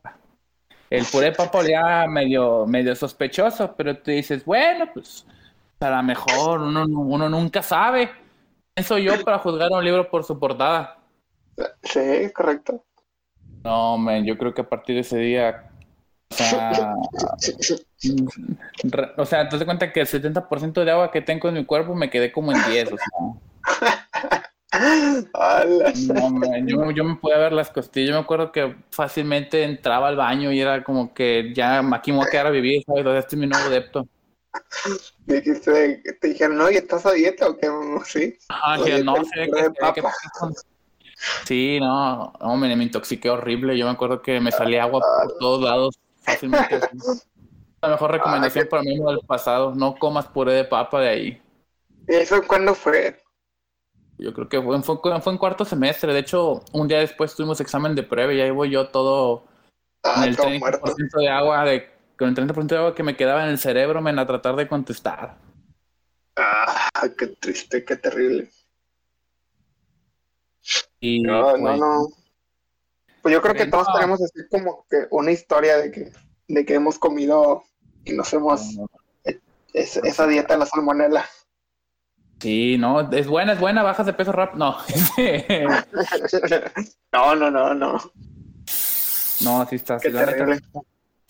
El 0.90 1.06
puré 1.06 1.28
de 1.28 1.32
papa 1.34 1.60
olía 1.60 2.06
medio, 2.08 2.66
medio 2.66 2.96
sospechoso, 2.96 3.76
pero 3.76 3.98
tú 3.98 4.12
dices, 4.12 4.44
bueno, 4.46 4.90
pues 4.94 5.26
a 5.80 5.90
lo 5.90 6.04
mejor 6.04 6.62
uno, 6.62 6.86
uno 6.86 7.30
nunca 7.30 7.62
sabe. 7.62 8.10
Eso 8.76 8.98
yo 8.98 9.24
para 9.24 9.40
juzgar 9.40 9.72
un 9.72 9.84
libro 9.84 10.10
por 10.10 10.24
su 10.24 10.40
portada. 10.40 10.98
Sí, 11.84 12.32
correcto. 12.34 12.84
No, 13.64 13.98
man, 13.98 14.26
yo 14.26 14.38
creo 14.38 14.54
que 14.54 14.62
a 14.62 14.70
partir 14.70 14.96
de 14.96 15.02
ese 15.02 15.18
día 15.18 15.70
o 16.32 16.36
sea, 16.36 16.72
o 19.18 19.26
sea, 19.26 19.50
te 19.50 19.58
das 19.58 19.66
cuenta 19.66 19.92
que 19.92 20.02
el 20.02 20.08
70% 20.08 20.84
de 20.84 20.92
agua 20.92 21.12
que 21.12 21.22
tengo 21.22 21.50
en 21.50 21.56
mi 21.56 21.66
cuerpo 21.66 21.96
me 21.96 22.10
quedé 22.10 22.32
como 22.32 22.52
en 22.52 22.60
10. 22.70 22.94
O 22.94 22.98
sea. 22.98 23.08
yo, 26.66 26.92
yo, 26.92 27.04
me 27.04 27.16
podía 27.16 27.40
ver 27.40 27.54
las 27.54 27.72
costillas. 27.72 28.10
Yo 28.10 28.16
me 28.16 28.22
acuerdo 28.22 28.52
que 28.52 28.76
fácilmente 28.92 29.64
entraba 29.64 30.08
al 30.08 30.16
baño 30.16 30.52
y 30.52 30.62
era 30.62 30.84
como 30.84 31.12
que 31.14 31.52
ya 31.54 31.80
aquí 31.94 32.12
me 32.12 32.20
voy 32.20 32.28
a 32.28 32.32
quedar 32.32 32.48
a 32.48 32.52
vivir, 32.52 32.84
¿sabes? 32.86 33.06
Este 33.06 33.36
es 33.36 33.40
mi 33.40 33.48
nuevo 33.48 33.70
depto. 33.70 34.08
Dijiste, 35.26 36.02
te 36.20 36.28
dijeron, 36.28 36.58
no, 36.58 36.70
¿y 36.72 36.76
estás 36.76 37.06
a 37.06 37.12
dieta 37.12 37.48
o 37.48 37.58
qué? 37.58 37.70
Sí. 38.06 38.36
Ah, 38.50 38.78
que 38.84 39.04
no, 39.04 39.16
sé 39.24 39.50
qué, 39.94 40.02
Sí, 41.46 41.80
no, 41.80 42.32
hombre, 42.40 42.76
me 42.76 42.84
intoxiqué 42.84 43.30
horrible. 43.30 43.78
Yo 43.78 43.86
me 43.86 43.92
acuerdo 43.92 44.22
que 44.22 44.40
me 44.40 44.52
salía 44.52 44.84
agua 44.84 45.02
por 45.02 45.38
todos 45.38 45.64
lados 45.64 46.00
fácilmente. 46.22 46.80
La 47.82 47.90
mejor 47.90 48.12
recomendación 48.12 48.68
para 48.70 48.84
mí 48.84 48.98
del 48.98 49.20
pasado, 49.26 49.74
no 49.74 49.96
comas 49.96 50.28
puré 50.28 50.54
de 50.54 50.66
papa 50.66 51.00
de 51.02 51.10
ahí. 51.10 51.42
¿Y 52.08 52.16
eso 52.16 52.42
cuándo 52.46 52.74
fue? 52.74 53.18
Yo 54.18 54.34
creo 54.34 54.50
que 54.50 54.62
fue, 54.62 55.22
fue, 55.22 55.34
en 55.34 55.38
cuarto 55.38 55.64
semestre. 55.64 56.14
De 56.14 56.20
hecho, 56.20 56.62
un 56.74 56.88
día 56.88 57.00
después 57.00 57.36
tuvimos 57.36 57.62
examen 57.62 57.96
de 57.96 58.04
prueba 58.04 58.34
y 58.34 58.42
ahí 58.42 58.52
voy 58.52 58.70
yo 58.70 58.90
todo 58.90 59.46
con 60.02 60.24
el 60.24 60.36
30% 60.36 61.20
de 61.20 61.30
agua, 61.30 61.64
de, 61.64 61.90
con 62.18 62.30
el 62.30 62.36
30% 62.36 62.68
de 62.68 62.78
agua 62.78 62.96
que 62.96 63.04
me 63.04 63.16
quedaba 63.16 63.44
en 63.44 63.50
el 63.52 63.58
cerebro, 63.58 64.02
me 64.02 64.12
a 64.12 64.26
tratar 64.26 64.56
de 64.56 64.68
contestar. 64.68 65.38
Ah, 66.36 66.90
qué 67.18 67.28
triste, 67.28 67.84
qué 67.86 67.96
terrible. 67.96 68.50
Y, 71.00 71.22
no, 71.22 71.58
no, 71.58 71.64
pues, 71.64 71.80
no. 71.80 72.08
Pues 73.22 73.34
yo 73.34 73.42
creo 73.42 73.56
que 73.56 73.66
todos 73.68 73.88
tenemos 73.94 74.22
así 74.22 74.48
como 74.50 74.86
que 74.90 75.08
una 75.12 75.32
historia 75.32 75.78
de 75.78 75.92
que, 75.92 76.12
de 76.48 76.66
que 76.66 76.76
hemos 76.76 76.98
comido 77.00 77.64
y 78.06 78.14
nos 78.14 78.34
hemos... 78.34 78.78
esa 79.74 80.28
dieta 80.28 80.54
de 80.54 80.60
la 80.60 80.66
salmonela. 80.66 81.26
Sí, 82.40 82.78
no, 82.78 83.12
es 83.12 83.28
buena, 83.28 83.54
es 83.54 83.60
buena, 83.60 83.84
bajas 83.84 84.06
de 84.06 84.14
peso 84.14 84.32
rápido. 84.32 84.60
No. 84.60 84.78
no, 87.12 87.36
no, 87.36 87.52
no, 87.52 87.74
no. 87.74 87.98
No, 89.42 89.66
sí 89.68 89.76
está, 89.76 89.98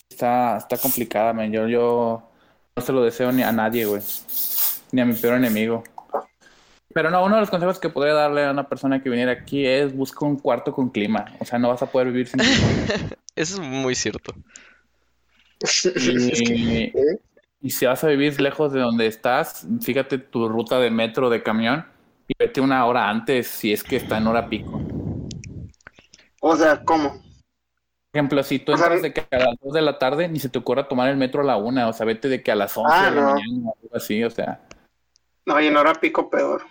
está, 0.08 0.56
está 0.56 0.76
complicada, 0.78 1.32
man. 1.32 1.50
Yo, 1.52 1.66
yo 1.66 2.30
no 2.76 2.82
se 2.82 2.92
lo 2.92 3.02
deseo 3.02 3.32
ni 3.32 3.42
a 3.42 3.50
nadie, 3.50 3.86
güey. 3.86 4.02
Ni 4.92 5.00
a 5.00 5.04
mi 5.04 5.14
peor 5.14 5.34
enemigo. 5.34 5.82
Pero 6.92 7.10
no, 7.10 7.24
uno 7.24 7.36
de 7.36 7.40
los 7.42 7.50
consejos 7.50 7.78
que 7.78 7.88
podría 7.88 8.14
darle 8.14 8.44
a 8.44 8.50
una 8.50 8.68
persona 8.68 9.02
que 9.02 9.10
viniera 9.10 9.32
aquí 9.32 9.64
es 9.64 9.94
busca 9.94 10.24
un 10.24 10.36
cuarto 10.36 10.72
con 10.72 10.90
clima. 10.90 11.24
O 11.38 11.44
sea, 11.44 11.58
no 11.58 11.68
vas 11.68 11.82
a 11.82 11.86
poder 11.86 12.08
vivir 12.08 12.26
sin 12.26 12.40
clima. 12.40 13.16
Eso 13.36 13.54
es 13.54 13.60
muy 13.60 13.94
cierto. 13.94 14.34
Y, 15.62 16.92
y 17.60 17.70
si 17.70 17.84
vas 17.84 18.02
a 18.02 18.08
vivir 18.08 18.40
lejos 18.40 18.72
de 18.72 18.80
donde 18.80 19.06
estás, 19.06 19.66
fíjate 19.82 20.16
tu 20.16 20.48
ruta 20.48 20.78
de 20.78 20.90
metro, 20.90 21.28
de 21.28 21.42
camión, 21.42 21.84
y 22.26 22.32
vete 22.38 22.62
una 22.62 22.86
hora 22.86 23.08
antes 23.08 23.48
si 23.48 23.72
es 23.72 23.84
que 23.84 23.96
está 23.96 24.16
en 24.16 24.26
hora 24.26 24.48
pico. 24.48 24.80
O 26.40 26.56
sea, 26.56 26.82
¿cómo? 26.82 27.10
Por 27.10 28.18
ejemplo, 28.18 28.42
si 28.42 28.58
tú 28.58 28.72
entras 28.72 29.02
de 29.02 29.12
que 29.12 29.20
a 29.30 29.38
las 29.38 29.56
2 29.60 29.74
de 29.74 29.82
la 29.82 29.98
tarde, 29.98 30.28
ni 30.28 30.40
se 30.40 30.48
te 30.48 30.58
ocurra 30.58 30.88
tomar 30.88 31.10
el 31.10 31.16
metro 31.16 31.42
a 31.42 31.44
la 31.44 31.58
1, 31.58 31.88
o 31.88 31.92
sea, 31.92 32.06
vete 32.06 32.28
de 32.28 32.42
que 32.42 32.50
a 32.50 32.56
las 32.56 32.76
11 32.76 32.92
ah, 32.92 33.10
de 33.10 33.16
la 33.16 33.22
mañana, 33.22 33.68
o 33.68 33.76
algo 33.82 33.96
así, 33.96 34.24
o 34.24 34.30
sea. 34.30 34.62
No, 35.44 35.60
y 35.60 35.66
en 35.66 35.76
hora 35.76 35.94
pico 35.94 36.30
peor. 36.30 36.62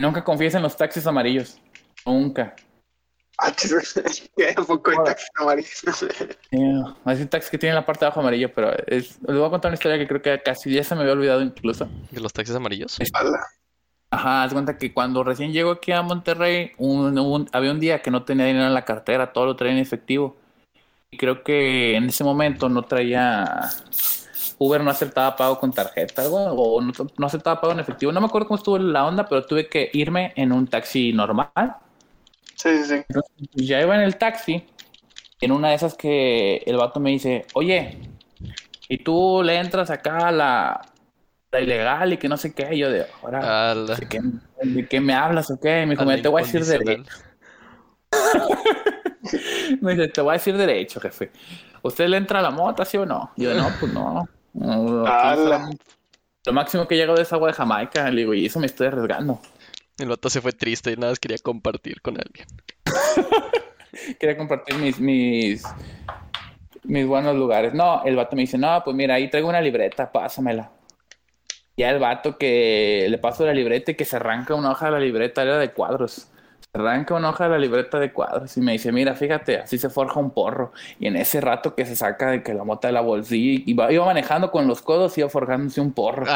Nunca 0.00 0.24
confíes 0.24 0.54
en 0.54 0.62
los 0.62 0.76
taxis 0.76 1.06
amarillos. 1.06 1.58
Nunca. 2.06 2.56
Ah, 3.36 3.52
poco 4.66 4.90
hay 4.90 4.96
taxis 5.04 5.30
amarillos. 5.36 5.84
hay 7.04 7.26
taxis 7.26 7.50
que 7.50 7.58
tienen 7.58 7.74
la 7.74 7.84
parte 7.84 8.00
de 8.00 8.06
abajo 8.06 8.20
amarillo, 8.20 8.50
pero 8.52 8.72
es, 8.86 9.20
les 9.20 9.36
voy 9.36 9.46
a 9.46 9.50
contar 9.50 9.68
una 9.68 9.74
historia 9.74 9.98
que 9.98 10.08
creo 10.08 10.22
que 10.22 10.42
casi 10.42 10.72
ya 10.72 10.82
se 10.82 10.94
me 10.94 11.02
había 11.02 11.12
olvidado 11.12 11.42
incluso. 11.42 11.86
¿De 12.10 12.18
los 12.18 12.32
taxis 12.32 12.56
amarillos? 12.56 12.98
Ajá, 14.10 14.42
haz 14.42 14.52
cuenta 14.54 14.78
que 14.78 14.92
cuando 14.92 15.22
recién 15.22 15.52
llego 15.52 15.70
aquí 15.70 15.92
a 15.92 16.00
Monterrey, 16.00 16.72
había 17.52 17.70
un 17.70 17.78
día 17.78 18.00
que 18.00 18.10
no 18.10 18.24
tenía 18.24 18.46
dinero 18.46 18.66
en 18.66 18.74
la 18.74 18.86
cartera, 18.86 19.32
todo 19.32 19.44
lo 19.44 19.56
traía 19.56 19.74
en 19.74 19.80
efectivo. 19.80 20.36
Y 21.10 21.18
creo 21.18 21.44
que 21.44 21.96
en 21.96 22.04
ese 22.04 22.24
momento 22.24 22.70
no 22.70 22.82
traía. 22.84 23.68
Uber 24.62 24.84
no 24.84 24.90
aceptaba 24.90 25.34
pago 25.36 25.58
con 25.58 25.72
tarjeta, 25.72 26.28
o 26.28 26.82
no, 26.82 26.92
no 27.16 27.26
aceptaba 27.26 27.62
pago 27.62 27.72
en 27.72 27.80
efectivo. 27.80 28.12
No 28.12 28.20
me 28.20 28.26
acuerdo 28.26 28.46
cómo 28.46 28.58
estuvo 28.58 28.78
la 28.78 29.06
onda, 29.06 29.24
pero 29.26 29.46
tuve 29.46 29.68
que 29.68 29.88
irme 29.94 30.34
en 30.36 30.52
un 30.52 30.66
taxi 30.66 31.14
normal 31.14 31.50
Sí, 32.56 32.68
sí, 32.84 33.02
sí. 33.08 33.18
ya 33.54 33.80
iba 33.80 33.94
en 33.94 34.02
el 34.02 34.16
taxi, 34.16 34.62
en 35.40 35.50
una 35.50 35.70
de 35.70 35.76
esas 35.76 35.94
que 35.94 36.58
el 36.66 36.76
vato 36.76 37.00
me 37.00 37.08
dice, 37.08 37.46
oye, 37.54 37.98
y 38.86 38.98
tú 38.98 39.40
le 39.42 39.56
entras 39.56 39.88
acá 39.88 40.28
a 40.28 40.30
la, 40.30 40.82
ilegal 41.58 42.12
y 42.12 42.18
que 42.18 42.28
no 42.28 42.36
sé 42.36 42.52
qué, 42.52 42.76
yo 42.76 42.90
de, 42.90 43.06
ahora, 43.22 43.74
¿de 43.74 44.06
qué, 44.06 44.20
¿de 44.62 44.86
qué, 44.86 45.00
me 45.00 45.14
hablas 45.14 45.50
o 45.50 45.58
qué? 45.58 45.86
Me 45.86 45.96
dijo, 45.96 46.04
te 46.20 46.28
voy 46.28 46.42
a 46.42 46.44
decir 46.44 46.66
derecho. 46.66 47.14
me 49.80 49.94
dice, 49.94 50.08
te 50.08 50.20
voy 50.20 50.30
a 50.30 50.32
decir 50.34 50.54
derecho, 50.58 51.00
jefe. 51.00 51.30
¿Usted 51.80 52.08
le 52.08 52.18
entra 52.18 52.40
a 52.40 52.42
la 52.42 52.50
mota, 52.50 52.84
sí 52.84 52.98
o 52.98 53.06
no? 53.06 53.30
yo, 53.38 53.54
no, 53.54 53.70
pues 53.80 53.90
no. 53.90 54.28
Lo 54.54 56.52
máximo 56.52 56.88
que 56.88 56.96
llegado 56.96 57.20
es 57.20 57.32
agua 57.32 57.48
de 57.48 57.54
Jamaica. 57.54 58.10
Le 58.10 58.22
digo, 58.22 58.34
y 58.34 58.46
eso 58.46 58.60
me 58.60 58.66
estoy 58.66 58.88
arriesgando. 58.88 59.40
El 59.98 60.08
vato 60.08 60.30
se 60.30 60.40
fue 60.40 60.52
triste 60.52 60.92
y 60.92 60.96
nada 60.96 61.12
más 61.12 61.20
quería 61.20 61.38
compartir 61.38 62.00
con 62.00 62.16
alguien. 62.16 62.46
quería 64.18 64.36
compartir 64.36 64.76
mis, 64.76 64.98
mis, 64.98 65.62
mis 66.84 67.06
buenos 67.06 67.36
lugares. 67.36 67.74
No, 67.74 68.02
el 68.04 68.16
vato 68.16 68.34
me 68.36 68.42
dice, 68.42 68.56
no, 68.56 68.82
pues 68.84 68.96
mira, 68.96 69.14
ahí 69.14 69.28
traigo 69.28 69.48
una 69.48 69.60
libreta, 69.60 70.10
pásamela. 70.10 70.70
Ya 71.76 71.90
el 71.90 71.98
vato 71.98 72.36
que 72.36 73.06
le 73.08 73.18
paso 73.18 73.44
la 73.44 73.54
libreta 73.54 73.92
y 73.92 73.94
que 73.94 74.04
se 74.04 74.16
arranca 74.16 74.54
una 74.54 74.70
hoja 74.70 74.86
de 74.86 74.92
la 74.92 75.00
libreta, 75.00 75.42
era 75.42 75.58
de 75.58 75.72
cuadros. 75.72 76.30
Arranca 76.72 77.14
una 77.14 77.30
hoja 77.30 77.44
de 77.44 77.50
la 77.50 77.58
libreta 77.58 77.98
de 77.98 78.12
cuadros 78.12 78.56
y 78.56 78.60
me 78.60 78.72
dice, 78.72 78.92
mira, 78.92 79.14
fíjate, 79.14 79.58
así 79.58 79.76
se 79.76 79.90
forja 79.90 80.20
un 80.20 80.30
porro. 80.30 80.72
Y 81.00 81.08
en 81.08 81.16
ese 81.16 81.40
rato 81.40 81.74
que 81.74 81.84
se 81.84 81.96
saca 81.96 82.30
de 82.30 82.42
que 82.44 82.54
la 82.54 82.62
mota 82.62 82.88
de 82.88 82.92
la 82.92 83.00
bolsilla, 83.00 83.62
iba, 83.66 83.92
iba 83.92 84.04
manejando 84.04 84.52
con 84.52 84.68
los 84.68 84.80
codos, 84.80 85.18
iba 85.18 85.28
forjándose 85.28 85.80
un 85.80 85.92
porro. 85.92 86.26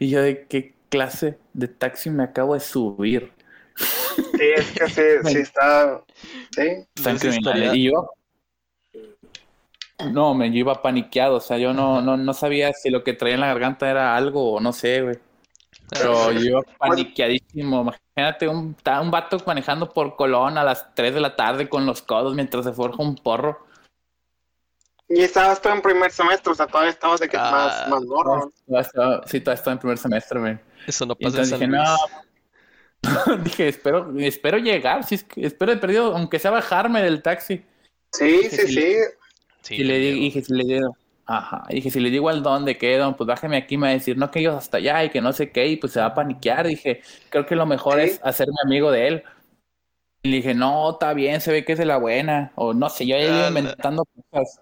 y 0.00 0.08
yo 0.08 0.22
de 0.22 0.46
qué 0.46 0.74
clase 0.88 1.38
de 1.52 1.68
taxi 1.68 2.08
me 2.08 2.24
acabo 2.24 2.54
de 2.54 2.60
subir? 2.60 3.32
Sí, 3.76 4.50
es 4.56 4.70
que 4.70 4.88
sí, 4.88 5.02
sí 5.32 5.38
está. 5.38 6.02
Sí, 6.54 6.86
Y 7.74 7.90
yo. 7.90 8.10
No, 10.10 10.34
me, 10.34 10.50
yo 10.50 10.56
iba 10.56 10.80
paniqueado, 10.80 11.36
o 11.36 11.40
sea, 11.40 11.58
yo 11.58 11.74
no, 11.74 12.00
no, 12.00 12.16
no 12.16 12.32
sabía 12.32 12.72
si 12.72 12.88
lo 12.88 13.04
que 13.04 13.12
traía 13.12 13.34
en 13.34 13.40
la 13.40 13.48
garganta 13.48 13.90
era 13.90 14.16
algo 14.16 14.54
o 14.54 14.60
no 14.60 14.72
sé, 14.72 15.02
güey. 15.02 15.18
Pero 15.90 16.32
yo 16.32 16.62
paniqueadísimo. 16.78 17.82
Imagínate 17.82 18.48
un, 18.48 18.76
un 19.02 19.10
vato 19.10 19.38
manejando 19.46 19.88
por 19.90 20.16
Colón 20.16 20.58
a 20.58 20.64
las 20.64 20.94
3 20.94 21.14
de 21.14 21.20
la 21.20 21.36
tarde 21.36 21.68
con 21.68 21.86
los 21.86 22.02
codos 22.02 22.34
mientras 22.34 22.64
se 22.64 22.72
forja 22.72 23.02
un 23.02 23.16
porro. 23.16 23.66
Y 25.08 25.22
estabas 25.22 25.60
todo 25.60 25.72
en 25.72 25.82
primer 25.82 26.12
semestre, 26.12 26.52
o 26.52 26.54
sea, 26.54 26.68
todavía 26.68 26.90
estabas 26.90 27.18
de 27.18 27.28
que 27.28 27.36
más, 27.36 27.82
ah. 27.84 27.86
más 27.90 28.04
morro. 28.04 28.52
Sí, 29.26 29.40
todavía 29.40 29.58
estaba 29.58 29.72
en 29.72 29.78
primer 29.80 29.98
semestre, 29.98 30.38
güey. 30.38 30.58
Eso 30.86 31.04
no 31.04 31.16
pasa 31.16 31.42
en 31.42 31.50
dije, 31.50 31.66
no. 31.66 31.84
dije, 33.42 33.68
espero, 33.68 34.12
espero 34.18 34.58
llegar, 34.58 35.02
si 35.02 35.16
es 35.16 35.24
que, 35.24 35.44
espero 35.44 35.72
he 35.72 35.78
perdido, 35.78 36.14
aunque 36.14 36.38
sea 36.38 36.52
bajarme 36.52 37.02
del 37.02 37.22
taxi. 37.22 37.64
Sí, 38.12 38.48
sí, 38.50 38.68
sí. 38.68 38.94
sí. 39.62 39.74
y 39.74 39.84
le 39.84 39.98
dije, 39.98 40.42
si 40.42 40.54
le 40.54 40.64
digo, 40.64 40.96
ajá, 41.30 41.62
dije, 41.68 41.90
si 41.90 42.00
le 42.00 42.10
digo 42.10 42.28
al 42.28 42.42
dónde 42.42 42.76
quedo, 42.76 43.16
pues 43.16 43.28
bájeme 43.28 43.56
aquí, 43.56 43.76
me 43.76 43.86
va 43.86 43.90
a 43.90 43.94
decir, 43.94 44.18
no, 44.18 44.32
que 44.32 44.40
ellos 44.40 44.56
hasta 44.56 44.78
allá 44.78 45.04
y 45.04 45.10
que 45.10 45.20
no 45.20 45.32
sé 45.32 45.52
qué, 45.52 45.68
y 45.68 45.76
pues 45.76 45.92
se 45.92 46.00
va 46.00 46.06
a 46.06 46.14
paniquear. 46.14 46.66
Dije, 46.66 47.02
creo 47.28 47.46
que 47.46 47.54
lo 47.54 47.66
mejor 47.66 48.00
es 48.00 48.20
hacerme 48.24 48.56
amigo 48.64 48.90
de 48.90 49.06
él. 49.06 49.22
Y 50.22 50.30
le 50.30 50.36
dije, 50.38 50.54
no, 50.54 50.90
está 50.90 51.14
bien, 51.14 51.40
se 51.40 51.52
ve 51.52 51.64
que 51.64 51.72
es 51.72 51.78
de 51.78 51.86
la 51.86 51.98
buena. 51.98 52.50
O 52.56 52.74
no 52.74 52.90
sé, 52.90 53.06
yo 53.06 53.14
he 53.14 53.24
ido 53.24 53.48
inventando 53.48 54.04
cosas. 54.30 54.60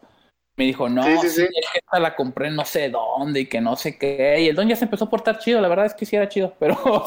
Me 0.56 0.64
dijo, 0.64 0.88
no, 0.90 1.04
sí, 1.04 1.28
sí, 1.30 1.46
esta 1.72 2.00
la 2.00 2.14
compré 2.16 2.50
no 2.50 2.64
sé 2.64 2.90
dónde 2.90 3.40
y 3.40 3.46
que 3.46 3.60
no 3.60 3.76
sé 3.76 3.96
qué. 3.96 4.40
Y 4.40 4.48
el 4.48 4.56
don 4.56 4.68
ya 4.68 4.76
se 4.76 4.84
empezó 4.84 5.04
a 5.06 5.10
portar 5.10 5.38
chido, 5.38 5.60
la 5.60 5.68
verdad 5.68 5.86
es 5.86 5.94
que 5.94 6.04
sí 6.04 6.16
era 6.16 6.28
chido, 6.28 6.52
pero 6.58 6.76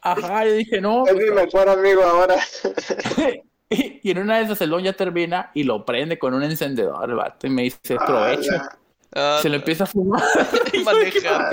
Ajá, 0.00 0.44
yo 0.44 0.52
dije, 0.52 0.80
no. 0.80 1.04
Es 1.06 1.14
mi 1.14 1.26
pues, 1.26 1.34
mejor 1.34 1.68
amigo 1.68 2.02
ahora. 2.02 2.36
y, 4.02 4.10
en 4.10 4.18
una 4.18 4.38
de 4.38 4.44
esas 4.44 4.60
el 4.60 4.70
don 4.70 4.82
ya 4.82 4.92
termina 4.92 5.50
y 5.54 5.64
lo 5.64 5.84
prende 5.84 6.18
con 6.18 6.34
un 6.34 6.42
encendedor, 6.42 7.08
el 7.08 7.16
vato, 7.16 7.46
y 7.46 7.50
me 7.50 7.62
dice, 7.62 7.96
provecho. 7.96 8.52
Ah, 9.14 9.38
se 9.40 9.48
lo 9.48 9.56
empieza 9.56 9.84
a 9.84 9.86
fumar. 9.86 10.22
y 10.72 10.78
manejar. 10.84 11.50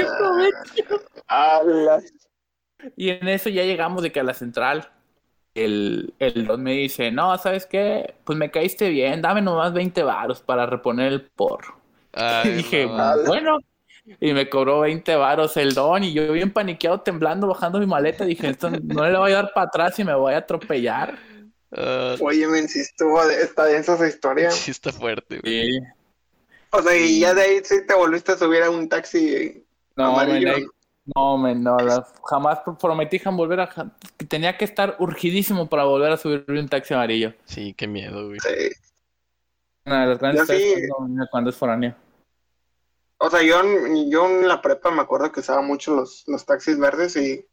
Y 2.95 3.09
en 3.09 3.27
eso 3.27 3.49
ya 3.49 3.63
llegamos 3.63 4.03
de 4.03 4.11
que 4.11 4.19
a 4.19 4.23
la 4.23 4.33
central 4.33 4.89
el, 5.55 6.13
el 6.19 6.45
don 6.45 6.61
me 6.61 6.73
dice, 6.73 7.11
no, 7.11 7.37
¿sabes 7.37 7.65
qué? 7.65 8.15
Pues 8.25 8.37
me 8.37 8.51
caíste 8.51 8.89
bien, 8.89 9.21
dame 9.21 9.41
nomás 9.41 9.73
20 9.73 10.03
varos 10.03 10.41
para 10.41 10.65
reponer 10.65 11.13
el 11.13 11.21
porro. 11.23 11.79
y 12.43 12.49
dije, 12.49 12.85
bueno, 13.25 13.59
y 14.19 14.33
me 14.33 14.49
cobró 14.49 14.81
20 14.81 15.15
varos 15.15 15.55
el 15.57 15.73
don 15.73 16.03
y 16.03 16.13
yo 16.13 16.31
bien 16.33 16.51
paniqueado, 16.51 17.01
temblando, 17.01 17.47
bajando 17.47 17.79
mi 17.79 17.87
maleta, 17.87 18.25
dije, 18.25 18.49
esto 18.49 18.69
no 18.69 19.09
le 19.09 19.17
voy 19.17 19.31
a 19.31 19.35
dar 19.35 19.51
para 19.53 19.67
atrás 19.67 19.97
y 19.97 20.03
me 20.03 20.13
voy 20.13 20.33
a 20.33 20.39
atropellar. 20.39 21.17
Uh, 21.77 22.23
Oye, 22.23 22.47
me 22.47 22.59
insisto, 22.59 23.29
está 23.29 23.65
densa 23.65 23.95
esa 23.95 24.07
historia. 24.07 24.49
Sí, 24.51 24.71
está 24.71 24.91
fuerte. 24.91 25.41
Sí. 25.43 25.79
O 26.69 26.81
sea, 26.81 26.95
y 26.95 27.19
ya 27.19 27.33
de 27.33 27.41
ahí 27.41 27.61
sí 27.63 27.85
te 27.85 27.93
volviste 27.93 28.33
a 28.33 28.37
subir 28.37 28.63
a 28.63 28.69
un 28.69 28.87
taxi 28.87 29.65
no, 29.95 30.07
amarillo. 30.07 30.53
no, 31.15 31.37
men, 31.37 31.63
no, 31.63 31.77
jamás 32.25 32.59
prometí 32.79 33.19
volver 33.31 33.61
a... 33.61 33.69
Tenía 34.27 34.57
que 34.57 34.65
estar 34.65 34.95
urgidísimo 34.99 35.69
para 35.69 35.83
volver 35.83 36.11
a 36.11 36.17
subir 36.17 36.45
un 36.47 36.67
taxi 36.67 36.93
amarillo. 36.93 37.33
Sí, 37.45 37.73
qué 37.73 37.87
miedo, 37.87 38.27
güey. 38.27 38.39
Sí. 38.39 38.71
Una 39.85 40.01
de 40.01 40.07
las 40.07 40.19
grandes 40.19 40.47
cuando, 40.95 41.27
cuando, 41.29 41.49
es 41.49 41.55
foráneo. 41.55 41.95
O 43.17 43.29
sea, 43.29 43.41
yo, 43.41 43.61
yo 44.09 44.25
en 44.25 44.47
la 44.47 44.61
prepa 44.61 44.91
me 44.91 45.01
acuerdo 45.01 45.31
que 45.31 45.41
usaba 45.41 45.61
mucho 45.61 45.95
los, 45.95 46.23
los 46.27 46.45
taxis 46.45 46.77
verdes 46.77 47.15
y 47.15 47.45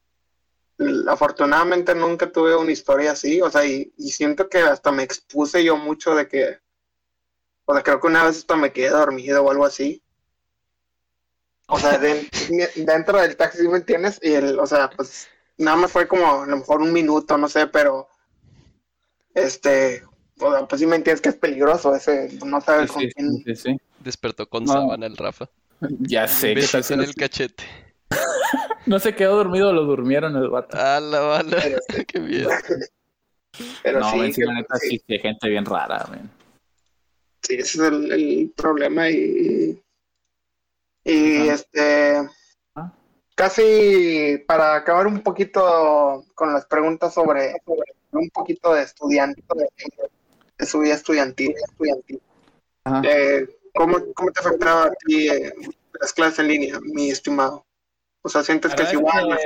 afortunadamente 1.08 1.94
nunca 1.94 2.30
tuve 2.30 2.56
una 2.56 2.72
historia 2.72 3.12
así, 3.12 3.40
o 3.40 3.50
sea, 3.50 3.64
y, 3.64 3.92
siento 3.98 4.48
que 4.48 4.58
hasta 4.58 4.92
me 4.92 5.02
expuse 5.02 5.62
yo 5.64 5.76
mucho 5.76 6.14
de 6.14 6.28
que, 6.28 6.58
o 7.64 7.74
sea, 7.74 7.82
creo 7.82 8.00
que 8.00 8.06
una 8.06 8.24
vez 8.24 8.38
hasta 8.38 8.56
me 8.56 8.72
quedé 8.72 8.90
dormido 8.90 9.42
o 9.42 9.50
algo 9.50 9.64
así. 9.64 10.02
O 11.68 11.78
sea, 11.78 11.98
dentro 12.76 13.20
del 13.20 13.36
taxi, 13.36 13.66
¿me 13.68 13.78
entiendes? 13.78 14.18
Y 14.22 14.32
el, 14.32 14.58
o 14.58 14.66
sea, 14.66 14.90
pues 14.90 15.28
nada 15.58 15.76
más 15.76 15.92
fue 15.92 16.06
como 16.06 16.42
a 16.42 16.46
lo 16.46 16.56
mejor 16.56 16.80
un 16.80 16.92
minuto, 16.92 17.38
no 17.38 17.48
sé, 17.48 17.66
pero 17.66 18.08
este, 19.34 20.04
o 20.38 20.50
sea, 20.52 20.66
pues 20.66 20.80
sí 20.80 20.86
me 20.86 20.96
entiendes 20.96 21.20
que 21.20 21.30
es 21.30 21.36
peligroso 21.36 21.94
ese, 21.94 22.30
no 22.44 22.60
sabes 22.60 22.90
con 22.90 23.02
quién. 23.08 23.78
Despertó 24.00 24.48
con 24.48 24.66
sábana 24.66 25.06
el 25.06 25.16
Rafa. 25.16 25.48
Ya 26.00 26.28
sé. 26.28 26.54
Besos 26.54 26.90
en 26.90 27.00
el 27.00 27.14
cachete. 27.14 27.64
No 28.86 28.98
se 28.98 29.14
quedó 29.14 29.36
dormido, 29.36 29.72
lo 29.72 29.84
durmieron 29.84 30.36
el 30.36 30.48
vato. 30.48 30.76
A 30.76 31.00
la 31.00 31.20
bala. 31.20 31.62
Qué 32.06 32.20
miedo. 32.20 32.50
Pero 33.82 34.00
no, 34.00 34.10
sí, 34.10 34.42
la 34.42 34.54
neta 34.54 34.76
sí, 34.76 35.02
hay 35.08 35.18
gente 35.18 35.48
bien 35.48 35.64
rara, 35.64 36.06
Sí, 37.42 37.54
ese 37.54 37.60
es 37.60 37.78
el, 37.78 38.52
problema 38.56 39.10
y. 39.10 39.82
Y 41.04 41.48
este. 41.48 42.28
¿Ah? 42.76 42.92
Casi 43.34 44.42
para 44.46 44.76
acabar 44.76 45.06
un 45.06 45.20
poquito 45.22 46.24
con 46.34 46.52
las 46.52 46.66
preguntas 46.66 47.12
sobre, 47.12 47.54
un 48.12 48.30
poquito 48.30 48.72
de 48.74 48.82
estudiante, 48.82 49.42
de, 50.58 50.66
su 50.66 50.78
vida 50.78 50.94
estudiantil. 50.94 51.54
estudiantil. 51.68 52.20
Eh, 53.04 53.46
¿cómo, 53.74 53.98
¿Cómo 54.14 54.30
te 54.30 54.40
afectaba 54.40 54.84
a 54.86 54.92
ti 54.92 55.28
eh, 55.28 55.52
las 56.00 56.12
clases 56.12 56.38
en 56.38 56.48
línea, 56.48 56.80
mi 56.80 57.10
estimado? 57.10 57.64
O 58.22 58.28
sea, 58.28 58.42
sientes 58.42 58.74
que 58.74 58.82
es 58.84 58.92
igual, 58.92 59.36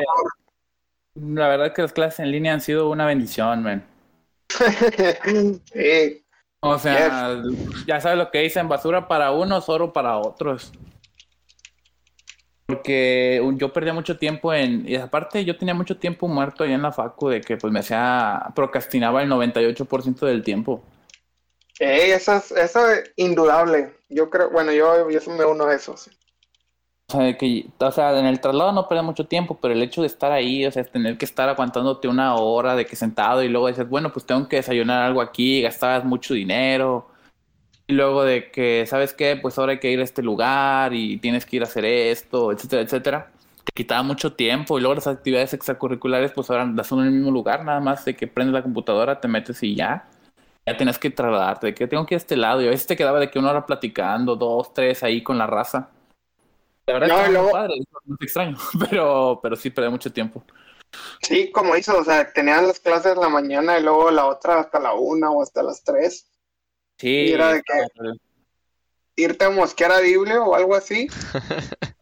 La 1.15 1.49
verdad 1.49 1.69
es 1.69 1.73
que 1.73 1.83
las 1.83 1.93
clases 1.93 2.21
en 2.21 2.31
línea 2.31 2.53
han 2.53 2.61
sido 2.61 2.91
una 2.91 3.07
bendición, 3.07 3.63
man. 3.63 3.87
O 6.61 6.79
sea, 6.79 7.37
ya 7.87 8.01
sabes 8.01 8.19
lo 8.19 8.31
que 8.31 8.41
dicen, 8.41 8.69
basura 8.69 9.07
para 9.07 9.31
unos, 9.31 9.69
oro 9.69 9.93
para 9.93 10.19
otros. 10.19 10.73
Porque 12.67 13.41
yo 13.55 13.73
perdía 13.73 13.93
mucho 13.93 14.19
tiempo 14.19 14.53
en... 14.53 14.89
Y 14.89 14.97
aparte 14.97 15.45
yo 15.45 15.57
tenía 15.57 15.75
mucho 15.75 15.97
tiempo 15.99 16.27
muerto 16.27 16.65
ahí 16.65 16.73
en 16.73 16.83
la 16.83 16.91
facu 16.91 17.29
de 17.29 17.41
que 17.41 17.57
pues 17.57 17.73
me 17.73 17.81
hacía... 17.81 18.53
Procrastinaba 18.57 19.23
el 19.23 19.31
98% 19.31 20.27
del 20.27 20.43
tiempo. 20.43 20.83
eso 21.79 22.35
es, 22.35 22.51
eso 22.51 22.91
es 22.91 23.13
indudable. 23.15 23.95
Yo 24.09 24.29
creo, 24.31 24.51
bueno, 24.51 24.73
yo, 24.73 25.09
yo 25.09 25.21
soy 25.21 25.39
uno 25.39 25.67
de 25.67 25.77
esos. 25.77 26.11
Que, 27.39 27.67
o 27.79 27.91
sea, 27.93 28.19
en 28.19 28.27
el 28.27 28.41
traslado 28.41 28.73
no 28.73 28.89
perdía 28.89 29.03
mucho 29.03 29.27
tiempo, 29.27 29.59
pero 29.61 29.75
el 29.75 29.83
hecho 29.83 30.01
de 30.03 30.07
estar 30.07 30.33
ahí, 30.33 30.67
o 30.67 30.71
sea, 30.71 30.85
tener 30.85 31.19
que 31.19 31.25
estar 31.25 31.49
aguantándote 31.49 32.09
una 32.09 32.35
hora 32.37 32.75
de 32.77 32.87
que 32.87 32.97
sentado 32.97 33.43
y 33.43 33.49
luego 33.49 33.69
dices, 33.69 33.89
bueno, 33.89 34.13
pues 34.13 34.27
tengo 34.27 34.49
que 34.49 34.57
desayunar 34.57 35.03
algo 35.03 35.21
aquí, 35.21 35.63
gastabas 35.63 36.05
mucho 36.05 36.35
dinero. 36.35 37.09
Y 37.89 37.93
luego 37.95 38.25
de 38.25 38.51
que, 38.51 38.85
¿sabes 38.87 39.15
qué? 39.15 39.37
Pues 39.37 39.59
ahora 39.59 39.73
hay 39.73 39.79
que 39.79 39.91
ir 39.91 40.01
a 40.01 40.05
este 40.05 40.23
lugar 40.23 40.93
y 40.93 41.19
tienes 41.19 41.47
que 41.47 41.57
ir 41.57 41.63
a 41.63 41.67
hacer 41.67 41.85
esto, 41.85 42.51
etcétera, 42.51 42.83
etcétera. 42.83 43.31
Te 43.65 43.73
quitaba 43.75 44.03
mucho 44.03 44.33
tiempo 44.33 44.79
y 44.79 44.81
luego 44.81 44.97
las 44.97 45.07
actividades 45.07 45.55
extracurriculares, 45.55 46.33
pues 46.33 46.51
ahora 46.51 46.65
las 46.67 46.87
son 46.87 47.01
en 47.01 47.07
el 47.07 47.13
mismo 47.13 47.31
lugar, 47.31 47.65
nada 47.65 47.81
más 47.81 48.05
de 48.05 48.17
que 48.17 48.27
prendes 48.27 48.55
la 48.55 48.63
computadora, 48.63 49.21
te 49.21 49.29
metes 49.29 49.63
y 49.63 49.77
ya. 49.77 50.09
Ya 50.67 50.77
tienes 50.77 50.99
que 50.99 51.11
trasladarte, 51.11 51.69
de 51.69 51.75
que 51.75 51.87
tengo 51.87 52.05
que 52.07 52.15
ir 52.15 52.17
a 52.17 52.23
este 52.23 52.37
lado 52.37 52.61
y 52.61 52.67
a 52.67 52.71
veces 52.71 52.89
te 52.89 52.97
quedaba 52.97 53.21
de 53.21 53.31
que 53.31 53.39
una 53.39 53.51
hora 53.51 53.67
platicando, 53.67 54.35
dos, 54.35 54.75
tres 54.75 55.05
ahí 55.05 55.23
con 55.23 55.39
la 55.39 55.47
raza. 55.47 55.91
La 56.87 56.95
verdad 56.95 57.09
no, 57.09 57.21
es 57.21 57.47
que 57.47 57.53
padre, 57.53 57.75
no 58.05 58.15
es 58.15 58.23
extraño, 58.23 58.57
pero, 58.91 59.41
pero 59.43 59.57
sí 59.57 59.71
perdí 59.71 59.91
mucho 59.91 60.13
tiempo. 60.13 60.45
Sí, 61.21 61.51
como 61.51 61.77
hizo, 61.77 61.99
o 61.99 62.05
sea, 62.05 62.33
tenían 62.33 62.67
las 62.67 62.79
clases 62.79 63.17
la 63.17 63.29
mañana 63.29 63.79
y 63.79 63.83
luego 63.83 64.11
la 64.11 64.27
otra 64.27 64.61
hasta 64.61 64.79
la 64.79 64.95
una 64.95 65.31
o 65.31 65.43
hasta 65.43 65.63
las 65.63 65.83
tres. 65.83 66.31
Sí. 66.99 67.09
Y 67.09 67.33
era 67.33 67.55
de 67.55 67.63
que 67.63 67.87
irte 69.17 69.45
a 69.45 69.51
mosquear 69.51 69.93
a 69.93 70.01
Biblia 70.01 70.41
o 70.43 70.55
algo 70.55 70.75
así 70.75 71.09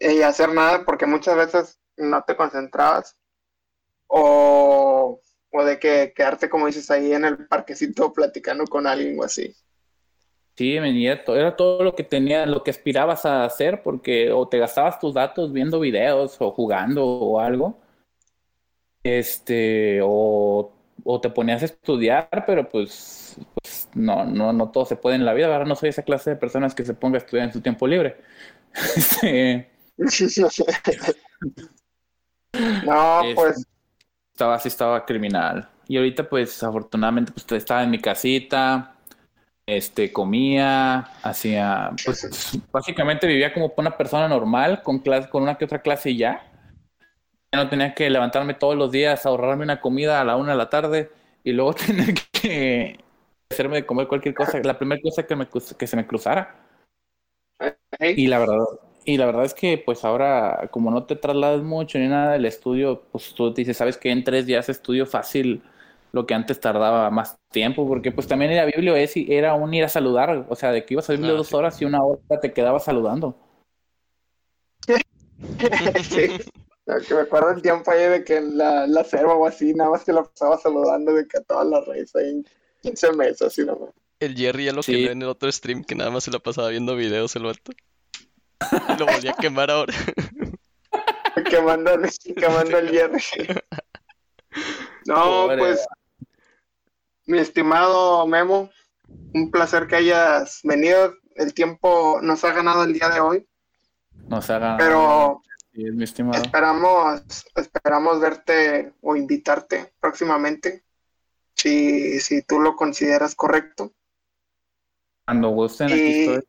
y 0.00 0.22
hacer 0.22 0.52
nada 0.52 0.84
porque 0.84 1.06
muchas 1.06 1.36
veces 1.36 1.80
no 1.96 2.22
te 2.22 2.36
concentrabas 2.36 3.16
o, 4.06 5.20
o 5.50 5.64
de 5.64 5.78
que 5.78 6.12
quedarte, 6.14 6.48
como 6.48 6.66
dices, 6.66 6.90
ahí 6.90 7.12
en 7.12 7.24
el 7.24 7.46
parquecito 7.48 8.12
platicando 8.12 8.64
con 8.66 8.86
alguien 8.86 9.18
o 9.18 9.24
así. 9.24 9.56
Sí, 10.56 10.78
me 10.78 11.04
era 11.04 11.56
todo 11.56 11.82
lo 11.82 11.96
que 11.96 12.04
tenía, 12.04 12.46
lo 12.46 12.62
que 12.62 12.70
aspirabas 12.70 13.26
a 13.26 13.44
hacer, 13.44 13.82
porque 13.82 14.30
o 14.30 14.46
te 14.48 14.58
gastabas 14.58 15.00
tus 15.00 15.12
datos 15.12 15.52
viendo 15.52 15.80
videos 15.80 16.36
o 16.40 16.52
jugando 16.52 17.04
o 17.04 17.40
algo, 17.40 17.80
este, 19.02 20.00
o, 20.02 20.72
te 21.20 21.30
ponías 21.30 21.62
a 21.62 21.64
estudiar, 21.64 22.44
pero 22.46 22.68
pues, 22.68 23.36
pues, 23.60 23.88
no, 23.94 24.24
no, 24.24 24.52
no 24.52 24.70
todo 24.70 24.84
se 24.86 24.96
puede 24.96 25.16
en 25.16 25.24
la 25.24 25.34
vida. 25.34 25.46
Ahora 25.46 25.64
no 25.64 25.74
soy 25.74 25.88
esa 25.88 26.02
clase 26.02 26.30
de 26.30 26.36
personas 26.36 26.74
que 26.74 26.84
se 26.84 26.94
ponga 26.94 27.18
a 27.18 27.20
estudiar 27.20 27.46
en 27.46 27.52
su 27.52 27.60
tiempo 27.60 27.86
libre. 27.88 28.16
no, 32.86 33.22
pues. 33.34 33.66
Estaba 34.32 34.54
así, 34.54 34.68
estaba 34.68 35.04
criminal. 35.04 35.68
Y 35.88 35.96
ahorita, 35.96 36.28
pues, 36.28 36.62
afortunadamente, 36.62 37.32
pues 37.32 37.44
estaba 37.52 37.82
en 37.82 37.90
mi 37.90 37.98
casita 37.98 38.93
este, 39.66 40.12
comía, 40.12 40.98
hacía, 41.22 41.90
pues 42.04 42.58
básicamente 42.70 43.26
vivía 43.26 43.52
como 43.52 43.72
una 43.76 43.96
persona 43.96 44.28
normal, 44.28 44.82
con, 44.82 44.98
clase, 44.98 45.28
con 45.28 45.42
una 45.42 45.56
que 45.56 45.64
otra 45.64 45.82
clase 45.82 46.10
y 46.10 46.18
ya. 46.18 46.50
Ya 47.52 47.62
no 47.62 47.68
tenía 47.68 47.94
que 47.94 48.10
levantarme 48.10 48.54
todos 48.54 48.76
los 48.76 48.90
días, 48.90 49.24
ahorrarme 49.26 49.64
una 49.64 49.80
comida 49.80 50.20
a 50.20 50.24
la 50.24 50.36
una 50.36 50.52
de 50.52 50.58
la 50.58 50.70
tarde 50.70 51.10
y 51.44 51.52
luego 51.52 51.74
tener 51.86 52.14
que 52.32 52.98
hacerme 53.50 53.76
de 53.76 53.86
comer 53.86 54.08
cualquier 54.08 54.34
cosa, 54.34 54.60
la 54.62 54.76
primera 54.76 55.00
cosa 55.00 55.24
que, 55.26 55.36
me, 55.36 55.46
que 55.46 55.86
se 55.86 55.96
me 55.96 56.06
cruzara. 56.06 56.56
Y 58.00 58.26
la 58.26 58.40
verdad, 58.40 58.58
y 59.04 59.16
la 59.16 59.26
verdad 59.26 59.44
es 59.44 59.54
que 59.54 59.78
pues 59.78 60.04
ahora 60.04 60.68
como 60.72 60.90
no 60.90 61.04
te 61.04 61.16
trasladas 61.16 61.62
mucho 61.62 61.98
ni 61.98 62.08
nada 62.08 62.32
del 62.32 62.44
estudio, 62.44 63.02
pues 63.12 63.34
tú 63.34 63.54
dices, 63.54 63.76
sabes 63.76 63.96
que 63.96 64.10
en 64.10 64.24
tres 64.24 64.46
días 64.46 64.68
estudio 64.68 65.06
fácil 65.06 65.62
lo 66.14 66.26
que 66.26 66.34
antes 66.34 66.60
tardaba 66.60 67.10
más 67.10 67.36
tiempo, 67.50 67.88
porque 67.88 68.12
pues 68.12 68.28
también 68.28 68.52
era 68.52 68.64
Biblio 68.64 68.94
es, 68.94 69.16
era 69.16 69.54
un 69.54 69.74
ir 69.74 69.82
a 69.82 69.88
saludar, 69.88 70.46
o 70.48 70.54
sea, 70.54 70.70
de 70.70 70.84
que 70.84 70.94
ibas 70.94 71.10
a 71.10 71.14
Biblio 71.14 71.32
ah, 71.32 71.38
dos 71.38 71.52
horas 71.52 71.82
y 71.82 71.86
una 71.86 72.04
hora 72.04 72.40
te 72.40 72.52
quedabas 72.52 72.84
saludando. 72.84 73.36
sí. 76.02 76.28
Que 77.08 77.14
me 77.14 77.22
acuerdo 77.22 77.50
el 77.50 77.62
tiempo 77.62 77.90
ahí 77.90 78.08
de 78.08 78.22
que 78.22 78.40
la, 78.40 78.86
la 78.86 79.02
selva 79.02 79.34
o 79.34 79.44
así, 79.44 79.74
nada 79.74 79.90
más 79.90 80.04
que 80.04 80.12
la 80.12 80.22
pasaba 80.22 80.56
saludando 80.56 81.12
de 81.14 81.26
que 81.26 81.38
a 81.38 81.40
todas 81.40 81.66
las 81.66 81.84
redes 81.84 82.14
ahí 82.14 82.28
en 82.28 82.46
15 82.82 83.12
meses, 83.14 83.42
así 83.42 83.64
nomás. 83.64 83.90
El 84.20 84.36
Jerry 84.36 84.66
ya 84.66 84.72
lo 84.72 84.82
que 84.82 85.10
en 85.10 85.20
el 85.20 85.28
otro 85.28 85.50
stream, 85.50 85.82
que 85.82 85.96
nada 85.96 86.12
más 86.12 86.22
se 86.22 86.30
la 86.30 86.38
pasaba 86.38 86.68
viendo 86.68 86.94
videos 86.94 87.34
el 87.34 87.42
vato. 87.42 87.72
lo 89.00 89.06
volvía 89.06 89.32
a 89.32 89.36
quemar 89.36 89.72
ahora. 89.72 89.92
quemando, 91.50 91.90
quemando 92.36 92.78
el 92.78 92.88
Jerry. 92.92 93.20
No, 95.06 95.48
pues 95.58 95.84
mi 97.26 97.38
estimado 97.38 98.26
Memo, 98.26 98.70
un 99.34 99.50
placer 99.50 99.86
que 99.86 99.96
hayas 99.96 100.60
venido. 100.62 101.14
El 101.34 101.52
tiempo 101.52 102.20
nos 102.22 102.44
ha 102.44 102.52
ganado 102.52 102.84
el 102.84 102.92
día 102.92 103.08
de 103.08 103.20
hoy. 103.20 103.48
Nos 104.28 104.48
ha 104.50 104.58
ganado. 104.58 104.78
Pero 104.78 105.42
mi 105.72 106.04
estimado. 106.04 106.42
esperamos, 106.42 107.22
esperamos 107.56 108.20
verte 108.20 108.94
o 109.00 109.16
invitarte 109.16 109.92
próximamente, 110.00 110.84
si, 111.54 112.20
si 112.20 112.42
tú 112.42 112.60
lo 112.60 112.76
consideras 112.76 113.34
correcto. 113.34 113.92
Cuando 115.24 115.48
gusten, 115.50 115.86
aquí 115.86 116.20
estoy. 116.20 116.48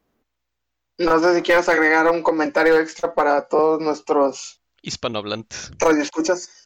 No 0.97 1.19
sé 1.19 1.35
si 1.35 1.41
quieres 1.41 1.67
agregar 1.67 2.09
un 2.09 2.21
comentario 2.21 2.79
extra 2.79 3.13
para 3.13 3.47
todos 3.47 3.81
nuestros 3.81 4.61
hispanohablantes. 4.85 5.71
escuchas? 5.99 6.64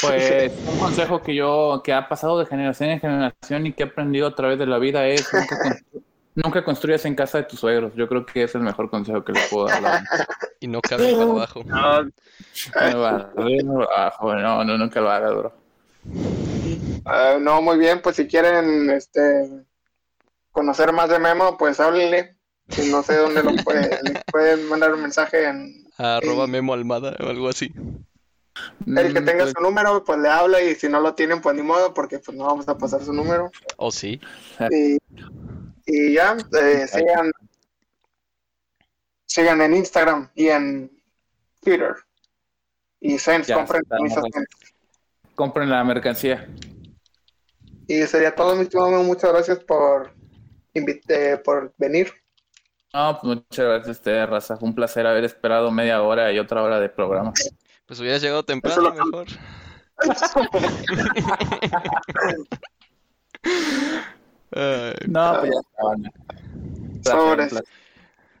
Pues 0.00 0.52
un 0.72 0.78
consejo 0.78 1.22
que 1.22 1.34
yo, 1.34 1.80
que 1.84 1.92
ha 1.92 2.08
pasado 2.08 2.38
de 2.38 2.46
generación 2.46 2.90
en 2.90 3.00
generación 3.00 3.66
y 3.66 3.72
que 3.72 3.84
he 3.84 3.86
aprendido 3.86 4.26
a 4.26 4.34
través 4.34 4.58
de 4.58 4.66
la 4.66 4.78
vida 4.78 5.06
es 5.06 5.28
nunca, 6.34 6.64
construyas 6.64 7.04
en 7.04 7.14
casa 7.14 7.38
de 7.38 7.44
tus 7.44 7.60
suegros. 7.60 7.94
Yo 7.94 8.08
creo 8.08 8.26
que 8.26 8.42
es 8.44 8.54
el 8.54 8.62
mejor 8.62 8.90
consejo 8.90 9.24
que 9.24 9.32
le 9.32 9.40
puedo 9.50 9.66
dar. 9.66 10.02
Y 10.60 10.68
no 10.68 10.80
cabe 10.80 11.12
para 11.12 11.24
abajo. 11.24 11.64
No, 11.64 12.02
no, 14.22 14.64
no, 14.64 14.78
nunca 14.78 15.00
lo 15.00 15.10
hagas, 15.10 15.34
bro. 15.34 15.52
Ah, 17.04 17.36
no, 17.40 17.62
muy 17.62 17.78
bien, 17.78 18.00
pues 18.00 18.16
si 18.16 18.26
quieren 18.26 18.90
este 18.90 19.64
conocer 20.50 20.92
más 20.92 21.10
de 21.10 21.18
Memo, 21.18 21.56
pues 21.58 21.78
háblenle. 21.78 22.36
no 22.90 23.02
sé 23.02 23.16
dónde 23.16 23.42
lo 23.42 23.54
pueden, 23.62 23.90
pueden 24.32 24.68
mandar 24.68 24.94
un 24.94 25.02
mensaje 25.02 25.44
en... 25.46 25.86
arroba 25.98 26.46
Memo 26.46 26.72
Almada 26.72 27.14
o 27.20 27.28
algo 27.28 27.48
así. 27.48 27.72
El 28.86 29.12
que 29.12 29.20
tenga 29.20 29.44
pues 29.44 29.54
su 29.56 29.62
número, 29.62 30.04
pues 30.04 30.18
le 30.18 30.28
habla 30.28 30.62
y 30.62 30.74
si 30.74 30.88
no 30.88 31.00
lo 31.00 31.14
tienen, 31.14 31.40
pues 31.40 31.54
ni 31.56 31.62
modo, 31.62 31.92
porque 31.94 32.18
pues 32.18 32.36
no 32.36 32.44
vamos 32.44 32.68
a 32.68 32.76
pasar 32.76 33.02
su 33.02 33.12
número. 33.12 33.50
¿O 33.76 33.88
oh, 33.88 33.90
sí? 33.90 34.20
Y, 35.86 36.14
ya, 36.14 36.36
eh, 36.60 36.86
sigan, 36.88 37.30
sigan 39.26 39.60
en 39.62 39.74
Instagram 39.74 40.30
y 40.34 40.48
en 40.48 40.90
Twitter. 41.62 41.94
Y 43.00 43.18
Sense, 43.18 43.52
compren 43.52 43.82
Compren 45.34 45.70
la 45.70 45.84
mercancía. 45.84 46.48
Y 47.86 48.02
sería 48.04 48.34
todo, 48.34 48.56
mi 48.56 48.62
estimado. 48.62 49.02
Muchas 49.02 49.32
gracias 49.32 49.58
por, 49.60 50.12
invite, 50.74 51.38
por 51.38 51.72
venir. 51.76 52.12
No, 52.92 53.18
pues 53.20 53.36
muchas 53.36 53.66
gracias 53.66 53.88
a 53.88 53.90
ustedes, 53.92 54.28
Raza. 54.28 54.56
Fue 54.56 54.68
un 54.68 54.74
placer 54.74 55.06
haber 55.06 55.24
esperado 55.24 55.70
media 55.70 56.02
hora 56.02 56.32
y 56.32 56.38
otra 56.38 56.62
hora 56.62 56.80
de 56.80 56.88
programa. 56.88 57.32
Pues 57.86 58.00
hubieras 58.00 58.20
llegado 58.20 58.44
temprano 58.44 58.92
mejor. 58.92 59.28
no, 65.06 65.40
pues 65.40 65.52
ya 65.52 65.60
estaban. 65.60 66.12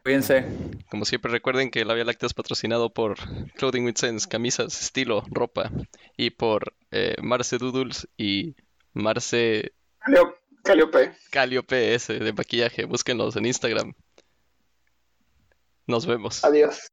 Cuídense. 0.02 0.44
Como 0.88 1.04
siempre, 1.04 1.30
recuerden 1.32 1.70
que 1.70 1.84
la 1.84 1.92
Vía 1.94 2.04
Láctea 2.04 2.28
es 2.28 2.34
patrocinado 2.34 2.90
por 2.90 3.16
Clothing 3.54 3.86
with 3.86 3.96
Sense, 3.96 4.28
camisas, 4.28 4.80
estilo, 4.80 5.24
ropa. 5.30 5.72
Y 6.16 6.30
por 6.30 6.74
eh, 6.92 7.16
Marce 7.22 7.58
Doodles 7.58 8.06
y 8.16 8.54
Marce. 8.92 9.72
Caliope. 10.62 11.12
Caliope, 11.30 11.94
ese, 11.94 12.20
de 12.20 12.32
maquillaje. 12.32 12.84
Búsquenlos 12.84 13.34
en 13.36 13.46
Instagram. 13.46 13.94
Nos 15.86 16.06
vemos. 16.06 16.44
Adiós. 16.44 16.92